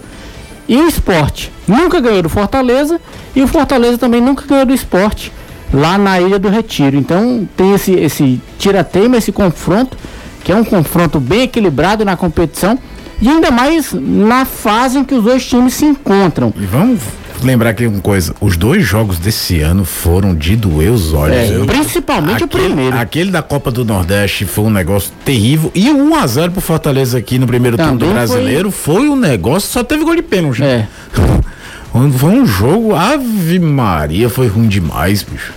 E 0.69 0.77
o 0.77 0.87
esporte 0.87 1.51
nunca 1.67 1.99
ganhou 1.99 2.21
do 2.21 2.29
Fortaleza 2.29 3.01
e 3.35 3.41
o 3.41 3.47
Fortaleza 3.47 3.97
também 3.97 4.21
nunca 4.21 4.45
ganhou 4.45 4.67
do 4.67 4.73
esporte 4.73 5.33
lá 5.73 5.97
na 5.97 6.21
Ilha 6.21 6.37
do 6.37 6.47
Retiro. 6.47 6.95
Então 6.95 7.49
tem 7.57 7.73
esse, 7.73 7.93
esse 7.93 8.39
tira-teima, 8.59 9.17
esse 9.17 9.31
confronto, 9.31 9.97
que 10.43 10.51
é 10.51 10.55
um 10.55 10.63
confronto 10.63 11.19
bem 11.19 11.41
equilibrado 11.41 12.05
na 12.05 12.15
competição 12.15 12.77
e 13.19 13.27
ainda 13.27 13.49
mais 13.49 13.93
na 13.93 14.45
fase 14.45 14.99
em 14.99 15.03
que 15.03 15.15
os 15.15 15.23
dois 15.23 15.43
times 15.43 15.73
se 15.73 15.85
encontram. 15.85 16.53
E 16.55 16.67
vamos 16.67 17.01
lembrar 17.43 17.71
aqui 17.71 17.85
uma 17.85 18.01
coisa: 18.01 18.33
os 18.39 18.57
dois 18.57 18.85
jogos 18.85 19.19
desse 19.19 19.61
ano 19.61 19.85
foram 19.85 20.33
de 20.33 20.55
doer 20.55 20.91
os 20.91 21.13
olhos. 21.13 21.35
É, 21.37 21.65
principalmente 21.65 22.43
aquele, 22.43 22.63
o 22.63 22.67
primeiro. 22.67 22.97
Aquele 22.97 23.31
da 23.31 23.41
Copa 23.41 23.71
do 23.71 23.85
Nordeste 23.85 24.45
foi 24.45 24.65
um 24.65 24.69
negócio 24.69 25.11
terrível. 25.23 25.71
E 25.73 25.89
o 25.89 25.97
1x0 25.97 26.51
pro 26.51 26.61
Fortaleza 26.61 27.17
aqui 27.17 27.37
no 27.37 27.47
primeiro 27.47 27.77
Também 27.77 27.97
turno 27.97 28.13
do 28.13 28.13
brasileiro 28.13 28.71
foi... 28.71 28.95
foi... 28.95 29.09
um 29.09 29.15
negócio, 29.15 29.69
só 29.69 29.83
teve 29.83 30.03
gol 30.03 30.15
de 30.15 30.21
pênalti. 30.21 30.63
É. 30.63 30.87
Foi 32.19 32.29
um 32.29 32.45
jogo, 32.45 32.93
Ave 32.93 33.57
Maria, 33.57 34.29
foi 34.29 34.47
ruim 34.47 34.67
demais, 34.67 35.23
bicho. 35.23 35.51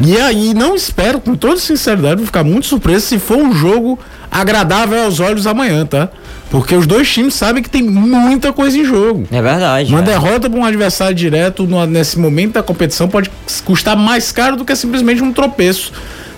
E 0.00 0.16
aí 0.18 0.52
não 0.54 0.74
espero, 0.74 1.20
com 1.20 1.34
toda 1.36 1.56
sinceridade, 1.60 2.16
vou 2.16 2.26
ficar 2.26 2.42
muito 2.44 2.66
surpreso 2.66 3.06
se 3.06 3.18
for 3.18 3.36
um 3.38 3.52
jogo 3.54 3.98
agradável 4.30 5.04
aos 5.04 5.20
olhos 5.20 5.46
amanhã, 5.46 5.86
tá? 5.86 6.08
Porque 6.50 6.74
os 6.74 6.86
dois 6.86 7.08
times 7.10 7.34
sabem 7.34 7.62
que 7.62 7.70
tem 7.70 7.82
muita 7.82 8.52
coisa 8.52 8.76
em 8.76 8.84
jogo. 8.84 9.26
É 9.30 9.40
verdade. 9.40 9.90
Uma 9.92 10.00
é. 10.00 10.02
derrota 10.02 10.50
para 10.50 10.58
um 10.58 10.64
adversário 10.64 11.14
direto 11.14 11.64
no- 11.64 11.86
nesse 11.86 12.18
momento 12.18 12.54
da 12.54 12.62
competição 12.62 13.08
pode 13.08 13.30
custar 13.64 13.96
mais 13.96 14.32
caro 14.32 14.56
do 14.56 14.64
que 14.64 14.74
simplesmente 14.74 15.22
um 15.22 15.32
tropeço. 15.32 15.92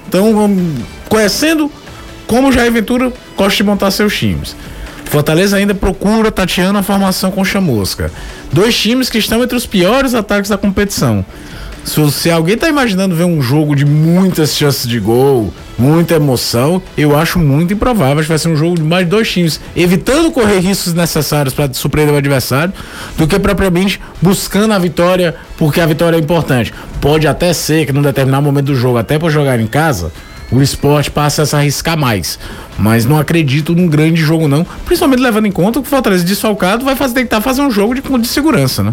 Então, 0.08 0.32
hum, 0.46 0.74
conhecendo 1.08 1.70
como 2.26 2.52
Jair 2.52 2.70
Ventura 2.72 3.12
gosta 3.36 3.56
de 3.56 3.62
montar 3.64 3.90
seus 3.90 4.16
times. 4.16 4.54
Fortaleza 5.06 5.56
ainda 5.56 5.74
procura 5.74 6.30
tateando 6.30 6.78
a 6.78 6.82
formação 6.82 7.30
com 7.30 7.44
chamusca. 7.44 8.10
Dois 8.52 8.76
times 8.76 9.08
que 9.08 9.18
estão 9.18 9.42
entre 9.42 9.56
os 9.56 9.64
piores 9.66 10.14
ataques 10.14 10.50
da 10.50 10.58
competição. 10.58 11.24
Se, 11.86 12.30
alguém 12.30 12.58
tá 12.58 12.68
imaginando 12.68 13.14
ver 13.14 13.24
um 13.24 13.40
jogo 13.40 13.76
de 13.76 13.84
muitas 13.84 14.56
chances 14.56 14.88
de 14.88 14.98
gol, 14.98 15.54
muita 15.78 16.14
emoção, 16.16 16.82
eu 16.98 17.16
acho 17.16 17.38
muito 17.38 17.72
improvável. 17.72 18.18
Acho 18.18 18.22
que 18.22 18.28
vai 18.28 18.38
ser 18.38 18.48
um 18.48 18.56
jogo 18.56 18.74
de 18.74 18.82
mais 18.82 19.06
dois 19.06 19.30
times, 19.30 19.60
evitando 19.74 20.32
correr 20.32 20.58
riscos 20.58 20.92
necessários 20.92 21.54
para 21.54 21.72
surpreender 21.72 22.12
o 22.12 22.18
adversário, 22.18 22.74
do 23.16 23.26
que 23.28 23.38
propriamente 23.38 24.00
buscando 24.20 24.74
a 24.74 24.78
vitória, 24.80 25.36
porque 25.56 25.80
a 25.80 25.86
vitória 25.86 26.16
é 26.16 26.20
importante. 26.20 26.74
Pode 27.00 27.28
até 27.28 27.52
ser 27.52 27.86
que 27.86 27.92
num 27.92 28.02
determinado 28.02 28.42
momento 28.42 28.66
do 28.66 28.74
jogo, 28.74 28.98
até 28.98 29.16
para 29.16 29.28
jogar 29.30 29.60
em 29.60 29.66
casa, 29.68 30.10
o 30.50 30.60
esporte 30.60 31.10
passe 31.10 31.40
a 31.40 31.46
se 31.46 31.54
arriscar 31.54 31.96
mais. 31.96 32.36
Mas 32.76 33.04
não 33.04 33.16
acredito 33.18 33.74
num 33.74 33.86
grande 33.86 34.20
jogo, 34.20 34.48
não. 34.48 34.66
Principalmente 34.84 35.20
levando 35.20 35.46
em 35.46 35.52
conta 35.52 35.80
que 35.80 35.86
o 35.86 35.88
Fortaleza 35.88 36.24
desfalcado 36.24 36.84
vai 36.84 36.96
fazer, 36.96 37.14
tentar 37.14 37.40
fazer 37.40 37.62
um 37.62 37.70
jogo 37.70 37.94
de, 37.94 38.02
de 38.02 38.28
segurança, 38.28 38.82
né? 38.82 38.92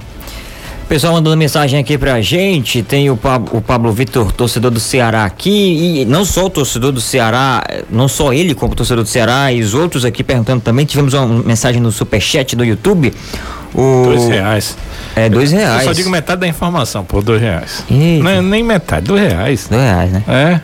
Pessoal 0.93 1.13
mandando 1.13 1.35
mensagem 1.35 1.79
aqui 1.79 1.97
pra 1.97 2.21
gente, 2.21 2.83
tem 2.83 3.09
o, 3.09 3.17
Pab- 3.17 3.49
o 3.51 3.59
Pablo 3.59 3.91
Vitor, 3.91 4.31
torcedor 4.31 4.69
do 4.69 4.79
Ceará 4.79 5.25
aqui, 5.25 6.01
e 6.01 6.05
não 6.05 6.23
só 6.23 6.45
o 6.45 6.49
torcedor 6.51 6.91
do 6.91 7.01
Ceará, 7.01 7.63
não 7.89 8.07
só 8.07 8.31
ele 8.31 8.53
como 8.53 8.75
torcedor 8.75 9.03
do 9.03 9.09
Ceará, 9.09 9.51
e 9.51 9.59
os 9.63 9.73
outros 9.73 10.05
aqui 10.05 10.23
perguntando 10.23 10.61
também, 10.61 10.85
tivemos 10.85 11.15
uma 11.15 11.25
mensagem 11.25 11.81
no 11.81 11.91
superchat 11.91 12.55
do 12.55 12.63
YouTube, 12.63 13.11
o... 13.73 14.03
Dois 14.05 14.27
reais. 14.27 14.77
É, 15.15 15.27
dois 15.29 15.51
Eu 15.51 15.57
reais. 15.57 15.83
só 15.83 15.93
digo 15.93 16.11
metade 16.11 16.41
da 16.41 16.47
informação 16.47 17.03
por 17.03 17.23
dois 17.23 17.41
reais. 17.41 17.83
Eita. 17.89 18.23
Não 18.23 18.29
é 18.29 18.39
nem 18.39 18.61
metade, 18.61 19.07
dois 19.07 19.19
reais. 19.19 19.65
Dois 19.67 19.81
reais, 19.81 20.11
né? 20.11 20.23
É, 20.27 20.61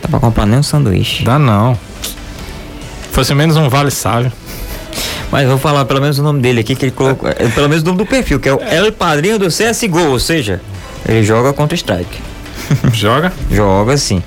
Dá 0.00 0.08
pra 0.08 0.20
comprar 0.20 0.46
nem 0.46 0.60
um 0.60 0.62
sanduíche. 0.62 1.24
dá 1.24 1.36
não. 1.36 1.76
Fosse 3.10 3.34
menos 3.34 3.56
um 3.56 3.68
vale 3.68 3.90
sábio. 3.90 4.30
Mas 5.34 5.48
vou 5.48 5.58
falar 5.58 5.84
pelo 5.84 6.00
menos 6.00 6.16
o 6.16 6.22
nome 6.22 6.40
dele 6.40 6.60
aqui, 6.60 6.76
que 6.76 6.84
ele 6.84 6.92
colocou, 6.92 7.28
é, 7.28 7.34
pelo 7.48 7.68
menos 7.68 7.82
o 7.82 7.86
nome 7.86 7.98
do 7.98 8.06
perfil, 8.06 8.38
que 8.38 8.48
é 8.48 8.54
o 8.54 8.60
El 8.62 8.92
Padrinho 8.92 9.36
do 9.36 9.46
CSGO, 9.48 10.10
ou 10.10 10.18
seja, 10.20 10.60
ele 11.08 11.24
joga 11.24 11.52
contra 11.52 11.74
Strike. 11.74 12.20
Joga? 12.94 13.32
Joga 13.50 13.96
sim. 13.96 14.22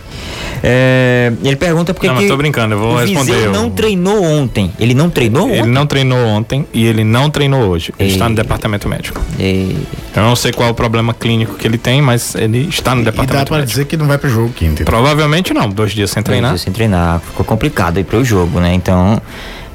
É, 0.61 1.31
ele 1.43 1.55
pergunta 1.55 1.93
por 1.93 2.01
que 2.01 2.07
Não, 2.07 2.15
mas 2.15 2.27
tô 2.27 2.35
brincando, 2.35 2.75
eu 2.75 2.79
vou 2.79 2.93
o 2.93 2.97
responder. 2.97 3.45
Eu- 3.45 3.53
não 3.53 3.69
treinou 3.69 4.21
ontem. 4.21 4.69
Ele 4.77 4.93
não 4.93 5.09
treinou 5.09 5.47
Ele 5.49 5.61
ontem? 5.61 5.71
não 5.71 5.87
treinou 5.87 6.19
ontem 6.27 6.67
e 6.73 6.85
ele 6.85 7.05
não 7.05 7.29
treinou 7.29 7.61
hoje. 7.69 7.93
Ele 7.97 8.09
Ei. 8.09 8.13
está 8.13 8.27
no 8.27 8.35
departamento 8.35 8.89
médico. 8.89 9.21
E- 9.39 9.77
Eu 10.13 10.23
não 10.23 10.35
sei 10.35 10.51
qual 10.51 10.67
é 10.67 10.71
o 10.71 10.75
problema 10.75 11.13
clínico 11.13 11.55
que 11.55 11.65
ele 11.65 11.77
tem, 11.77 12.01
mas 12.01 12.35
ele 12.35 12.67
está 12.67 12.93
no 12.93 13.01
E 13.01 13.05
dá 13.05 13.11
departamento 13.11 13.47
para 13.47 13.57
médico. 13.59 13.71
dizer 13.71 13.85
que 13.85 13.95
não 13.95 14.07
vai 14.07 14.17
pro 14.17 14.29
jogo 14.29 14.49
quinta. 14.49 14.83
Provavelmente 14.83 15.53
não, 15.53 15.69
dois 15.69 15.93
dias 15.93 16.11
sem 16.11 16.21
treinar. 16.21 16.57
Sem 16.57 16.73
treinar. 16.73 17.21
Ficou 17.21 17.45
complicado 17.45 17.97
aí 17.97 18.03
pro 18.03 18.23
jogo, 18.25 18.59
né? 18.59 18.73
Então, 18.73 19.21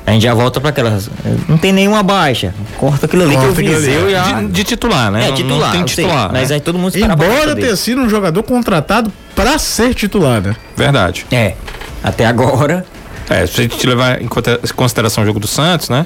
a 0.07 0.13
gente 0.13 0.23
já 0.23 0.35
volta 0.35 0.61
pra 0.61 0.71
aquelas. 0.71 1.09
Não 1.49 1.57
tem 1.57 1.73
nenhuma 1.73 2.03
baixa. 2.03 2.53
Corta 2.77 3.07
aquilo 3.07 3.23
ali 3.23 3.37
Corta 3.37 3.63
que 3.63 3.69
ali. 3.69 3.75
Viseu 3.75 4.11
já. 4.11 4.41
De, 4.41 4.49
de 4.49 4.65
titular, 4.65 5.11
né? 5.11 5.29
é, 5.29 5.33
titular. 5.33 5.61
Não 5.61 5.71
tem 5.71 5.81
eu 5.83 5.89
sei, 5.89 6.05
titular. 6.05 6.33
mas 6.33 6.49
né? 6.49 6.57
aí 6.57 6.61
todo 6.61 6.79
mundo 6.79 6.97
Embora 6.97 7.55
tenha 7.55 7.55
dele. 7.55 7.77
sido 7.77 8.01
um 8.01 8.09
jogador 8.09 8.43
contratado 8.43 9.13
para 9.35 9.59
ser 9.59 9.95
titular, 9.95 10.41
né? 10.41 10.57
Verdade. 10.77 11.25
É. 11.31 11.55
Até 12.03 12.27
agora. 12.27 12.85
É, 13.31 13.47
se 13.47 13.61
a 13.61 13.63
gente 13.63 13.87
levar 13.87 14.21
em 14.21 14.29
consideração 14.75 15.23
o 15.23 15.27
jogo 15.27 15.39
do 15.39 15.47
Santos, 15.47 15.89
né? 15.89 16.05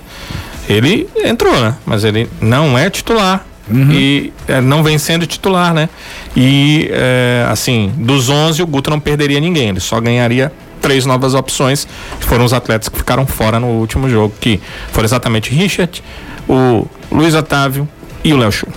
Ele 0.68 1.08
entrou, 1.24 1.58
né? 1.58 1.74
Mas 1.86 2.04
ele 2.04 2.28
não 2.40 2.78
é 2.78 2.90
titular. 2.90 3.44
E 3.68 4.32
é, 4.46 4.60
não 4.60 4.84
vem 4.84 4.96
sendo 4.96 5.26
titular, 5.26 5.74
né? 5.74 5.88
E, 6.36 6.88
é, 6.92 7.46
assim, 7.50 7.92
dos 7.96 8.28
11, 8.28 8.62
o 8.62 8.66
Guto 8.66 8.90
não 8.90 9.00
perderia 9.00 9.40
ninguém. 9.40 9.70
Ele 9.70 9.80
só 9.80 10.00
ganharia 10.00 10.52
três 10.86 11.04
novas 11.04 11.34
opções, 11.34 11.84
que 12.20 12.24
foram 12.24 12.44
os 12.44 12.52
atletas 12.52 12.88
que 12.88 12.96
ficaram 12.96 13.26
fora 13.26 13.58
no 13.58 13.66
último 13.66 14.08
jogo, 14.08 14.32
que 14.40 14.60
foram 14.92 15.04
exatamente 15.04 15.50
Richard, 15.50 16.00
o 16.48 16.86
Luiz 17.10 17.34
Otávio 17.34 17.88
e 18.22 18.32
o 18.32 18.36
Léo 18.36 18.52
Chu. 18.52 18.68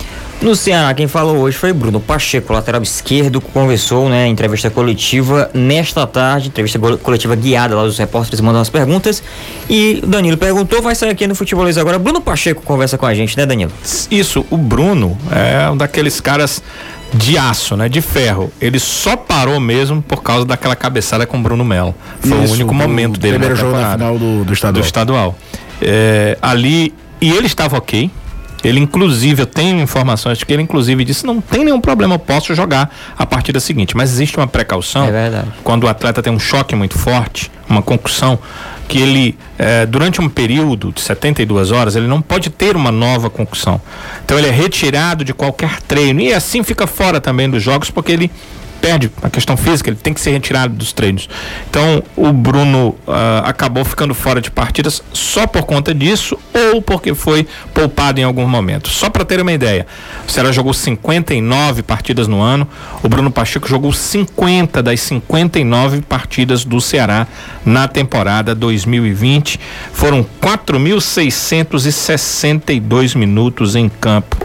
No 0.42 0.56
Ceará, 0.56 0.92
quem 0.92 1.06
falou 1.06 1.36
hoje 1.36 1.56
foi 1.56 1.72
Bruno 1.72 2.00
Pacheco, 2.00 2.52
lateral 2.52 2.82
esquerdo, 2.82 3.40
conversou, 3.40 4.08
né, 4.08 4.26
em 4.26 4.32
entrevista 4.32 4.68
coletiva 4.70 5.50
nesta 5.54 6.04
tarde, 6.04 6.48
entrevista 6.48 6.78
coletiva 6.78 7.36
guiada 7.36 7.76
lá, 7.76 7.84
os 7.84 7.96
repórteres 7.96 8.40
mandam 8.40 8.60
as 8.60 8.70
perguntas. 8.70 9.22
E 9.68 10.00
o 10.02 10.06
Danilo 10.08 10.36
perguntou, 10.36 10.82
vai 10.82 10.96
sair 10.96 11.10
aqui 11.10 11.28
no 11.28 11.36
Futebolês 11.36 11.78
agora. 11.78 11.96
Bruno 11.96 12.20
Pacheco 12.20 12.62
conversa 12.62 12.98
com 12.98 13.06
a 13.06 13.14
gente, 13.14 13.36
né, 13.36 13.46
Danilo? 13.46 13.70
Isso, 14.10 14.44
o 14.50 14.56
Bruno 14.56 15.16
é 15.30 15.70
um 15.70 15.76
daqueles 15.76 16.20
caras 16.20 16.60
de 17.12 17.36
aço, 17.36 17.76
né? 17.76 17.88
De 17.88 18.00
ferro. 18.00 18.52
Ele 18.60 18.78
só 18.78 19.16
parou 19.16 19.58
mesmo 19.60 20.00
por 20.02 20.22
causa 20.22 20.44
daquela 20.46 20.76
cabeçada 20.76 21.26
com 21.26 21.38
o 21.38 21.42
Bruno 21.42 21.64
Melo. 21.64 21.94
Foi 22.20 22.38
o 22.38 22.44
Isso, 22.44 22.54
único 22.54 22.68
do 22.68 22.74
momento 22.74 23.18
dele 23.18 23.38
Primeiro 23.38 23.54
na 23.54 23.60
jogo 23.60 23.72
da 23.72 23.78
temporada. 23.94 24.04
final 24.04 24.18
do, 24.18 24.44
do 24.44 24.52
estadual. 24.52 24.82
do 24.82 24.86
estadual. 24.86 25.38
É, 25.82 26.38
ali, 26.40 26.94
e 27.20 27.30
ele 27.30 27.46
estava 27.46 27.76
ok. 27.76 28.10
Ele, 28.62 28.80
inclusive, 28.80 29.42
eu 29.42 29.46
tenho 29.46 29.80
informações 29.80 30.38
de 30.38 30.46
que 30.46 30.52
ele, 30.52 30.62
inclusive, 30.62 31.04
disse: 31.04 31.24
não 31.24 31.40
tem 31.40 31.64
nenhum 31.64 31.80
problema, 31.80 32.14
eu 32.14 32.18
posso 32.18 32.54
jogar 32.54 32.94
a 33.16 33.24
partida 33.24 33.60
seguinte. 33.60 33.96
Mas 33.96 34.10
existe 34.10 34.36
uma 34.36 34.46
precaução. 34.46 35.06
É. 35.06 35.44
Quando 35.64 35.84
o 35.84 35.88
atleta 35.88 36.22
tem 36.22 36.32
um 36.32 36.38
choque 36.38 36.74
muito 36.74 36.98
forte, 36.98 37.50
uma 37.68 37.82
concussão, 37.82 38.38
que 38.88 38.98
ele, 38.98 39.38
eh, 39.56 39.86
durante 39.86 40.20
um 40.20 40.28
período 40.28 40.92
de 40.92 41.00
72 41.00 41.70
horas, 41.70 41.94
ele 41.94 42.08
não 42.08 42.20
pode 42.20 42.50
ter 42.50 42.74
uma 42.74 42.90
nova 42.90 43.30
concussão. 43.30 43.80
Então, 44.24 44.36
ele 44.36 44.48
é 44.48 44.50
retirado 44.50 45.24
de 45.24 45.32
qualquer 45.32 45.80
treino. 45.82 46.20
E 46.20 46.32
assim 46.34 46.64
fica 46.64 46.88
fora 46.88 47.20
também 47.20 47.48
dos 47.48 47.62
jogos, 47.62 47.88
porque 47.88 48.10
ele 48.10 48.30
perde 48.80 49.10
a 49.22 49.28
questão 49.28 49.56
física, 49.56 49.90
ele 49.90 49.96
tem 49.96 50.14
que 50.14 50.20
ser 50.20 50.30
retirado 50.30 50.74
dos 50.74 50.92
treinos. 50.92 51.28
Então, 51.68 52.04
o 52.16 52.32
Bruno 52.32 52.96
ah, 53.06 53.42
acabou 53.44 53.84
ficando 53.84 54.14
fora 54.14 54.40
de 54.40 54.50
partidas 54.50 55.02
só 55.12 55.46
por 55.46 55.62
conta 55.62 55.94
disso 55.94 56.36
ou 56.72 56.82
porque 56.82 57.14
foi 57.14 57.46
poupado 57.74 58.18
em 58.20 58.24
algum 58.24 58.48
momento. 58.48 58.88
Só 58.88 59.10
para 59.10 59.24
ter 59.24 59.40
uma 59.40 59.52
ideia, 59.52 59.86
o 60.26 60.30
Ceará 60.30 60.50
jogou 60.52 60.72
59 60.72 61.82
partidas 61.82 62.26
no 62.26 62.40
ano, 62.40 62.66
o 63.02 63.08
Bruno 63.08 63.30
Pacheco 63.30 63.68
jogou 63.68 63.92
50 63.92 64.82
das 64.82 65.00
59 65.00 66.00
partidas 66.02 66.64
do 66.64 66.80
Ceará 66.80 67.26
na 67.64 67.88
temporada 67.88 68.54
2020. 68.54 69.58
Foram 69.92 70.24
4.662 70.40 73.16
minutos 73.16 73.74
em 73.76 73.88
campo. 73.88 74.36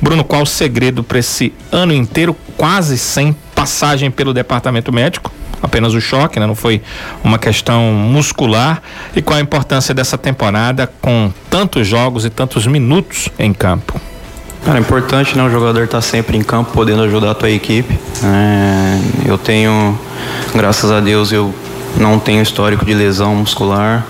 Bruno, 0.00 0.24
qual 0.24 0.42
o 0.42 0.46
segredo 0.46 1.04
para 1.04 1.18
esse 1.18 1.52
ano 1.70 1.92
inteiro, 1.92 2.34
quase 2.56 2.96
sem 2.98 3.36
passagem 3.62 4.10
pelo 4.10 4.34
departamento 4.34 4.92
médico? 4.92 5.30
Apenas 5.62 5.94
o 5.94 6.00
choque, 6.00 6.40
né? 6.40 6.46
não 6.46 6.54
foi 6.56 6.82
uma 7.22 7.38
questão 7.38 7.92
muscular. 7.92 8.82
E 9.14 9.22
qual 9.22 9.38
a 9.38 9.40
importância 9.40 9.94
dessa 9.94 10.18
temporada 10.18 10.90
com 11.00 11.32
tantos 11.48 11.86
jogos 11.86 12.24
e 12.24 12.30
tantos 12.30 12.66
minutos 12.66 13.28
em 13.38 13.52
campo? 13.52 14.00
Cara, 14.64 14.78
é 14.78 14.80
importante, 14.80 15.36
né? 15.36 15.44
O 15.44 15.50
jogador 15.50 15.84
estar 15.84 16.00
sempre 16.00 16.36
em 16.36 16.42
campo, 16.42 16.72
podendo 16.72 17.02
ajudar 17.02 17.30
a 17.30 17.34
tua 17.34 17.50
equipe. 17.50 17.96
É, 18.24 19.30
eu 19.30 19.38
tenho, 19.38 19.96
graças 20.52 20.90
a 20.90 20.98
Deus, 20.98 21.30
eu 21.30 21.54
não 21.96 22.18
tenho 22.18 22.42
histórico 22.42 22.84
de 22.84 22.94
lesão 22.94 23.36
muscular. 23.36 24.04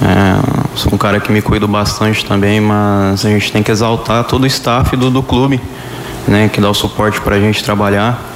É, 0.00 0.76
sou 0.76 0.94
um 0.94 0.98
cara 0.98 1.18
que 1.18 1.32
me 1.32 1.42
cuido 1.42 1.66
bastante 1.66 2.24
também, 2.24 2.60
mas 2.60 3.26
a 3.26 3.30
gente 3.30 3.50
tem 3.50 3.64
que 3.64 3.70
exaltar 3.72 4.22
todo 4.24 4.44
o 4.44 4.46
staff 4.46 4.96
do, 4.96 5.10
do 5.10 5.24
clube, 5.24 5.60
né? 6.28 6.48
Que 6.48 6.60
dá 6.60 6.70
o 6.70 6.74
suporte 6.74 7.20
para 7.20 7.34
a 7.34 7.40
gente 7.40 7.64
trabalhar. 7.64 8.29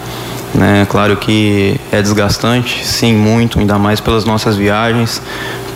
Né? 0.55 0.87
Claro 0.89 1.17
que 1.17 1.81
é 1.91 2.01
desgastante, 2.01 2.87
sim, 2.87 3.13
muito, 3.13 3.59
ainda 3.59 3.79
mais 3.79 4.01
pelas 4.01 4.25
nossas 4.25 4.57
viagens, 4.57 5.21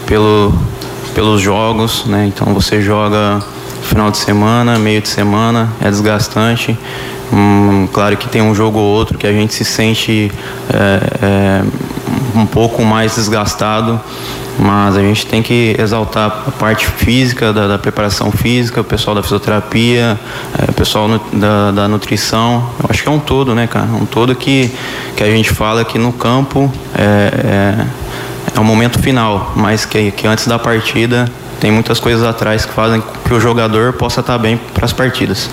pelo, 0.06 0.54
pelos 1.14 1.40
jogos, 1.40 2.04
né? 2.06 2.26
Então 2.26 2.54
você 2.54 2.80
joga 2.80 3.42
final 3.82 4.10
de 4.10 4.18
semana, 4.18 4.78
meio 4.78 5.00
de 5.00 5.08
semana, 5.08 5.68
é 5.80 5.90
desgastante. 5.90 6.78
Hum, 7.32 7.88
claro 7.92 8.16
que 8.16 8.28
tem 8.28 8.40
um 8.40 8.54
jogo 8.54 8.78
ou 8.78 8.94
outro 8.94 9.18
que 9.18 9.26
a 9.26 9.32
gente 9.32 9.52
se 9.52 9.64
sente 9.64 10.30
é, 10.72 11.00
é, 11.22 11.62
um 12.38 12.46
pouco 12.46 12.82
mais 12.84 13.16
desgastado, 13.16 14.00
mas 14.58 14.96
a 14.96 15.00
gente 15.00 15.24
tem 15.26 15.42
que 15.42 15.76
exaltar 15.78 16.44
a 16.46 16.50
parte 16.50 16.86
física, 16.86 17.52
da, 17.52 17.68
da 17.68 17.78
preparação 17.78 18.32
física, 18.32 18.80
o 18.80 18.84
pessoal 18.84 19.14
da 19.14 19.22
fisioterapia, 19.22 20.18
é, 20.58 20.70
o 20.70 20.74
pessoal 20.74 21.06
nu- 21.06 21.20
da, 21.32 21.70
da 21.70 21.88
nutrição. 21.88 22.68
Eu 22.82 22.86
acho 22.90 23.02
que 23.02 23.08
é 23.08 23.12
um 23.12 23.20
todo, 23.20 23.54
né, 23.54 23.66
cara? 23.66 23.86
Um 23.86 24.04
todo 24.04 24.34
que, 24.34 24.70
que 25.16 25.22
a 25.22 25.30
gente 25.30 25.50
fala 25.50 25.84
que 25.84 25.98
no 25.98 26.12
campo 26.12 26.72
é, 26.94 27.84
é, 27.84 27.86
é 28.56 28.60
o 28.60 28.64
momento 28.64 28.98
final, 28.98 29.52
mas 29.54 29.84
que, 29.84 30.10
que 30.10 30.26
antes 30.26 30.46
da 30.48 30.58
partida 30.58 31.30
tem 31.60 31.70
muitas 31.70 32.00
coisas 32.00 32.24
atrás 32.26 32.64
que 32.64 32.72
fazem 32.72 33.02
que 33.24 33.34
o 33.34 33.40
jogador 33.40 33.92
possa 33.92 34.20
estar 34.20 34.38
bem 34.38 34.56
para 34.74 34.84
as 34.84 34.92
partidas. 34.92 35.48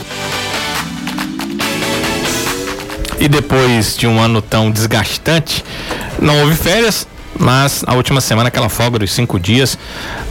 E 3.19 3.27
depois 3.27 3.95
de 3.97 4.07
um 4.07 4.19
ano 4.19 4.41
tão 4.41 4.69
desgastante, 4.69 5.63
não 6.19 6.41
houve 6.41 6.55
férias, 6.55 7.07
mas 7.37 7.83
a 7.85 7.93
última 7.93 8.21
semana, 8.21 8.47
aquela 8.47 8.69
folga 8.69 8.99
dos 8.99 9.11
cinco 9.11 9.39
dias, 9.39 9.77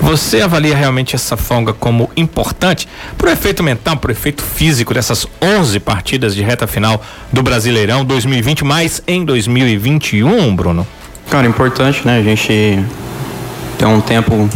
você 0.00 0.40
avalia 0.40 0.74
realmente 0.76 1.14
essa 1.14 1.36
folga 1.36 1.72
como 1.72 2.10
importante 2.16 2.88
para 3.16 3.28
o 3.28 3.32
efeito 3.32 3.62
mental, 3.62 3.96
para 3.96 4.08
o 4.08 4.12
efeito 4.12 4.42
físico 4.42 4.94
dessas 4.94 5.26
11 5.42 5.80
partidas 5.80 6.34
de 6.34 6.42
reta 6.42 6.66
final 6.66 7.02
do 7.32 7.42
Brasileirão 7.42 8.04
2020, 8.04 8.64
mais 8.64 9.02
em 9.06 9.24
2021, 9.24 10.54
Bruno? 10.56 10.86
Cara, 11.30 11.46
importante, 11.46 12.06
né? 12.06 12.18
A 12.18 12.22
gente 12.22 12.84
ter 13.78 13.86
um 13.86 14.00
tempo 14.00 14.48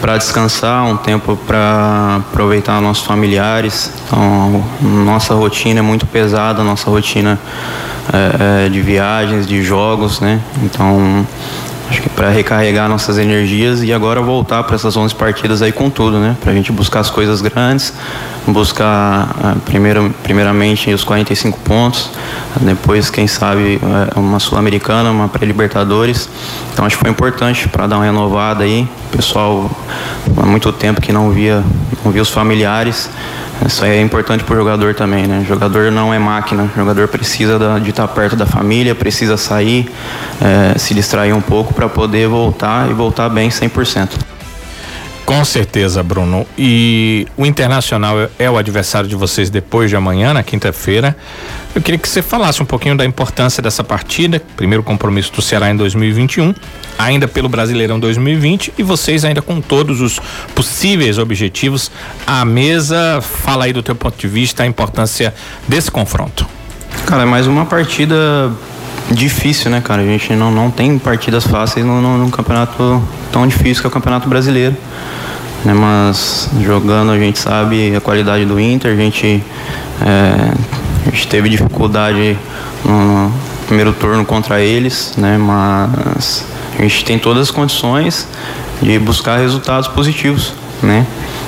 para 0.00 0.16
descansar, 0.16 0.84
um 0.84 0.96
tempo 0.96 1.36
para 1.46 2.20
aproveitar 2.30 2.80
nossos 2.80 3.04
familiares. 3.04 3.90
Então, 4.06 4.64
nossa 4.80 5.34
rotina 5.34 5.80
é 5.80 5.82
muito 5.82 6.06
pesada, 6.06 6.62
nossa 6.62 6.90
rotina 6.90 7.38
é, 8.12 8.66
é, 8.66 8.68
de 8.68 8.80
viagens, 8.80 9.46
de 9.46 9.62
jogos, 9.62 10.20
né? 10.20 10.40
Então, 10.62 11.26
acho 11.90 12.02
que 12.02 12.08
para 12.08 12.30
recarregar 12.30 12.88
nossas 12.88 13.18
energias 13.18 13.82
e 13.82 13.92
agora 13.92 14.20
voltar 14.20 14.62
para 14.64 14.74
essas 14.74 14.96
11 14.96 15.14
partidas 15.14 15.62
aí 15.62 15.72
com 15.72 15.90
tudo, 15.90 16.18
né? 16.18 16.36
Para 16.40 16.52
a 16.52 16.54
gente 16.54 16.72
buscar 16.72 17.00
as 17.00 17.10
coisas 17.10 17.40
grandes, 17.40 17.92
buscar 18.52 19.34
ah, 19.42 19.56
primeiro, 19.64 20.14
primeiramente 20.22 20.92
os 20.92 21.04
45 21.04 21.58
pontos, 21.60 22.10
depois 22.60 23.10
quem 23.10 23.26
sabe 23.26 23.80
eh, 23.82 24.18
uma 24.18 24.38
sul-americana, 24.38 25.10
uma 25.10 25.28
pré-libertadores. 25.28 26.28
Então 26.72 26.84
acho 26.84 26.96
que 26.96 27.02
foi 27.02 27.10
importante 27.10 27.68
para 27.68 27.86
dar 27.86 27.96
uma 27.96 28.04
renovada 28.04 28.64
aí. 28.64 28.88
O 29.12 29.16
pessoal 29.16 29.70
há 30.36 30.46
muito 30.46 30.72
tempo 30.72 31.00
que 31.00 31.12
não 31.12 31.30
via, 31.30 31.62
não 32.04 32.12
via 32.12 32.22
os 32.22 32.30
familiares. 32.30 33.10
Isso 33.66 33.84
é 33.84 34.00
importante 34.00 34.44
para 34.44 34.54
o 34.54 34.58
jogador 34.58 34.94
também, 34.94 35.26
né? 35.26 35.40
O 35.42 35.44
jogador 35.44 35.90
não 35.90 36.14
é 36.14 36.18
máquina, 36.18 36.70
o 36.72 36.78
jogador 36.78 37.08
precisa 37.08 37.58
da, 37.58 37.78
de 37.78 37.90
estar 37.90 38.06
perto 38.08 38.36
da 38.36 38.46
família, 38.46 38.94
precisa 38.94 39.36
sair, 39.36 39.92
é, 40.40 40.78
se 40.78 40.94
distrair 40.94 41.32
um 41.32 41.40
pouco 41.40 41.74
para 41.74 41.88
poder 41.88 42.28
voltar 42.28 42.88
e 42.88 42.94
voltar 42.94 43.28
bem 43.28 43.48
100%. 43.48 44.10
Com 45.28 45.44
certeza, 45.44 46.02
Bruno. 46.02 46.46
E 46.56 47.26
o 47.36 47.44
Internacional 47.44 48.16
é, 48.38 48.50
o 48.50 48.56
adversário 48.56 49.06
de 49.06 49.14
vocês 49.14 49.50
depois 49.50 49.90
de 49.90 49.94
amanhã, 49.94 50.32
na 50.32 50.42
quinta-feira. 50.42 51.14
Eu 51.74 51.82
queria 51.82 51.98
que 51.98 52.08
você 52.08 52.22
falasse 52.22 52.62
um 52.62 52.64
pouquinho 52.64 52.96
da 52.96 53.04
importância 53.04 53.62
dessa 53.62 53.84
partida, 53.84 54.40
primeiro 54.56 54.82
compromisso 54.82 55.30
do 55.34 55.42
Ceará 55.42 55.70
em 55.70 55.76
2021, 55.76 56.54
ainda 56.98 57.28
pelo 57.28 57.46
Brasileirão 57.46 58.00
2020 58.00 58.72
e 58.78 58.82
vocês 58.82 59.22
ainda 59.22 59.42
com 59.42 59.60
todos 59.60 60.00
os 60.00 60.18
possíveis 60.54 61.18
objetivos 61.18 61.92
à 62.26 62.42
mesa. 62.46 63.20
Fala 63.20 63.66
aí 63.66 63.72
do 63.74 63.82
teu 63.82 63.94
ponto 63.94 64.16
de 64.18 64.28
vista 64.28 64.62
a 64.62 64.66
importância 64.66 65.34
desse 65.68 65.90
confronto. 65.90 66.46
Cara, 67.04 67.24
é 67.24 67.26
mais 67.26 67.46
uma 67.46 67.66
partida 67.66 68.50
difícil, 69.10 69.70
né, 69.70 69.80
cara? 69.80 70.02
A 70.02 70.04
gente 70.04 70.34
não, 70.34 70.50
não 70.50 70.70
tem 70.70 70.98
partidas 70.98 71.46
fáceis 71.46 71.84
no, 71.84 72.00
no 72.00 72.30
campeonato 72.30 73.02
tão 73.32 73.46
difícil 73.46 73.82
que 73.82 73.86
é 73.86 73.88
o 73.88 73.92
Campeonato 73.92 74.28
Brasileiro 74.28 74.76
né? 75.64 75.74
Mas 75.74 76.48
jogando 76.62 77.12
a 77.12 77.18
gente 77.18 77.38
sabe 77.38 77.94
a 77.94 78.00
qualidade 78.00 78.44
do 78.44 78.58
Inter, 78.58 78.92
a 78.92 78.96
gente, 78.96 79.42
é, 80.02 80.52
a 81.06 81.10
gente 81.10 81.28
teve 81.28 81.48
dificuldade 81.48 82.38
no 82.84 83.32
primeiro 83.66 83.92
turno 83.92 84.24
contra 84.24 84.60
eles, 84.60 85.14
né? 85.16 85.36
Mas 85.38 86.44
a 86.78 86.82
gente 86.82 87.04
tem 87.04 87.18
todas 87.18 87.44
as 87.44 87.50
condições 87.50 88.26
de 88.80 88.98
buscar 88.98 89.38
resultados 89.38 89.88
positivos, 89.88 90.52
né? 90.82 91.06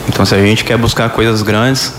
Então 0.09 0.25
se 0.25 0.35
a 0.35 0.41
gente 0.41 0.65
quer 0.65 0.77
buscar 0.77 1.09
coisas 1.11 1.43
grandes, 1.43 1.93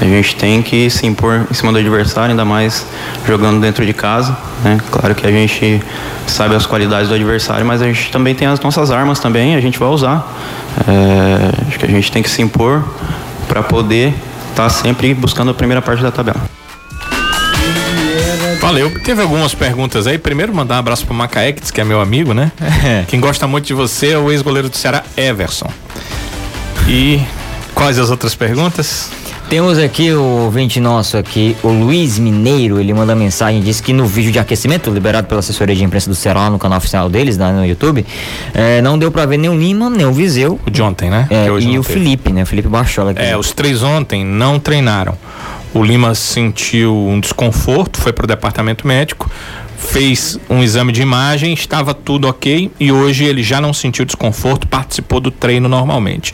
a 0.00 0.04
gente 0.04 0.36
tem 0.36 0.62
que 0.62 0.90
se 0.90 1.06
impor 1.06 1.46
em 1.50 1.54
cima 1.54 1.72
do 1.72 1.78
adversário, 1.78 2.30
ainda 2.30 2.44
mais 2.44 2.86
jogando 3.26 3.60
dentro 3.60 3.84
de 3.86 3.92
casa. 3.92 4.36
Né? 4.62 4.78
Claro 4.90 5.14
que 5.14 5.26
a 5.26 5.30
gente 5.30 5.82
sabe 6.26 6.54
as 6.54 6.66
qualidades 6.66 7.08
do 7.08 7.14
adversário, 7.14 7.64
mas 7.64 7.80
a 7.80 7.86
gente 7.86 8.10
também 8.10 8.34
tem 8.34 8.48
as 8.48 8.60
nossas 8.60 8.90
armas 8.90 9.18
também, 9.18 9.54
a 9.54 9.60
gente 9.60 9.78
vai 9.78 9.88
usar. 9.88 10.26
É, 10.88 11.68
acho 11.68 11.78
que 11.78 11.86
a 11.86 11.88
gente 11.88 12.10
tem 12.10 12.22
que 12.22 12.30
se 12.30 12.42
impor 12.42 12.82
para 13.46 13.62
poder 13.62 14.12
estar 14.50 14.64
tá 14.64 14.68
sempre 14.68 15.14
buscando 15.14 15.50
a 15.50 15.54
primeira 15.54 15.80
parte 15.80 16.02
da 16.02 16.10
tabela. 16.10 16.40
Valeu. 18.60 18.90
Teve 19.02 19.20
algumas 19.20 19.54
perguntas 19.54 20.06
aí. 20.06 20.16
Primeiro, 20.16 20.54
mandar 20.54 20.76
um 20.76 20.78
abraço 20.78 21.04
pro 21.04 21.14
Macaex, 21.14 21.70
que 21.70 21.80
é 21.80 21.84
meu 21.84 22.00
amigo, 22.00 22.32
né? 22.32 22.50
É. 22.82 23.04
Quem 23.06 23.20
gosta 23.20 23.46
muito 23.46 23.66
de 23.66 23.74
você 23.74 24.12
é 24.12 24.18
o 24.18 24.32
ex-goleiro 24.32 24.70
do 24.70 24.76
Ceará, 24.76 25.02
Everson. 25.16 25.70
E 26.88 27.22
quais 27.74 27.98
as 27.98 28.10
outras 28.10 28.34
perguntas? 28.34 29.10
Temos 29.48 29.78
aqui 29.78 30.10
o 30.10 30.22
ouvinte 30.22 30.80
nosso 30.80 31.16
aqui, 31.16 31.56
o 31.62 31.68
Luiz 31.68 32.18
Mineiro, 32.18 32.80
ele 32.80 32.92
manda 32.92 33.14
mensagem, 33.14 33.60
disse 33.60 33.82
que 33.82 33.92
no 33.92 34.06
vídeo 34.06 34.32
de 34.32 34.38
aquecimento, 34.38 34.90
liberado 34.90 35.28
pela 35.28 35.40
assessoria 35.40 35.76
de 35.76 35.84
imprensa 35.84 36.08
do 36.08 36.14
Ceará 36.16 36.48
no 36.50 36.58
canal 36.58 36.78
oficial 36.78 37.08
deles, 37.08 37.36
né, 37.36 37.52
no 37.52 37.64
YouTube, 37.64 38.04
é, 38.52 38.80
não 38.82 38.98
deu 38.98 39.12
para 39.12 39.26
ver 39.26 39.36
nem 39.36 39.50
o 39.50 39.56
Lima, 39.56 39.88
nem 39.90 40.06
o 40.06 40.12
Viseu. 40.12 40.58
O 40.66 40.70
de 40.70 40.82
ontem, 40.82 41.10
né? 41.10 41.28
É, 41.30 41.46
e 41.46 41.78
o 41.78 41.82
teve. 41.82 41.82
Felipe, 41.82 42.32
né? 42.32 42.42
O 42.42 42.46
Felipe 42.46 42.68
Bachola. 42.68 43.12
Aqui. 43.12 43.22
É, 43.22 43.36
os 43.36 43.52
três 43.52 43.82
ontem 43.82 44.24
não 44.24 44.58
treinaram. 44.58 45.16
O 45.72 45.84
Lima 45.84 46.14
sentiu 46.14 46.96
um 46.96 47.20
desconforto, 47.20 48.00
foi 48.00 48.12
para 48.12 48.24
o 48.24 48.26
departamento 48.26 48.86
médico, 48.86 49.30
fez 49.76 50.38
um 50.48 50.62
exame 50.62 50.90
de 50.90 51.02
imagem, 51.02 51.52
estava 51.52 51.92
tudo 51.92 52.26
ok 52.28 52.70
e 52.80 52.90
hoje 52.90 53.24
ele 53.24 53.42
já 53.42 53.60
não 53.60 53.72
sentiu 53.72 54.04
desconforto, 54.04 54.66
participou 54.66 55.20
do 55.20 55.30
treino 55.30 55.68
normalmente. 55.68 56.32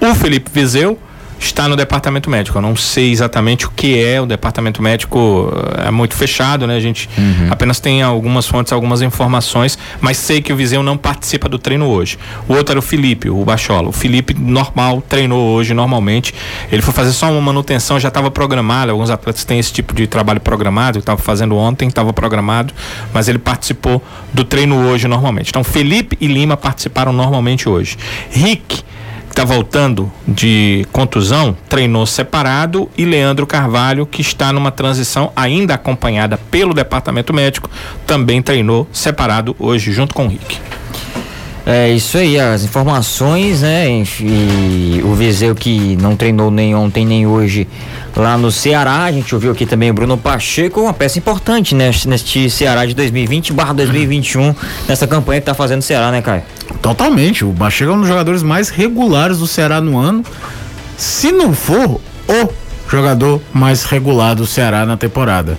O 0.00 0.14
Felipe 0.14 0.50
Viseu 0.52 0.98
está 1.40 1.66
no 1.66 1.74
departamento 1.74 2.28
médico. 2.28 2.58
Eu 2.58 2.62
não 2.62 2.76
sei 2.76 3.10
exatamente 3.10 3.66
o 3.66 3.70
que 3.70 3.98
é 3.98 4.20
o 4.20 4.26
departamento 4.26 4.82
médico, 4.82 5.50
eh, 5.78 5.88
é 5.88 5.90
muito 5.90 6.14
fechado, 6.14 6.66
né? 6.66 6.76
A 6.76 6.80
gente 6.80 7.08
uhum. 7.16 7.48
apenas 7.50 7.80
tem 7.80 8.02
algumas 8.02 8.46
fontes, 8.46 8.72
algumas 8.72 9.00
informações, 9.00 9.78
mas 10.00 10.18
sei 10.18 10.42
que 10.42 10.52
o 10.52 10.56
Viseu 10.56 10.82
não 10.82 10.96
participa 10.96 11.48
do 11.48 11.58
treino 11.58 11.86
hoje. 11.86 12.18
O 12.46 12.54
outro 12.54 12.72
era 12.72 12.78
o 12.78 12.82
Felipe, 12.82 13.30
o 13.30 13.42
Bachola. 13.44 13.88
O 13.88 13.92
Felipe 13.92 14.34
normal 14.34 15.02
treinou 15.08 15.48
hoje 15.48 15.72
normalmente. 15.72 16.34
Ele 16.70 16.82
foi 16.82 16.92
fazer 16.92 17.12
só 17.12 17.30
uma 17.30 17.40
manutenção, 17.40 17.98
já 17.98 18.08
estava 18.08 18.30
programado. 18.30 18.92
Alguns 18.92 19.10
atletas 19.10 19.44
têm 19.44 19.58
esse 19.58 19.72
tipo 19.72 19.94
de 19.94 20.06
trabalho 20.06 20.40
programado, 20.40 20.98
estava 20.98 21.20
fazendo 21.20 21.56
ontem, 21.56 21.88
estava 21.88 22.12
programado, 22.12 22.74
mas 23.14 23.28
ele 23.28 23.38
participou 23.38 24.02
do 24.32 24.44
treino 24.44 24.76
hoje 24.88 25.08
normalmente. 25.08 25.48
Então 25.48 25.64
Felipe 25.64 26.18
e 26.20 26.26
Lima 26.26 26.56
participaram 26.56 27.12
normalmente 27.12 27.68
hoje. 27.68 27.96
Rick 28.30 28.84
está 29.30 29.44
voltando 29.44 30.10
de 30.26 30.86
contusão, 30.92 31.56
treinou 31.68 32.04
separado 32.04 32.90
e 32.96 33.04
Leandro 33.04 33.46
Carvalho, 33.46 34.04
que 34.04 34.20
está 34.20 34.52
numa 34.52 34.70
transição 34.70 35.32
ainda 35.34 35.74
acompanhada 35.74 36.36
pelo 36.36 36.74
departamento 36.74 37.32
médico, 37.32 37.70
também 38.06 38.42
treinou 38.42 38.88
separado 38.92 39.56
hoje 39.58 39.92
junto 39.92 40.14
com 40.14 40.26
o 40.26 40.28
Rick. 40.28 40.69
É 41.72 41.88
isso 41.88 42.18
aí, 42.18 42.36
as 42.36 42.64
informações, 42.64 43.62
né? 43.62 43.88
E 44.18 45.00
o 45.04 45.14
Viseu 45.14 45.54
que 45.54 45.96
não 46.02 46.16
treinou 46.16 46.50
nem 46.50 46.74
ontem 46.74 47.06
nem 47.06 47.28
hoje 47.28 47.68
lá 48.16 48.36
no 48.36 48.50
Ceará. 48.50 49.04
A 49.04 49.12
gente 49.12 49.32
ouviu 49.32 49.52
aqui 49.52 49.64
também 49.64 49.88
o 49.88 49.94
Bruno 49.94 50.18
Pacheco, 50.18 50.80
uma 50.80 50.92
peça 50.92 51.20
importante 51.20 51.72
né, 51.72 51.92
neste 52.08 52.50
Ceará 52.50 52.84
de 52.84 52.92
2020 52.92 53.52
barra 53.52 53.72
2021, 53.72 54.52
nessa 54.88 55.06
campanha 55.06 55.40
que 55.40 55.46
tá 55.46 55.54
fazendo 55.54 55.78
o 55.78 55.84
Ceará, 55.84 56.10
né, 56.10 56.20
Caio? 56.20 56.42
Totalmente. 56.82 57.44
O 57.44 57.52
Pacheco 57.52 57.92
é 57.92 57.94
um 57.94 58.00
dos 58.00 58.08
jogadores 58.08 58.42
mais 58.42 58.68
regulares 58.68 59.38
do 59.38 59.46
Ceará 59.46 59.80
no 59.80 59.96
ano. 59.96 60.24
Se 60.96 61.30
não 61.30 61.54
for 61.54 62.00
o 62.28 62.48
jogador 62.88 63.40
mais 63.52 63.84
regular 63.84 64.34
do 64.34 64.44
Ceará 64.44 64.84
na 64.84 64.96
temporada. 64.96 65.56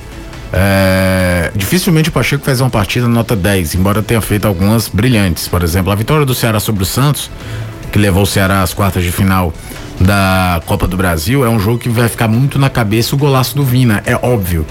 É, 0.54 1.52
dificilmente 1.56 2.10
o 2.10 2.12
Pacheco 2.12 2.44
faz 2.44 2.60
uma 2.60 2.70
partida 2.70 3.08
nota 3.08 3.36
10, 3.36 3.76
embora 3.76 4.02
tenha 4.02 4.22
feito 4.22 4.48
algumas 4.48 4.88
brilhantes. 4.88 5.48
Por 5.48 5.64
exemplo, 5.64 5.92
a 5.92 5.96
vitória 5.96 6.26
do 6.26 6.36
Ceará 6.36 6.60
sobre 6.60 6.84
o 6.84 6.86
Santos, 6.86 7.30
que 7.92 7.98
levou 7.98 8.24
o 8.24 8.28
Ceará 8.28 8.62
às 8.62 8.74
quartas 8.74 9.04
de 9.04 9.12
final 9.12 9.54
da 10.00 10.62
Copa 10.66 10.88
do 10.88 10.98
Brasil, 10.98 11.46
é 11.46 11.50
um 11.50 11.60
jogo 11.60 11.78
que 11.78 11.90
vai 11.90 12.10
ficar 12.10 12.28
muito 12.28 12.60
na 12.60 12.70
cabeça 12.70 13.16
o 13.16 13.18
golaço 13.18 13.56
do 13.56 13.64
Vina, 13.64 14.02
é 14.06 14.16
óbvio. 14.16 14.66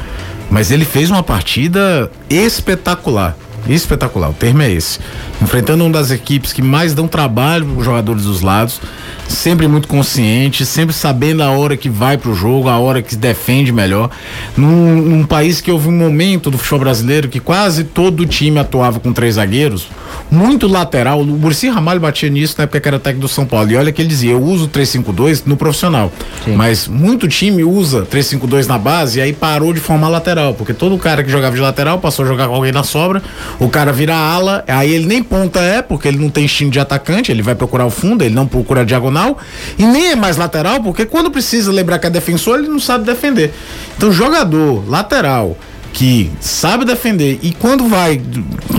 Mas 0.51 0.71
ele 0.71 0.85
fez 0.85 1.11
uma 1.11 1.23
partida 1.23 2.11
espetacular. 2.29 3.37
Espetacular, 3.69 4.31
o 4.31 4.33
termo 4.33 4.63
é 4.63 4.71
esse. 4.71 4.99
Enfrentando 5.43 5.85
uma 5.85 5.93
das 5.93 6.11
equipes 6.11 6.53
que 6.53 6.63
mais 6.63 6.95
dão 6.95 7.09
trabalho 7.09 7.67
para 7.67 7.79
os 7.79 7.85
jogadores 7.85 8.25
dos 8.25 8.43
lados, 8.43 8.81
sempre 9.29 9.67
muito 9.67 9.89
consciente, 9.89 10.67
sempre 10.67 10.95
sabendo 10.95 11.43
a 11.43 11.51
hora 11.51 11.77
que 11.77 11.89
vai 11.89 12.19
pro 12.19 12.35
jogo, 12.35 12.69
a 12.69 12.79
hora 12.79 13.01
que 13.01 13.11
se 13.11 13.17
defende 13.17 13.73
melhor. 13.73 14.11
Num, 14.57 14.97
num 14.97 15.25
país 15.25 15.61
que 15.61 15.71
houve 15.71 15.89
um 15.89 15.97
momento 15.97 16.51
do 16.51 16.59
futebol 16.59 16.81
brasileiro 16.81 17.29
que 17.29 17.41
quase 17.41 17.85
todo 17.85 18.27
time 18.27 18.59
atuava 18.59 19.01
com 19.01 19.13
três 19.13 19.37
zagueiros, 19.37 19.89
muito 20.31 20.69
lateral. 20.69 21.21
O 21.21 21.27
Murici 21.27 21.69
Ramalho 21.69 22.01
batia 22.01 22.29
nisso 22.29 22.55
na 22.59 22.65
época 22.65 22.81
que 22.81 22.89
era 22.89 22.99
técnico 22.99 23.27
do 23.27 23.29
São 23.29 23.47
Paulo. 23.47 23.71
E 23.71 23.77
olha 23.77 23.93
que 23.93 24.01
ele 24.01 24.09
dizia: 24.09 24.33
eu 24.33 24.43
uso 24.43 24.69
352 24.69 25.45
no 25.45 25.57
profissional. 25.57 26.13
Sim. 26.45 26.55
Mas 26.55 26.87
muito 26.87 27.27
time 27.29 27.65
usa 27.65 28.03
352 28.03 28.67
na 28.67 28.79
base 28.79 29.19
e 29.19 29.23
aí 29.23 29.33
parou 29.33 29.73
de 29.73 29.81
formar 29.81 30.09
lateral. 30.09 30.55
Porque 30.55 30.73
todo 30.73 30.97
cara 30.99 31.25
que 31.25 31.31
jogava 31.31 31.55
de 31.55 31.61
lateral 31.61 31.99
passou 31.99 32.25
a 32.25 32.29
jogar 32.29 32.49
com 32.49 32.55
alguém 32.55 32.73
na 32.73 32.83
sobra, 32.83 33.23
o 33.59 33.69
cara 33.69 33.93
vira 33.93 34.15
ala, 34.15 34.65
aí 34.67 34.93
ele 34.93 35.07
nem 35.07 35.23
ponta 35.31 35.61
é, 35.61 35.81
porque 35.81 36.09
ele 36.09 36.19
não 36.19 36.29
tem 36.29 36.45
instinto 36.45 36.73
de 36.73 36.81
atacante, 36.81 37.31
ele 37.31 37.41
vai 37.41 37.55
procurar 37.55 37.87
o 37.87 37.91
fundo, 37.91 38.25
ele 38.25 38.35
não 38.35 38.49
procura 38.49 38.81
a 38.81 38.85
diagonal 38.85 39.39
e 39.79 39.87
nem 39.87 40.11
é 40.11 40.17
mais 40.17 40.37
lateral, 40.37 40.83
porque 40.83 41.07
quando 41.07 41.31
precisa 41.31 41.71
lembrar 41.71 42.01
que 42.01 42.09
é 42.09 42.11
defensor, 42.11 42.59
ele 42.59 42.69
não 42.69 42.81
sabe 42.81 43.05
defender. 43.05 43.55
Então, 43.97 44.11
jogador 44.11 44.83
lateral 44.91 45.57
que 45.93 46.31
sabe 46.41 46.85
defender 46.85 47.39
e 47.43 47.53
quando 47.53 47.87
vai, 47.87 48.21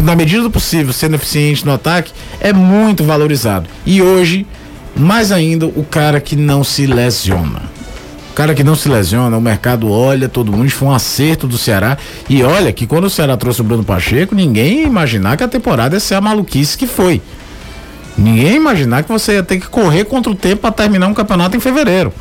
na 0.04 0.14
medida 0.16 0.44
do 0.44 0.52
possível, 0.52 0.92
sendo 0.92 1.16
eficiente 1.16 1.66
no 1.66 1.72
ataque, 1.72 2.12
é 2.42 2.52
muito 2.52 3.04
valorizado. 3.06 3.70
E 3.86 4.02
hoje, 4.02 4.46
mais 4.94 5.32
ainda, 5.32 5.68
o 5.68 5.86
cara 5.86 6.20
que 6.20 6.36
não 6.36 6.66
se 6.66 6.86
lesiona. 6.86 7.62
O 8.32 8.34
cara 8.34 8.56
que 8.56 8.64
não 8.64 8.76
se 8.76 8.88
lesiona, 8.88 9.36
o 9.38 9.42
mercado 9.42 9.92
olha 9.92 10.30
todo 10.30 10.54
mundo, 10.54 10.70
foi 10.70 10.88
um 10.88 10.94
acerto 10.94 11.48
do 11.48 11.58
Ceará. 11.58 11.98
E 12.30 12.42
olha 12.44 12.72
que 12.72 12.88
quando 12.88 13.04
o 13.04 13.10
Ceará 13.10 13.36
trouxe 13.36 13.60
o 13.60 13.64
Bruno 13.64 13.84
Pacheco, 13.84 14.34
ninguém 14.34 14.80
ia 14.80 14.88
imaginar 14.88 15.36
que 15.36 15.44
a 15.44 15.50
temporada 15.50 15.98
ia 15.98 16.00
ser 16.00 16.16
a 16.16 16.22
maluquice 16.22 16.78
que 16.78 16.88
foi. 16.88 17.22
Ninguém 18.18 18.46
ia 18.46 18.56
imaginar 18.56 19.04
que 19.04 19.10
você 19.10 19.34
ia 19.34 19.44
ter 19.44 19.60
que 19.60 19.68
correr 19.68 20.06
contra 20.06 20.32
o 20.32 20.36
tempo 20.36 20.62
para 20.62 20.72
terminar 20.72 21.08
um 21.08 21.14
campeonato 21.14 21.58
em 21.58 21.60
fevereiro. 21.60 22.14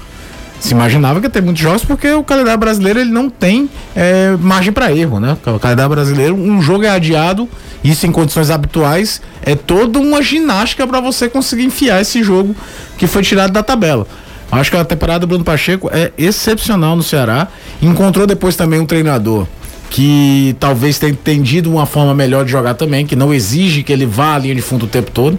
Se 0.59 0.73
imaginava 0.73 1.21
que 1.21 1.27
ia 1.27 1.31
ter 1.31 1.41
muitos 1.41 1.63
jogos 1.63 1.85
porque 1.85 2.11
o 2.11 2.25
calendário 2.25 2.59
brasileiro 2.59 2.99
ele 2.99 3.11
não 3.11 3.31
tem 3.31 3.71
é, 3.95 4.37
margem 4.41 4.73
para 4.73 4.93
erro, 4.93 5.21
né? 5.21 5.39
O 5.47 5.61
calendário 5.61 5.91
brasileiro, 5.91 6.35
um 6.35 6.61
jogo 6.61 6.85
é 6.85 6.91
adiado, 6.91 7.49
isso 7.85 8.05
em 8.05 8.11
condições 8.11 8.51
habituais, 8.51 9.23
é 9.43 9.55
toda 9.55 10.01
uma 10.01 10.21
ginástica 10.21 10.85
para 10.89 11.01
você 11.01 11.29
conseguir 11.29 11.65
enfiar 11.65 12.01
esse 12.03 12.21
jogo 12.23 12.55
que 12.99 13.07
foi 13.07 13.23
tirado 13.23 13.53
da 13.53 13.63
tabela. 13.63 14.07
Acho 14.51 14.71
que 14.71 14.77
a 14.77 14.85
temporada 14.85 15.21
do 15.21 15.27
Bruno 15.27 15.45
Pacheco 15.45 15.89
é 15.93 16.11
excepcional 16.19 16.97
no 16.97 17.03
Ceará. 17.03 17.49
Encontrou 17.81 18.27
depois 18.27 18.57
também 18.57 18.81
um 18.81 18.87
treinador 18.87 19.47
que 19.91 20.55
talvez 20.61 20.99
tenha 20.99 21.13
entendido 21.13 21.71
uma 21.71 21.85
forma 21.85 22.15
melhor 22.15 22.45
de 22.45 22.53
jogar 22.53 22.75
também, 22.75 23.05
que 23.05 23.17
não 23.17 23.35
exige 23.35 23.83
que 23.83 23.93
ele 23.93 24.07
vá 24.07 24.37
à 24.37 24.39
linha 24.39 24.55
de 24.55 24.63
fundo 24.63 24.87
o 24.87 24.89
tempo 24.89 25.11
todo. 25.11 25.39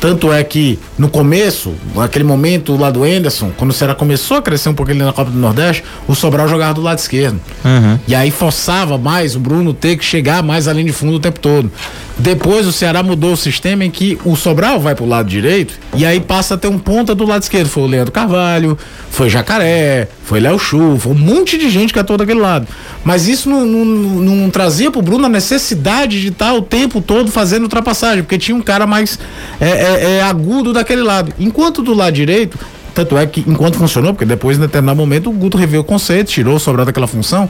Tanto 0.00 0.32
é 0.32 0.42
que 0.42 0.78
no 0.98 1.08
começo, 1.08 1.74
naquele 1.94 2.24
momento 2.24 2.76
lá 2.76 2.90
do 2.90 3.04
Anderson, 3.04 3.52
quando 3.56 3.70
o 3.70 3.74
Ceará 3.74 3.94
começou 3.94 4.38
a 4.38 4.42
crescer 4.42 4.68
um 4.68 4.74
pouquinho 4.74 4.98
ali 4.98 5.06
na 5.06 5.12
Copa 5.12 5.30
do 5.30 5.38
Nordeste, 5.38 5.84
o 6.08 6.14
Sobral 6.14 6.48
jogava 6.48 6.74
do 6.74 6.82
lado 6.82 6.98
esquerdo. 6.98 7.40
Uhum. 7.64 7.98
E 8.08 8.14
aí 8.14 8.30
forçava 8.30 8.98
mais 8.98 9.36
o 9.36 9.40
Bruno 9.40 9.72
ter 9.72 9.96
que 9.96 10.04
chegar 10.04 10.42
mais 10.42 10.66
linha 10.66 10.84
de 10.84 10.92
fundo 10.92 11.16
o 11.16 11.20
tempo 11.20 11.38
todo. 11.38 11.70
Depois 12.18 12.66
o 12.66 12.72
Ceará 12.72 13.02
mudou 13.02 13.32
o 13.32 13.36
sistema 13.36 13.84
em 13.84 13.90
que 13.90 14.18
o 14.24 14.36
Sobral 14.36 14.78
vai 14.78 14.94
pro 14.94 15.06
lado 15.06 15.28
direito 15.28 15.74
e 15.94 16.04
aí 16.04 16.20
passa 16.20 16.54
a 16.54 16.58
ter 16.58 16.68
um 16.68 16.78
ponta 16.78 17.14
do 17.14 17.24
lado 17.24 17.42
esquerdo. 17.42 17.68
Foi 17.68 17.82
o 17.82 17.86
Leandro 17.86 18.12
Carvalho, 18.12 18.76
foi 19.10 19.30
Jacaré, 19.30 20.08
foi 20.24 20.40
Léo 20.40 20.58
Chu, 20.58 20.96
foi 20.98 21.12
um 21.12 21.18
monte 21.18 21.56
de 21.56 21.70
gente 21.70 21.92
que 21.92 21.98
atuou 21.98 22.18
daquele 22.18 22.40
lado. 22.40 22.66
Mas 23.04 23.26
isso 23.26 23.48
não, 23.48 23.64
não, 23.64 23.84
não 23.84 24.50
trazia 24.50 24.90
pro 24.90 25.02
Bruno 25.02 25.26
a 25.26 25.28
necessidade 25.28 26.20
de 26.20 26.28
estar 26.28 26.52
o 26.52 26.62
tempo 26.62 27.00
todo 27.00 27.30
fazendo 27.30 27.64
ultrapassagem, 27.64 28.22
porque 28.22 28.38
tinha 28.38 28.56
um 28.56 28.62
cara 28.62 28.86
mais 28.86 29.18
é, 29.60 29.81
é, 29.82 30.16
é, 30.16 30.22
agudo 30.22 30.72
daquele 30.72 31.02
lado. 31.02 31.32
Enquanto 31.38 31.82
do 31.82 31.94
lado 31.94 32.12
direito, 32.12 32.58
tanto 32.94 33.16
é 33.16 33.26
que 33.26 33.40
enquanto 33.46 33.78
funcionou, 33.78 34.12
porque 34.12 34.24
depois, 34.24 34.58
em 34.58 34.60
determinado 34.60 34.96
momento, 34.96 35.30
o 35.30 35.32
Guto 35.32 35.56
reviu 35.56 35.80
o 35.80 35.84
conceito, 35.84 36.28
tirou 36.28 36.56
o 36.56 36.60
Sobral 36.60 36.86
daquela 36.86 37.06
função. 37.06 37.48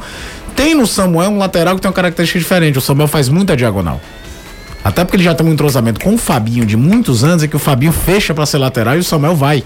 Tem 0.54 0.74
no 0.74 0.86
Samuel 0.86 1.30
um 1.30 1.38
lateral 1.38 1.74
que 1.74 1.82
tem 1.82 1.88
uma 1.88 1.94
característica 1.94 2.38
diferente. 2.38 2.78
O 2.78 2.80
Samuel 2.80 3.08
faz 3.08 3.28
muita 3.28 3.56
diagonal. 3.56 4.00
Até 4.84 5.04
porque 5.04 5.16
ele 5.16 5.24
já 5.24 5.34
tem 5.34 5.46
um 5.46 5.52
entrosamento 5.52 6.00
com 6.00 6.14
o 6.14 6.18
Fabinho 6.18 6.66
de 6.66 6.76
muitos 6.76 7.22
anos, 7.22 7.42
é 7.42 7.48
que 7.48 7.56
o 7.56 7.58
Fabinho 7.58 7.92
fecha 7.92 8.34
para 8.34 8.44
ser 8.46 8.58
lateral 8.58 8.96
e 8.96 8.98
o 8.98 9.04
Samuel 9.04 9.36
vai. 9.36 9.64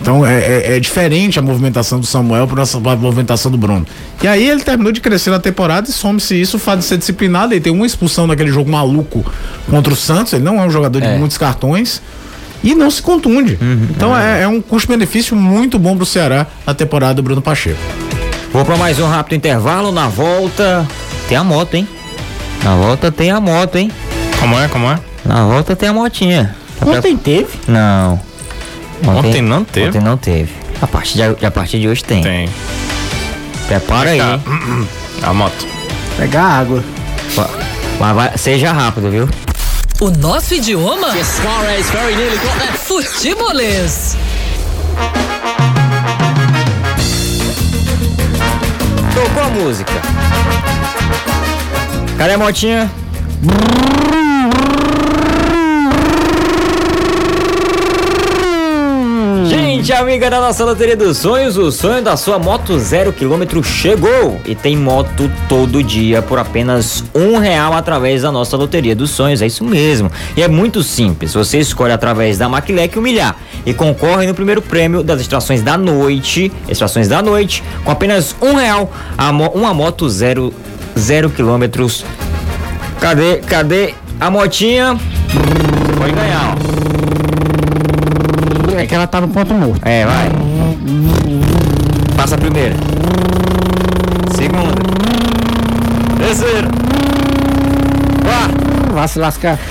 Então 0.00 0.24
é, 0.24 0.38
é, 0.38 0.76
é 0.76 0.80
diferente 0.80 1.38
a 1.38 1.42
movimentação 1.42 1.98
do 1.98 2.06
Samuel 2.06 2.46
para 2.46 2.62
a 2.62 2.96
movimentação 2.96 3.50
do 3.50 3.56
Bruno. 3.58 3.86
E 4.22 4.28
aí 4.28 4.48
ele 4.48 4.60
terminou 4.60 4.92
de 4.92 5.00
crescer 5.00 5.30
na 5.30 5.38
temporada 5.38 5.88
e 5.88 5.92
some-se 5.92 6.40
isso, 6.40 6.56
o 6.56 6.60
fato 6.60 6.80
de 6.80 6.84
ser 6.84 6.98
disciplinado. 6.98 7.54
Ele 7.54 7.60
tem 7.60 7.72
uma 7.72 7.86
expulsão 7.86 8.26
naquele 8.26 8.50
jogo 8.50 8.70
maluco 8.70 9.24
contra 9.70 9.92
o 9.92 9.96
Santos. 9.96 10.32
Ele 10.32 10.44
não 10.44 10.60
é 10.60 10.66
um 10.66 10.70
jogador 10.70 11.00
de 11.00 11.08
muitos 11.08 11.38
cartões 11.38 12.02
e 12.62 12.74
não 12.74 12.90
se 12.90 13.00
contunde. 13.02 13.58
então 13.90 14.16
é, 14.16 14.42
é 14.42 14.48
um 14.48 14.60
custo-benefício 14.60 15.36
muito 15.36 15.78
bom 15.78 15.94
para 15.96 16.02
o 16.02 16.06
Ceará 16.06 16.46
a 16.66 16.74
temporada 16.74 17.14
do 17.14 17.22
Bruno 17.22 17.40
Pacheco. 17.42 17.78
Vou 18.52 18.64
para 18.64 18.76
mais 18.76 18.98
um 18.98 19.06
rápido 19.06 19.36
intervalo. 19.36 19.92
Na 19.92 20.08
volta, 20.08 20.86
tem 21.28 21.36
a 21.36 21.44
moto, 21.44 21.74
hein? 21.74 21.86
Na 22.64 22.74
volta 22.74 23.12
tem 23.12 23.30
a 23.30 23.40
moto, 23.40 23.76
hein? 23.76 23.90
Como 24.40 24.58
é? 24.58 24.68
Como 24.68 24.90
é? 24.90 24.98
Na 25.24 25.44
volta 25.44 25.76
tem 25.76 25.88
a 25.88 25.92
motinha. 25.92 26.56
Ontem 26.80 27.16
teve. 27.16 27.48
Não. 27.66 28.20
Ontem 29.04 29.42
não 29.42 29.64
teve? 29.64 29.88
Ontem 29.88 30.00
não 30.00 30.16
teve. 30.16 30.52
A 30.80 30.86
partir 30.86 31.14
de, 31.14 31.46
a 31.46 31.50
partir 31.50 31.80
de 31.80 31.88
hoje 31.88 32.04
tem. 32.04 32.22
Tem. 32.22 32.48
Prepara 33.66 34.10
aí. 34.10 34.18
Cá. 34.18 34.40
A 35.22 35.32
moto. 35.32 35.66
Pegar 36.16 36.44
água. 36.44 36.82
Mas 37.98 38.14
vai, 38.14 38.38
seja 38.38 38.72
rápido, 38.72 39.10
viu? 39.10 39.28
O 40.00 40.10
nosso 40.10 40.54
idioma? 40.54 41.08
Futebolês. 42.84 44.16
Tocou 49.14 49.42
a 49.42 49.48
música. 49.48 49.92
Cadê 52.18 52.34
a 52.34 52.38
motinha? 52.38 52.90
Gente, 59.76 59.92
amiga 59.92 60.30
da 60.30 60.40
nossa 60.40 60.64
Loteria 60.64 60.96
dos 60.96 61.18
Sonhos, 61.18 61.58
o 61.58 61.70
sonho 61.70 62.02
da 62.02 62.16
sua 62.16 62.38
moto 62.38 62.78
zero 62.78 63.12
quilômetro 63.12 63.62
chegou 63.62 64.40
e 64.46 64.54
tem 64.54 64.74
moto 64.74 65.30
todo 65.50 65.82
dia 65.82 66.22
por 66.22 66.38
apenas 66.38 67.04
um 67.14 67.36
real 67.36 67.74
através 67.74 68.22
da 68.22 68.32
nossa 68.32 68.56
Loteria 68.56 68.96
dos 68.96 69.10
Sonhos, 69.10 69.42
é 69.42 69.46
isso 69.46 69.62
mesmo. 69.62 70.10
E 70.34 70.42
é 70.42 70.48
muito 70.48 70.82
simples, 70.82 71.34
você 71.34 71.58
escolhe 71.58 71.92
através 71.92 72.38
da 72.38 72.48
Maquilec 72.48 72.98
humilhar 72.98 73.36
e 73.66 73.74
concorre 73.74 74.26
no 74.26 74.32
primeiro 74.32 74.62
prêmio 74.62 75.02
das 75.02 75.20
extrações 75.20 75.60
da 75.60 75.76
noite, 75.76 76.50
extrações 76.66 77.06
da 77.06 77.20
noite, 77.20 77.62
com 77.84 77.90
apenas 77.90 78.34
um 78.40 78.54
real, 78.54 78.90
uma 79.54 79.74
moto 79.74 80.08
zero, 80.08 80.54
zero 80.98 81.28
quilômetros. 81.28 82.02
Cadê, 82.98 83.36
cadê 83.46 83.92
a 84.18 84.30
motinha? 84.30 84.98
Pode 85.98 86.12
ganhar, 86.12 86.56
ó. 86.72 86.75
Ela 89.06 89.12
tá 89.12 89.20
no 89.20 89.28
ponto 89.28 89.54
morto. 89.54 89.86
É, 89.86 90.04
vai. 90.04 90.28
Passa 92.16 92.34
a 92.34 92.38
primeira. 92.38 92.74
Segunda. 94.34 94.74
Terceira. 96.18 96.68
Quarta. 98.24 98.92
Vai 98.92 99.06
se 99.06 99.18
lascar. 99.20 99.60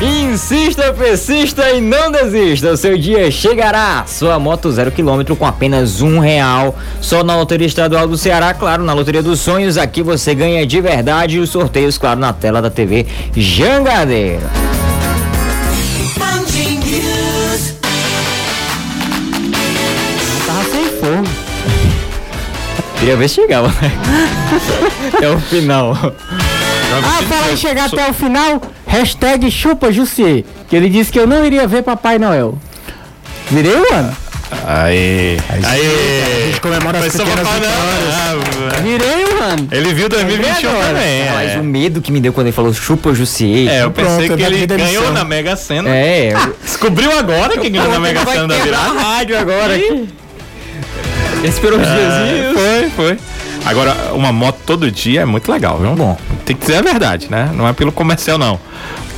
Insista, 0.00 0.90
persista 0.94 1.70
e 1.72 1.82
não 1.82 2.10
desista. 2.10 2.72
O 2.72 2.76
seu 2.78 2.96
dia 2.96 3.30
chegará. 3.30 4.04
Sua 4.06 4.38
moto 4.38 4.72
zero 4.72 4.90
quilômetro 4.90 5.36
com 5.36 5.44
apenas 5.44 6.00
um 6.00 6.18
real. 6.18 6.74
Só 7.02 7.22
na 7.22 7.36
Loteria 7.36 7.66
Estadual 7.66 8.08
do 8.08 8.16
Ceará, 8.16 8.54
claro, 8.54 8.82
na 8.84 8.94
Loteria 8.94 9.22
dos 9.22 9.40
Sonhos. 9.40 9.76
Aqui 9.76 10.02
você 10.02 10.34
ganha 10.34 10.66
de 10.66 10.80
verdade 10.80 11.36
e 11.36 11.40
os 11.40 11.50
sorteios, 11.50 11.98
claro, 11.98 12.18
na 12.18 12.32
tela 12.32 12.62
da 12.62 12.70
TV 12.70 13.06
Jangadeiro. 13.36 14.46
Queria 23.06 23.16
ver 23.20 23.28
se 23.28 23.36
chegava, 23.36 23.68
né? 23.68 23.92
Até 25.14 25.28
o 25.30 25.38
final. 25.38 25.96
Ah, 25.96 27.22
para 27.28 27.46
aí 27.46 27.56
chegar 27.56 27.84
até 27.86 28.10
o 28.10 28.12
final, 28.12 28.60
hashtag 28.84 29.48
chupa 29.48 29.92
Jussier. 29.92 30.42
Que 30.68 30.74
ele 30.74 30.88
disse 30.88 31.12
que 31.12 31.18
eu 31.20 31.24
não 31.26 31.44
iria 31.44 31.68
ver 31.68 31.82
Papai 31.84 32.18
Noel. 32.18 32.58
Virei 33.48 33.74
o 33.76 33.94
ano. 33.94 34.16
Aê. 34.66 35.36
Aê. 35.48 36.52
comemora 36.60 36.98
as 36.98 37.04
Mas 37.04 37.12
só 37.12 37.24
pequenas 37.24 37.46
papai 37.46 37.60
não. 37.60 38.82
Virei 38.82 39.24
o 39.24 39.42
ano. 39.42 39.68
Ele 39.70 39.94
viu 39.94 40.08
2021 40.08 40.70
também. 40.72 41.30
Mas 41.32 41.52
É. 41.52 41.58
o 41.60 41.62
medo 41.64 42.00
que 42.00 42.10
me 42.10 42.18
deu 42.20 42.32
quando 42.32 42.48
ele 42.48 42.56
falou 42.56 42.74
chupa 42.74 43.14
Jussier. 43.14 43.68
É, 43.68 43.82
eu 43.84 43.90
pensei 43.92 44.26
Pronto, 44.26 44.36
que 44.38 44.42
é 44.42 44.46
ele 44.46 44.66
demissão. 44.66 44.92
ganhou 45.00 45.12
na 45.12 45.22
Mega 45.24 45.54
Sena. 45.54 45.90
É, 45.90 46.32
eu- 46.32 46.56
Descobriu 46.64 47.16
agora 47.16 47.56
que 47.56 47.68
ganhou 47.70 47.88
na 47.88 48.00
Mega 48.00 48.24
Sena 48.26 48.48
da 48.48 48.56
virada. 48.56 48.90
a 48.90 49.00
rádio 49.00 49.38
agora. 49.38 49.74
Esperou 51.44 51.78
uns 51.78 51.86
É, 51.86 52.52
foi, 52.54 52.90
foi. 52.90 53.18
Agora, 53.64 53.94
uma 54.12 54.32
moto 54.32 54.58
todo 54.64 54.90
dia 54.90 55.22
é 55.22 55.24
muito 55.24 55.50
legal, 55.50 55.78
viu? 55.78 55.94
Bom. 55.94 56.16
Tem 56.44 56.54
que 56.54 56.66
dizer 56.66 56.78
a 56.78 56.82
verdade, 56.82 57.28
né? 57.30 57.50
Não 57.54 57.66
é 57.66 57.72
pelo 57.72 57.90
comercial, 57.92 58.38
não. 58.38 58.60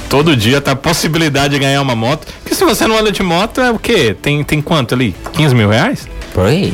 Todo 0.09 0.35
dia 0.35 0.61
tá 0.61 0.73
a 0.73 0.77
possibilidade 0.77 1.55
de 1.55 1.61
ganhar 1.61 1.83
uma 1.83 1.95
moto. 1.95 2.27
Que 2.45 2.55
se 2.55 2.64
você 2.64 2.87
não 2.87 2.99
anda 2.99 3.12
de 3.12 3.23
moto, 3.23 3.61
é 3.61 3.71
o 3.71 3.79
quê? 3.79 4.16
Tem, 4.21 4.43
tem 4.43 4.62
quanto 4.62 4.95
ali? 4.95 5.14
15 5.35 5.55
mil 5.55 5.69
reais? 5.69 6.09
Por 6.33 6.47
aí. 6.47 6.73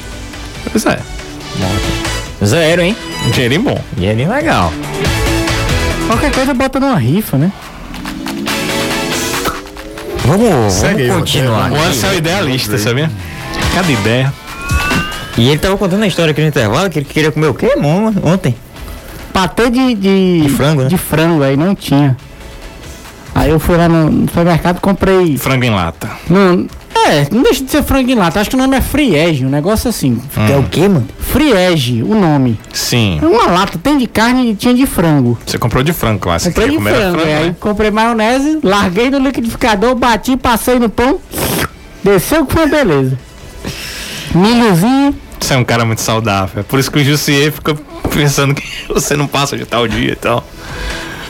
Pois 0.71 0.87
é. 0.87 0.99
Zero, 2.45 2.83
hein? 2.83 2.97
Um 3.27 3.31
dinheirinho 3.31 3.63
bom. 3.63 3.81
Dinheirinho 3.97 4.31
legal. 4.31 4.73
Qualquer 6.07 6.31
coisa 6.33 6.55
bota 6.55 6.79
numa 6.79 6.97
rifa, 6.97 7.37
né? 7.37 7.51
Vamos, 10.25 10.73
Segue 10.73 11.09
vamos 11.09 11.31
continuar. 11.31 11.71
O 11.71 11.77
Anderson 11.77 12.07
é 12.07 12.11
o 12.11 12.15
idealista, 12.15 12.79
sabia? 12.79 13.11
Cada 13.75 13.91
ideia. 13.91 14.33
E 15.37 15.49
ele 15.49 15.59
tava 15.59 15.77
contando 15.77 16.03
a 16.03 16.07
história 16.07 16.31
aqui 16.33 16.41
no 16.41 16.49
intervalo 16.49 16.89
que 16.89 16.99
ele 16.99 17.07
queria 17.07 17.33
comer 17.33 17.49
o 17.49 17.55
quê, 17.55 17.75
mano, 17.77 18.15
ontem? 18.23 18.55
Patê 19.33 19.69
de, 19.69 19.95
de, 19.95 20.41
De 20.43 20.49
frango, 20.49 20.83
né? 20.83 20.89
de 20.89 20.97
frango 20.97 21.43
aí 21.43 21.57
não 21.57 21.75
tinha. 21.75 22.17
Aí 23.35 23.51
eu 23.51 23.59
fui 23.59 23.77
lá 23.77 23.89
no, 23.89 24.29
supermercado 24.29 24.81
comprei. 24.81 25.37
Frango 25.37 25.65
em 25.65 25.71
lata. 25.71 26.09
Não, 26.31 26.67
É, 26.95 27.27
não 27.33 27.43
deixa 27.43 27.65
de 27.65 27.71
ser 27.71 27.83
frango 27.83 28.09
em 28.09 28.15
lata. 28.15 28.41
Acho 28.41 28.49
que 28.49 28.55
o 28.55 28.59
nome 28.59 28.77
é 28.77 28.81
friege, 28.81 29.45
um 29.45 29.49
negócio 29.51 29.91
assim. 29.91 30.23
É 30.49 30.57
o 30.57 30.63
quê, 30.63 30.83
mano? 30.89 31.07
Friege, 31.19 32.01
o 32.05 32.15
nome. 32.15 32.57
Sim. 32.73 33.19
É 33.21 33.27
uma 33.27 33.47
lata, 33.49 33.77
tem 33.77 33.99
de 33.99 34.07
carne 34.07 34.53
e 34.53 34.55
tinha 34.55 34.73
de 34.73 34.87
frango. 34.87 35.37
Você 35.45 35.59
comprou 35.59 35.83
de 35.83 35.93
frango 35.93 36.29
lá. 36.29 36.39
Você 36.39 36.51
Comprei 36.51 36.69
de 36.71 36.77
comer 36.77 36.95
frango, 36.95 37.15
frango, 37.19 37.29
é, 37.29 37.37
aí 37.39 37.47
né? 37.49 37.57
comprei 37.59 37.91
maionese, 37.91 38.61
larguei 38.63 39.11
no 39.11 39.19
liquidificador, 39.19 39.97
bati, 39.97 40.37
passei 40.37 40.79
no 40.79 40.89
pão, 40.89 41.19
desceu 42.05 42.47
que 42.47 42.53
foi 42.53 42.67
uma 42.67 42.71
beleza. 42.71 43.19
Milhozinho, 44.33 45.15
Você 45.45 45.53
é 45.53 45.59
um 45.59 45.65
cara 45.65 45.85
muito 45.85 46.01
saudável. 46.01 46.61
É 46.61 46.63
por 46.63 46.81
isso 46.81 46.91
que 46.91 46.99
o 46.99 47.05
Jussier 47.05 47.53
fica 47.53 47.77
pensando 48.11 48.55
que 48.55 48.65
você 48.89 49.15
não 49.15 49.27
passa 49.27 49.59
de 49.59 49.67
tal 49.67 49.87
dia 49.87 50.13
e 50.13 50.17
tal. 50.17 50.43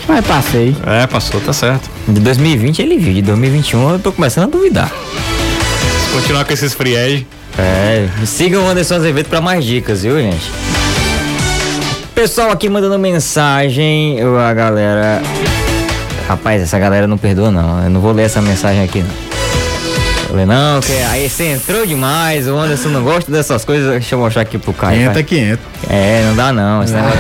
mas 0.07 0.25
passei. 0.25 0.77
É, 0.87 1.05
passou, 1.05 1.41
tá 1.41 1.53
certo. 1.53 1.91
De 2.07 2.21
2020 2.21 2.81
ele 2.81 2.97
viu, 2.97 3.13
de 3.13 3.23
2021 3.23 3.91
eu 3.91 3.99
tô 3.99 4.13
começando 4.13 4.45
a 4.45 4.47
duvidar. 4.47 4.89
Se 4.89 6.13
continuar 6.13 6.45
com 6.45 6.53
esses 6.53 6.73
friege. 6.75 7.27
É, 7.59 8.07
sigam 8.25 8.65
o 8.65 8.69
Anderson 8.69 8.95
Azevedo 8.95 9.29
pra 9.29 9.41
mais 9.41 9.65
dicas, 9.65 10.05
viu, 10.05 10.17
gente? 10.21 10.49
Pessoal 12.15 12.53
aqui 12.53 12.69
mandando 12.69 12.97
mensagem, 12.97 14.19
a 14.49 14.55
galera. 14.55 15.23
Rapaz, 16.29 16.63
essa 16.63 16.79
galera 16.79 17.09
não 17.09 17.19
perdoa, 17.19 17.51
não. 17.51 17.83
Eu 17.83 17.91
não 17.91 18.01
vou 18.01 18.13
ler 18.13 18.27
essa 18.27 18.41
mensagem 18.41 18.85
aqui, 18.85 19.01
não. 19.01 19.34
Ler, 20.35 20.47
não, 20.47 20.81
que 20.81 20.93
aí 20.93 21.29
você 21.29 21.53
entrou 21.53 21.87
demais, 21.87 22.47
o 22.49 22.57
Anderson 22.57 22.89
não 22.89 23.03
gosta 23.03 23.31
dessas 23.31 23.65
coisas. 23.65 23.91
Deixa 23.91 24.15
eu 24.15 24.19
mostrar 24.19 24.43
aqui 24.43 24.59
pro 24.59 24.73
Caio. 24.73 24.97
500 24.97 25.11
é 25.11 25.15
vai. 25.15 25.23
500. 25.25 25.65
É, 25.89 26.25
não 26.29 26.37
dá 26.37 26.53
não. 26.53 26.83
Esse 26.83 26.93
negócio- 26.93 27.19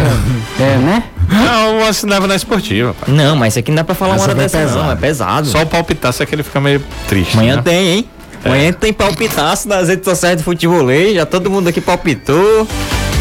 É, 0.60 0.76
né? 0.76 1.02
Não, 1.28 1.84
você 1.86 2.06
leva 2.06 2.26
na 2.26 2.36
esportiva, 2.36 2.94
pá. 2.94 3.06
Não, 3.08 3.34
mas 3.36 3.54
isso 3.54 3.58
aqui 3.60 3.70
não 3.70 3.76
dá 3.76 3.84
pra 3.84 3.94
falar 3.94 4.10
uma 4.12 4.16
Essa 4.16 4.24
hora 4.24 4.34
foi 4.34 4.42
dessa, 4.44 4.58
não. 4.58 4.66
pesado. 4.66 4.92
É 4.92 4.96
pesado. 4.96 5.46
Só 5.48 5.62
o 5.62 5.66
palpitaço 5.66 6.22
é 6.22 6.26
que 6.26 6.34
ele 6.34 6.42
fica 6.42 6.60
meio 6.60 6.82
triste. 7.08 7.34
Amanhã 7.34 7.56
né? 7.56 7.62
tem, 7.62 7.88
hein? 7.88 8.08
Amanhã 8.44 8.72
tem 8.72 8.92
palpitaço 8.92 9.66
nas 9.68 9.88
redes 9.88 10.04
sociais 10.04 10.36
do 10.36 10.42
futebolês. 10.42 11.14
Já 11.14 11.24
todo 11.24 11.48
mundo 11.50 11.68
aqui 11.68 11.80
palpitou. 11.80 12.68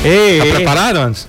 Ei, 0.04 0.40
Tá 0.40 0.46
ei. 0.48 0.52
preparado, 0.54 0.98
Anderson? 0.98 1.28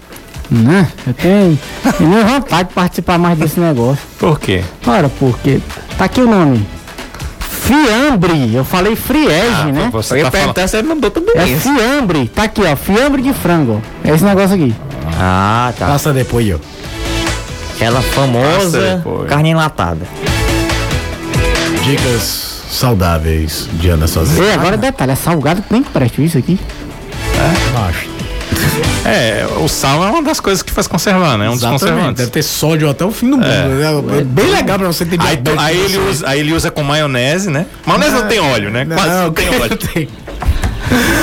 Né? 0.50 0.88
Eu 1.06 1.14
tenho, 1.14 1.58
tenho 1.96 2.26
vontade 2.26 2.68
de 2.68 2.74
participar 2.74 3.18
mais 3.18 3.38
desse 3.38 3.58
negócio. 3.58 4.02
Por 4.18 4.38
quê? 4.40 4.62
Ora, 4.86 5.08
porque. 5.08 5.60
Tá 5.96 6.04
aqui 6.06 6.20
o 6.20 6.26
nome. 6.26 6.66
Fiambre. 7.64 8.54
Eu 8.54 8.64
falei 8.64 8.94
friege, 8.94 9.72
né? 9.72 9.86
Eu 9.86 9.90
Você 9.90 10.16
ia 10.18 10.24
tá 10.24 10.30
falando... 10.30 10.44
perguntar 10.54 10.68
se 10.68 10.76
ele 10.76 10.88
mandou 10.88 11.10
tudo 11.10 11.32
É 11.34 11.48
isso. 11.48 11.60
fiambre. 11.62 12.28
Tá 12.28 12.44
aqui, 12.44 12.60
ó. 12.62 12.76
Fiambre 12.76 13.22
de 13.22 13.32
frango. 13.32 13.80
É 14.04 14.10
esse 14.10 14.24
negócio 14.24 14.54
aqui. 14.54 14.74
Ah, 15.18 15.72
tá. 15.78 15.86
Passa 15.86 16.12
depois, 16.12 16.54
ó. 16.54 16.58
Aquela 17.74 18.02
famosa 18.02 19.02
carne 19.28 19.50
enlatada. 19.50 20.06
Dicas 21.84 22.62
saudáveis 22.70 23.68
de 23.74 23.88
Ana 23.88 24.06
Sozinha. 24.06 24.46
E 24.46 24.52
agora 24.52 24.76
detalhe, 24.76 25.12
é 25.12 25.16
salgado 25.16 25.62
que 25.62 25.72
nem 25.72 25.82
presta 25.82 26.22
isso 26.22 26.38
aqui. 26.38 26.58
Macho. 27.74 28.13
É, 29.04 29.46
o 29.60 29.68
sal 29.68 30.02
é 30.04 30.10
uma 30.10 30.22
das 30.22 30.40
coisas 30.40 30.62
que 30.62 30.72
faz 30.72 30.86
conservar, 30.86 31.36
né? 31.36 31.46
É 31.46 31.48
um 31.48 31.52
dos 31.52 31.60
Exatamente. 31.62 31.80
conservantes. 31.82 32.18
Deve 32.20 32.30
ter 32.30 32.42
sódio 32.42 32.88
até 32.88 33.04
o 33.04 33.10
fim 33.10 33.30
do 33.30 33.36
mundo. 33.36 33.46
É, 33.46 34.18
é 34.20 34.24
bem 34.24 34.46
legal 34.50 34.78
pra 34.78 34.86
você 34.88 35.04
ter 35.04 35.20
Aí, 35.20 35.36
tu- 35.36 35.52
aí 35.58 35.78
ele 35.78 35.98
usa, 35.98 36.28
aí 36.28 36.40
ele 36.40 36.52
usa 36.52 36.70
com 36.70 36.82
maionese, 36.82 37.50
né? 37.50 37.66
Maionese 37.86 38.12
não, 38.12 38.28
tem 38.28 38.40
óleo, 38.40 38.70
né? 38.70 38.84
Quase 38.86 39.08
não, 39.10 39.32
tem 39.32 39.48
óleo. 39.60 39.76
tem. 39.76 40.08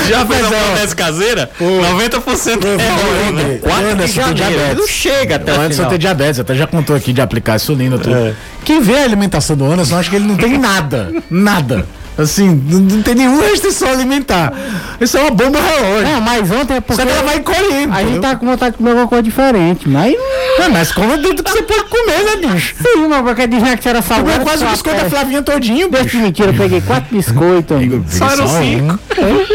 Já 0.08 0.26
fez 0.26 0.44
a 0.44 0.54
é, 0.54 0.60
ó. 0.60 0.66
maionese 0.66 0.96
caseira? 0.96 1.50
90% 1.60 2.64
é 2.64 3.26
óleo, 3.26 3.32
né? 3.36 3.58
4 3.62 3.80
de 3.84 3.92
Anderson 3.92 4.14
tem 4.22 4.36
janeiro. 4.36 4.36
diabetes. 4.58 4.76
Não 4.78 4.86
chega 4.88 5.36
até 5.36 5.52
O 5.52 5.60
Anderson 5.60 5.84
tem 5.88 5.98
diabetes, 5.98 6.40
até 6.40 6.54
já 6.54 6.66
contou 6.66 6.94
aqui 6.96 7.12
de 7.12 7.20
aplicar 7.20 7.56
insulina 7.56 7.98
tudo. 7.98 8.14
É. 8.14 8.34
Quem 8.64 8.80
vê 8.80 8.98
a 8.98 9.04
alimentação 9.04 9.56
do 9.56 9.64
Anderson 9.64 9.96
acha 9.98 10.10
que 10.10 10.16
ele 10.16 10.26
não 10.26 10.36
tem 10.36 10.58
nada. 10.58 11.12
Nada. 11.30 11.86
Assim, 12.18 12.62
não, 12.68 13.02
tem 13.02 13.14
nenhuma 13.14 13.42
restrição 13.42 13.88
alimentar. 13.90 14.52
Isso 15.00 15.16
é 15.16 15.22
uma 15.22 15.30
bomba 15.30 15.58
relógio. 15.58 16.06
É, 16.06 16.20
mas 16.20 16.50
ontem 16.50 16.74
é 16.74 16.80
porque. 16.80 17.00
Só 17.02 17.06
que 17.06 17.12
ela 17.12 17.22
vai 17.22 17.36
encolhendo. 17.38 17.94
A 17.94 18.04
gente 18.04 18.20
tá 18.20 18.36
com 18.36 18.44
vontade 18.46 18.72
de 18.72 18.78
comer 18.78 18.90
alguma 18.90 19.08
coisa 19.08 19.22
diferente. 19.22 19.88
Mas. 19.88 20.14
É, 20.58 20.68
mas 20.68 20.92
come 20.92 21.16
dentro 21.16 21.42
que 21.42 21.50
você 21.50 21.62
pode 21.62 21.84
comer, 21.84 22.22
né, 22.24 22.48
bicho? 22.48 22.74
Sim, 22.82 23.06
mas 23.08 23.22
porque 23.22 23.46
dizia 23.46 23.76
que 23.78 23.88
era 23.88 24.02
Comeu 24.02 24.18
salgado. 24.26 24.44
quase 24.44 24.64
o 24.64 24.68
biscoito 24.68 25.02
da 25.02 25.08
Flavinha 25.10 25.42
todinho, 25.42 25.88
Deixa 25.88 26.04
de 26.04 26.10
bicho. 26.10 26.22
mentira, 26.24 26.50
eu 26.50 26.54
peguei 26.54 26.80
quatro 26.82 27.16
biscoitos. 27.16 27.76
amigo. 27.76 28.04
Só 28.08 28.26
eram 28.30 28.46
cinco. 28.46 28.98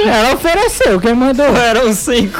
Ela 0.07 0.33
ofereceu, 0.33 0.99
quem 0.99 1.13
mandou? 1.13 1.55
Eram 1.55 1.93
5. 1.93 2.39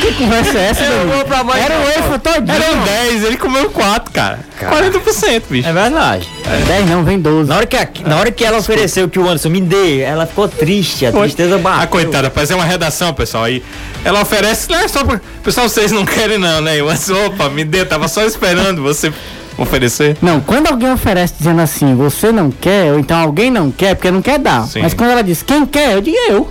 Que 0.00 0.12
conversa 0.14 0.58
é 0.58 0.70
essa, 0.70 0.82
Era 0.84 1.04
o 1.04 1.06
não. 1.06 1.90
EFA 1.90 2.18
todinho. 2.18 2.56
Eram 2.56 2.84
10, 2.84 3.24
ele 3.24 3.36
comeu 3.36 3.70
4, 3.70 4.10
cara. 4.12 4.38
40%, 4.70 5.42
bicho. 5.50 5.68
É 5.68 5.72
verdade. 5.72 6.28
10 6.66 6.88
não, 6.90 7.04
vem 7.04 7.18
12. 7.18 7.48
Na 7.48 7.56
hora, 7.56 7.66
que 7.66 7.76
a- 7.76 7.88
na 8.06 8.16
hora 8.16 8.30
que 8.30 8.44
ela 8.44 8.58
ofereceu 8.58 9.08
que 9.08 9.18
o 9.18 9.22
Anderson 9.26 9.48
me 9.50 9.60
dê, 9.60 10.00
ela 10.00 10.26
ficou 10.26 10.48
triste. 10.48 11.06
A 11.06 11.12
tristeza 11.12 11.56
Ah, 11.56 11.58
bateu. 11.58 11.88
coitada, 11.88 12.30
fazer 12.30 12.54
uma 12.54 12.64
redação, 12.64 13.12
pessoal. 13.14 13.44
Aí 13.44 13.62
ela 14.04 14.22
oferece, 14.22 14.70
não 14.70 14.78
é 14.78 14.88
só 14.88 15.04
pra. 15.04 15.20
Pessoal, 15.42 15.68
vocês 15.68 15.90
não 15.92 16.04
querem, 16.04 16.38
não, 16.38 16.60
né? 16.60 16.78
Eu 16.80 16.86
opa, 17.26 17.48
me 17.48 17.64
dê, 17.64 17.84
tava 17.84 18.08
só 18.08 18.22
esperando 18.24 18.82
você 18.82 19.12
oferecer. 19.58 20.16
Não, 20.22 20.40
quando 20.40 20.68
alguém 20.68 20.92
oferece 20.92 21.34
dizendo 21.38 21.60
assim, 21.60 21.94
você 21.94 22.32
não 22.32 22.50
quer, 22.50 22.92
ou 22.92 22.98
então 22.98 23.18
alguém 23.18 23.50
não 23.50 23.70
quer, 23.70 23.94
porque 23.94 24.10
não 24.10 24.22
quer 24.22 24.38
dar. 24.38 24.66
Sim. 24.66 24.80
Mas 24.82 24.94
quando 24.94 25.10
ela 25.10 25.22
diz 25.22 25.42
quem 25.42 25.66
quer, 25.66 25.92
eu 25.92 26.00
digo 26.00 26.16
eu. 26.28 26.48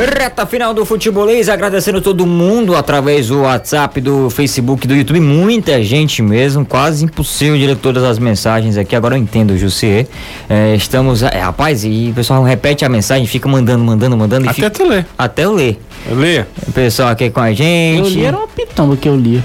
Reta 0.00 0.46
final 0.46 0.72
do 0.72 0.84
futebolês, 0.86 1.48
agradecendo 1.48 2.00
todo 2.00 2.24
mundo 2.26 2.74
através 2.74 3.28
do 3.28 3.42
WhatsApp, 3.42 4.00
do 4.00 4.30
Facebook, 4.30 4.86
do 4.86 4.94
YouTube, 4.94 5.20
muita 5.20 5.82
gente 5.82 6.22
mesmo, 6.22 6.64
quase 6.64 7.04
impossível 7.04 7.58
de 7.58 7.66
ler 7.66 7.76
todas 7.76 8.02
as 8.02 8.18
mensagens 8.18 8.78
aqui, 8.78 8.96
agora 8.96 9.14
eu 9.14 9.18
entendo, 9.20 9.56
Jussier. 9.58 10.06
É, 10.48 10.74
estamos, 10.74 11.22
é, 11.22 11.38
rapaz, 11.38 11.84
e 11.84 12.08
o 12.10 12.14
pessoal 12.14 12.42
repete 12.42 12.82
a 12.84 12.88
mensagem, 12.88 13.26
fica 13.26 13.46
mandando, 13.48 13.84
mandando, 13.84 14.16
mandando, 14.16 14.46
e 14.46 14.48
Até 14.48 14.54
fica, 14.54 14.70
tu 14.70 14.84
ler. 14.88 15.06
até 15.18 15.44
eu 15.44 15.52
ler. 15.52 15.78
Lê. 16.10 16.40
O 16.66 16.72
pessoal 16.72 17.10
aqui 17.10 17.28
com 17.28 17.40
a 17.40 17.50
Eu 17.50 17.56
gente. 17.56 18.10
li, 18.14 18.24
era 18.24 18.36
uma 18.38 18.48
pitomba 18.48 18.96
que 18.96 19.08
eu 19.08 19.16
lia. 19.16 19.42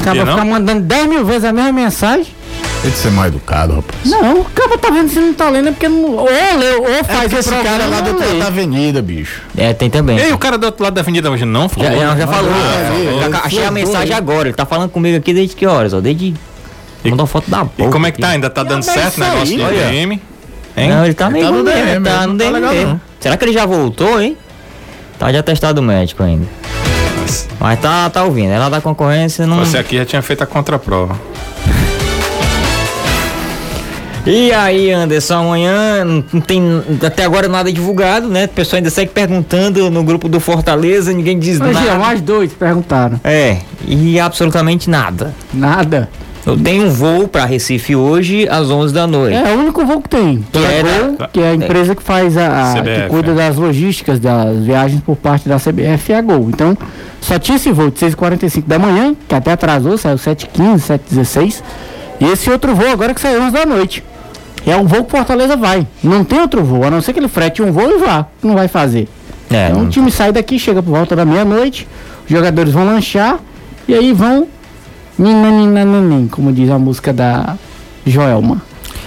Acaba 0.00 0.20
ficar 0.20 0.44
mandando 0.44 0.80
10 0.82 1.06
mil 1.08 1.24
vezes 1.24 1.44
a 1.44 1.52
mesma 1.52 1.72
mensagem. 1.72 2.26
Tem 2.84 2.92
que 2.92 2.98
ser 2.98 3.10
mal 3.12 3.24
educado, 3.28 3.76
rapaz. 3.76 3.98
Não, 4.04 4.40
o 4.42 4.44
cara 4.44 4.76
tá 4.76 4.90
vendo 4.90 5.08
se 5.08 5.18
não 5.18 5.32
tá 5.32 5.48
lendo, 5.48 5.70
é 5.70 5.72
porque 5.72 5.88
não, 5.88 6.16
ou 6.16 6.26
leu, 6.26 6.82
ou 6.82 6.88
É 6.90 7.02
faz 7.02 7.32
o 7.32 7.38
esse 7.38 7.48
cara 7.48 7.86
lá 7.86 8.00
do 8.02 8.08
ou 8.08 8.12
outro 8.12 8.28
lado 8.28 8.38
da 8.40 8.46
avenida, 8.48 9.00
bicho. 9.00 9.40
É, 9.56 9.72
tem 9.72 9.88
também. 9.88 10.18
Ei, 10.18 10.34
o 10.34 10.36
cara 10.38 10.58
do 10.58 10.66
outro 10.66 10.84
lado 10.84 10.92
da 10.92 11.00
avenida 11.00 11.30
hoje 11.30 11.46
não 11.46 11.66
falou. 11.66 11.90
Já, 11.90 11.96
já, 11.96 12.16
já 12.16 12.26
falou. 12.26 12.50
falou. 12.52 13.20
Já 13.22 13.28
ca- 13.30 13.40
achei 13.46 13.64
a 13.64 13.70
mensagem 13.70 14.14
agora. 14.14 14.48
Ele 14.48 14.54
tá 14.54 14.66
falando 14.66 14.90
comigo 14.90 15.16
aqui 15.16 15.32
desde 15.32 15.56
que 15.56 15.66
horas? 15.66 15.94
Ó, 15.94 16.00
desde. 16.02 16.34
Mandou 17.02 17.26
foto 17.26 17.50
da 17.50 17.64
boca. 17.64 17.84
E 17.84 17.88
como 17.90 18.06
é 18.06 18.10
que 18.10 18.20
tá? 18.20 18.28
Ainda 18.28 18.50
tá 18.50 18.62
dando 18.62 18.84
mas 18.84 18.94
certo 18.94 19.16
o 19.16 19.20
negócio 19.20 19.56
do. 19.56 19.64
DM? 19.66 20.22
Hein? 20.76 20.88
Não, 20.90 21.04
ele 21.06 21.14
tá 21.14 21.30
meio 21.30 21.46
tá 21.46 21.50
no 21.52 21.64
DM, 21.64 22.04
tá 22.04 22.26
no 22.26 22.34
não 22.34 22.38
tá 22.60 22.68
DM. 22.72 23.00
Será 23.18 23.36
que 23.38 23.44
ele 23.46 23.52
já 23.54 23.64
voltou, 23.64 24.20
hein? 24.20 24.36
Tá 25.18 25.30
de 25.30 25.38
atestado 25.38 25.80
médico 25.80 26.22
ainda. 26.22 26.46
Mas 27.58 27.80
tá, 27.80 28.10
tá 28.10 28.24
ouvindo. 28.24 28.50
Ela 28.52 28.68
da 28.68 28.82
concorrência 28.82 29.46
não. 29.46 29.64
Você 29.64 29.78
aqui 29.78 29.96
já 29.96 30.04
tinha 30.04 30.20
feito 30.20 30.42
a 30.42 30.46
contraprova. 30.46 31.18
E 34.26 34.50
aí, 34.52 34.90
Anderson, 34.90 35.34
amanhã 35.34 36.02
não 36.04 36.24
não 36.32 36.40
tem 36.40 36.62
até 37.06 37.24
agora 37.24 37.46
nada 37.46 37.70
divulgado, 37.70 38.26
né? 38.28 38.46
O 38.46 38.48
pessoal 38.48 38.78
ainda 38.78 38.88
segue 38.88 39.10
perguntando 39.12 39.90
no 39.90 40.02
grupo 40.02 40.28
do 40.30 40.40
Fortaleza, 40.40 41.12
ninguém 41.12 41.38
diz 41.38 41.58
Mas, 41.58 41.76
Gia, 41.76 41.86
nada. 41.88 41.98
mais 41.98 42.20
dois 42.22 42.52
perguntaram. 42.52 43.20
É, 43.22 43.58
e 43.86 44.18
absolutamente 44.18 44.88
nada. 44.88 45.34
Nada. 45.52 46.08
Eu 46.46 46.58
tenho 46.58 46.86
um 46.86 46.90
voo 46.90 47.26
pra 47.28 47.44
Recife 47.46 47.96
hoje 47.96 48.46
às 48.50 48.70
11 48.70 48.92
da 48.94 49.06
noite. 49.06 49.34
É 49.36 49.54
o 49.54 49.60
único 49.60 49.84
voo 49.84 50.00
que 50.00 50.08
tem. 50.10 50.44
Que 50.52 50.58
É, 50.58 50.78
é? 50.80 50.82
Gol, 50.82 51.28
que 51.32 51.40
é 51.40 51.48
a 51.50 51.54
empresa 51.54 51.94
que 51.94 52.02
faz 52.02 52.36
a, 52.36 52.72
a- 52.72 52.74
CBF, 52.74 53.02
que 53.02 53.08
cuida 53.08 53.30
é. 53.30 53.34
das 53.34 53.56
logísticas 53.56 54.18
das 54.20 54.58
viagens 54.58 55.00
por 55.02 55.16
parte 55.16 55.48
da 55.48 55.56
CBF 55.58 56.12
e 56.12 56.14
a 56.14 56.20
Gol. 56.22 56.48
Então, 56.50 56.76
só 57.20 57.38
tinha 57.38 57.56
esse 57.56 57.70
voo 57.72 57.90
de 57.90 57.98
6h45 57.98 58.62
da 58.66 58.78
manhã, 58.78 59.14
que 59.26 59.34
até 59.34 59.52
atrasou, 59.52 59.96
saiu 59.96 60.16
7h15, 60.16 60.98
7h16. 61.12 61.62
E 62.20 62.26
esse 62.26 62.50
outro 62.50 62.74
voo 62.74 62.90
agora 62.90 63.14
que 63.14 63.20
saiu 63.22 63.42
11 63.42 63.50
da 63.52 63.64
noite. 63.66 64.04
É 64.66 64.76
um 64.76 64.84
voo 64.86 65.04
que 65.04 65.10
Fortaleza 65.10 65.56
vai. 65.56 65.86
Não 66.02 66.24
tem 66.24 66.40
outro 66.40 66.64
voo, 66.64 66.84
a 66.84 66.90
não 66.90 67.00
ser 67.02 67.12
que 67.12 67.18
ele 67.20 67.28
frete 67.28 67.62
um 67.62 67.70
voo 67.70 67.90
e 67.90 67.98
vá. 67.98 68.26
Não 68.42 68.54
vai 68.54 68.66
fazer. 68.68 69.08
É, 69.50 69.68
Então 69.68 69.82
o 69.82 69.88
time 69.88 70.10
sai 70.10 70.32
daqui, 70.32 70.58
chega 70.58 70.82
por 70.82 70.90
volta 70.92 71.14
da 71.14 71.24
meia-noite, 71.24 71.86
os 72.24 72.30
jogadores 72.30 72.72
vão 72.72 72.84
lanchar 72.86 73.38
e 73.86 73.94
aí 73.94 74.12
vão. 74.12 74.48
Ninaninanin, 75.18 76.26
como 76.28 76.52
diz 76.52 76.68
a 76.70 76.78
música 76.78 77.12
da 77.12 77.56
Joelma. 78.04 78.60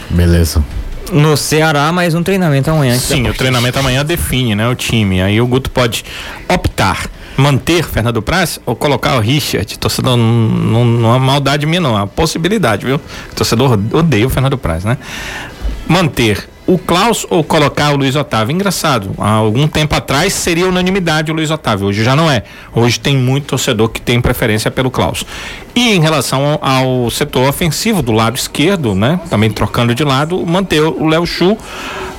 Beleza. 0.10 0.64
no 1.12 1.36
Ceará, 1.36 1.92
mais 1.92 2.14
um 2.16 2.24
treinamento 2.24 2.70
amanhã. 2.72 2.96
Sim, 2.96 3.22
o 3.22 3.24
partida. 3.24 3.34
treinamento 3.38 3.80
amanhã 3.80 4.06
define, 4.06 4.56
né, 4.56 4.68
o 4.70 4.76
time. 4.76 5.22
Aí 5.22 5.42
o 5.42 5.48
Guto 5.48 5.70
pode 5.70 6.06
optar 6.48 7.08
manter 7.38 7.84
Fernando 7.84 8.22
Praz 8.22 8.60
ou 8.66 8.76
colocar 8.76 9.16
o 9.16 9.20
Richard. 9.20 9.78
Torcedor, 9.78 10.18
não, 10.18 10.84
não, 10.84 11.16
é 11.16 11.20
maldade 11.20 11.66
minha, 11.66 11.80
não. 11.80 11.92
É 11.92 12.02
uma 12.02 12.08
possibilidade, 12.08 12.86
viu? 12.86 13.00
Torcedor 13.36 13.80
odeia 13.94 14.26
o 14.26 14.30
Fernando 14.30 14.58
Praz, 14.58 14.84
né? 14.84 14.98
Manter 15.88 16.50
o 16.68 16.78
Klaus 16.78 17.26
ou 17.30 17.44
colocar 17.44 17.94
o 17.94 17.96
Luiz 17.96 18.16
Otávio. 18.16 18.54
Engraçado, 18.54 19.12
há 19.18 19.32
algum 19.32 19.68
tempo 19.68 19.96
atrás 19.96 20.34
seria 20.34 20.68
unanimidade 20.68 21.32
o 21.32 21.34
Luiz 21.34 21.50
Otávio, 21.50 21.88
hoje 21.88 22.04
já 22.04 22.16
não 22.16 22.30
é. 22.30 22.44
Hoje 22.76 23.00
tem 23.00 23.18
muito 23.18 23.46
torcedor 23.46 23.88
que 23.88 24.02
tem 24.02 24.20
preferência 24.20 24.70
pelo 24.70 24.92
Klaus. 24.92 25.26
E 25.74 25.96
em 25.96 26.02
relação 26.02 26.60
ao, 26.62 27.06
ao 27.06 27.10
setor 27.10 27.48
ofensivo 27.48 28.02
do 28.02 28.12
lado 28.12 28.36
esquerdo, 28.36 28.94
né? 28.94 29.20
Também 29.30 29.50
trocando 29.50 29.96
de 29.96 30.04
lado, 30.04 30.46
manter 30.46 30.82
o 30.82 31.08
Léo 31.08 31.26
Chu. 31.26 31.58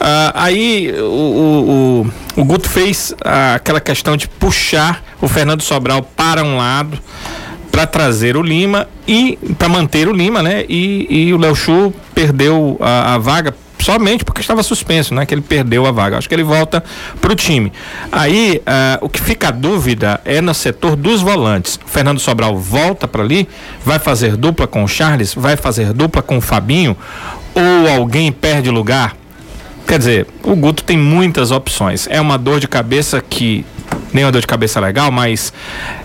Ah, 0.00 0.32
aí 0.34 0.92
o, 0.98 2.06
o, 2.36 2.40
o, 2.40 2.44
Guto 2.44 2.70
fez 2.70 3.14
aquela 3.54 3.80
questão 3.80 4.16
de 4.16 4.28
puxar 4.28 5.02
o 5.20 5.28
Fernando 5.28 5.60
Sobral 5.60 6.02
para 6.02 6.42
um 6.42 6.56
lado 6.56 6.98
para 7.70 7.86
trazer 7.86 8.36
o 8.36 8.42
Lima 8.42 8.88
e 9.06 9.38
para 9.58 9.68
manter 9.68 10.08
o 10.08 10.12
Lima, 10.12 10.42
né? 10.42 10.64
E, 10.68 11.06
e 11.10 11.34
o 11.34 11.36
Léo 11.36 11.54
Chu 11.54 11.92
perdeu 12.14 12.78
a, 12.80 13.14
a 13.14 13.18
vaga 13.18 13.54
somente 13.84 14.24
porque 14.24 14.40
estava 14.40 14.62
suspenso, 14.62 15.14
né? 15.14 15.24
Que 15.26 15.34
ele 15.34 15.42
perdeu 15.42 15.86
a 15.86 15.92
vaga. 15.92 16.18
Acho 16.18 16.28
que 16.28 16.34
ele 16.34 16.42
volta 16.42 16.82
para 17.20 17.32
o 17.32 17.36
time. 17.36 17.72
Aí 18.10 18.60
ah, 18.66 18.98
o 19.00 19.08
que 19.08 19.20
fica 19.20 19.48
a 19.48 19.50
dúvida 19.50 20.20
é 20.24 20.40
no 20.40 20.54
setor 20.54 20.96
dos 20.96 21.20
volantes. 21.20 21.78
O 21.84 21.88
Fernando 21.88 22.18
Sobral 22.18 22.56
volta 22.56 23.06
para 23.06 23.22
ali, 23.22 23.48
vai 23.84 23.98
fazer 23.98 24.36
dupla 24.36 24.66
com 24.66 24.84
o 24.84 24.88
Charles, 24.88 25.34
vai 25.34 25.56
fazer 25.56 25.92
dupla 25.92 26.22
com 26.22 26.38
o 26.38 26.40
Fabinho 26.40 26.96
ou 27.54 27.88
alguém 27.88 28.30
perde 28.30 28.70
lugar? 28.70 29.16
Quer 29.86 29.98
dizer, 29.98 30.26
o 30.42 30.54
Guto 30.54 30.84
tem 30.84 30.98
muitas 30.98 31.50
opções. 31.50 32.06
É 32.10 32.20
uma 32.20 32.36
dor 32.36 32.60
de 32.60 32.68
cabeça 32.68 33.22
que 33.22 33.64
nem 34.12 34.24
uma 34.24 34.32
dor 34.32 34.40
de 34.40 34.46
cabeça 34.46 34.80
legal, 34.80 35.10
mas 35.10 35.52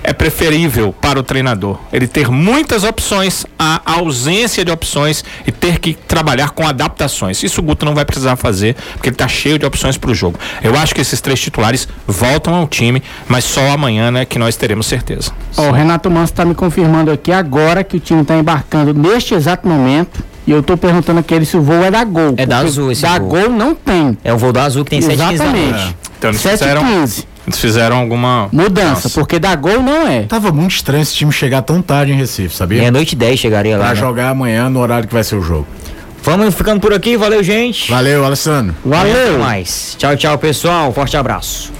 é 0.03 0.11
preferível 0.13 0.93
para 0.93 1.19
o 1.19 1.23
treinador 1.23 1.79
ele 1.91 2.07
ter 2.07 2.29
muitas 2.29 2.83
opções, 2.83 3.45
a 3.57 3.81
ausência 3.85 4.65
de 4.65 4.71
opções 4.71 5.23
e 5.47 5.51
ter 5.51 5.79
que 5.79 5.93
trabalhar 5.93 6.51
com 6.51 6.67
adaptações. 6.67 7.41
Isso 7.43 7.61
o 7.61 7.63
Guto 7.63 7.85
não 7.85 7.95
vai 7.95 8.05
precisar 8.05 8.35
fazer, 8.35 8.75
porque 8.93 9.09
ele 9.09 9.15
está 9.15 9.27
cheio 9.27 9.57
de 9.57 9.65
opções 9.65 9.97
para 9.97 10.11
o 10.11 10.15
jogo. 10.15 10.37
Eu 10.61 10.77
acho 10.77 10.93
que 10.93 11.01
esses 11.01 11.21
três 11.21 11.39
titulares 11.39 11.87
voltam 12.07 12.53
ao 12.53 12.67
time, 12.67 13.01
mas 13.27 13.43
só 13.43 13.71
amanhã 13.71 14.11
né, 14.11 14.25
que 14.25 14.37
nós 14.37 14.55
teremos 14.55 14.85
certeza. 14.85 15.31
Ó, 15.57 15.69
o 15.69 15.71
Renato 15.71 16.09
Manso 16.09 16.33
está 16.33 16.45
me 16.45 16.55
confirmando 16.55 17.11
aqui 17.11 17.31
agora 17.31 17.83
que 17.83 17.97
o 17.97 17.99
time 17.99 18.21
está 18.21 18.35
embarcando 18.35 18.93
neste 18.93 19.33
exato 19.33 19.67
momento. 19.67 20.23
E 20.45 20.51
eu 20.51 20.61
tô 20.61 20.75
perguntando 20.75 21.21
aqui 21.21 21.33
ele 21.33 21.45
se 21.45 21.55
o 21.55 21.61
voo 21.61 21.85
é 21.85 21.89
da 21.89 22.03
Gol. 22.03 22.33
É 22.35 22.45
da 22.45 22.57
Azul 22.59 22.91
esse 22.91 23.01
Da 23.01 23.17
voo. 23.17 23.29
Gol 23.29 23.49
não 23.49 23.73
tem. 23.73 24.17
É 24.25 24.33
o 24.33 24.37
voo 24.37 24.51
da 24.51 24.63
Azul 24.63 24.83
que 24.83 24.91
tem 24.91 25.01
7 25.01 25.13
Exatamente. 25.13 25.95
Então 26.17 26.31
eles 26.31 26.41
7 26.41 26.57
fizeram, 26.59 26.83
15. 26.83 27.27
Eles 27.45 27.59
fizeram 27.59 27.97
alguma 27.97 28.49
Mudança, 28.51 28.89
Nossa. 28.89 29.09
porque 29.11 29.37
da 29.39 29.55
Gol 29.55 29.81
não 29.81 30.07
é. 30.07 30.23
Tava 30.23 30.51
muito 30.51 30.71
estranho 30.75 31.01
esse 31.01 31.13
time 31.13 31.31
chegar 31.31 31.61
tão 31.61 31.81
tarde 31.81 32.11
em 32.11 32.15
Recife, 32.15 32.55
sabia? 32.55 32.79
Meia-noite 32.79 33.13
e 33.13 33.17
10 33.17 33.39
chegaria 33.39 33.77
lá. 33.77 33.85
Pra 33.85 33.93
né? 33.93 33.99
jogar 33.99 34.29
amanhã 34.29 34.69
no 34.69 34.79
horário 34.79 35.07
que 35.07 35.13
vai 35.13 35.23
ser 35.23 35.35
o 35.35 35.41
jogo. 35.41 35.67
Vamos 36.23 36.55
ficando 36.55 36.79
por 36.79 36.93
aqui, 36.93 37.17
valeu, 37.17 37.43
gente. 37.43 37.91
Valeu, 37.91 38.23
Alessandro. 38.23 38.73
Até 38.85 38.97
Valeu! 38.97 39.39
mais. 39.39 39.95
Tchau, 39.99 40.15
tchau, 40.15 40.37
pessoal. 40.37 40.93
Forte 40.93 41.17
abraço. 41.17 41.71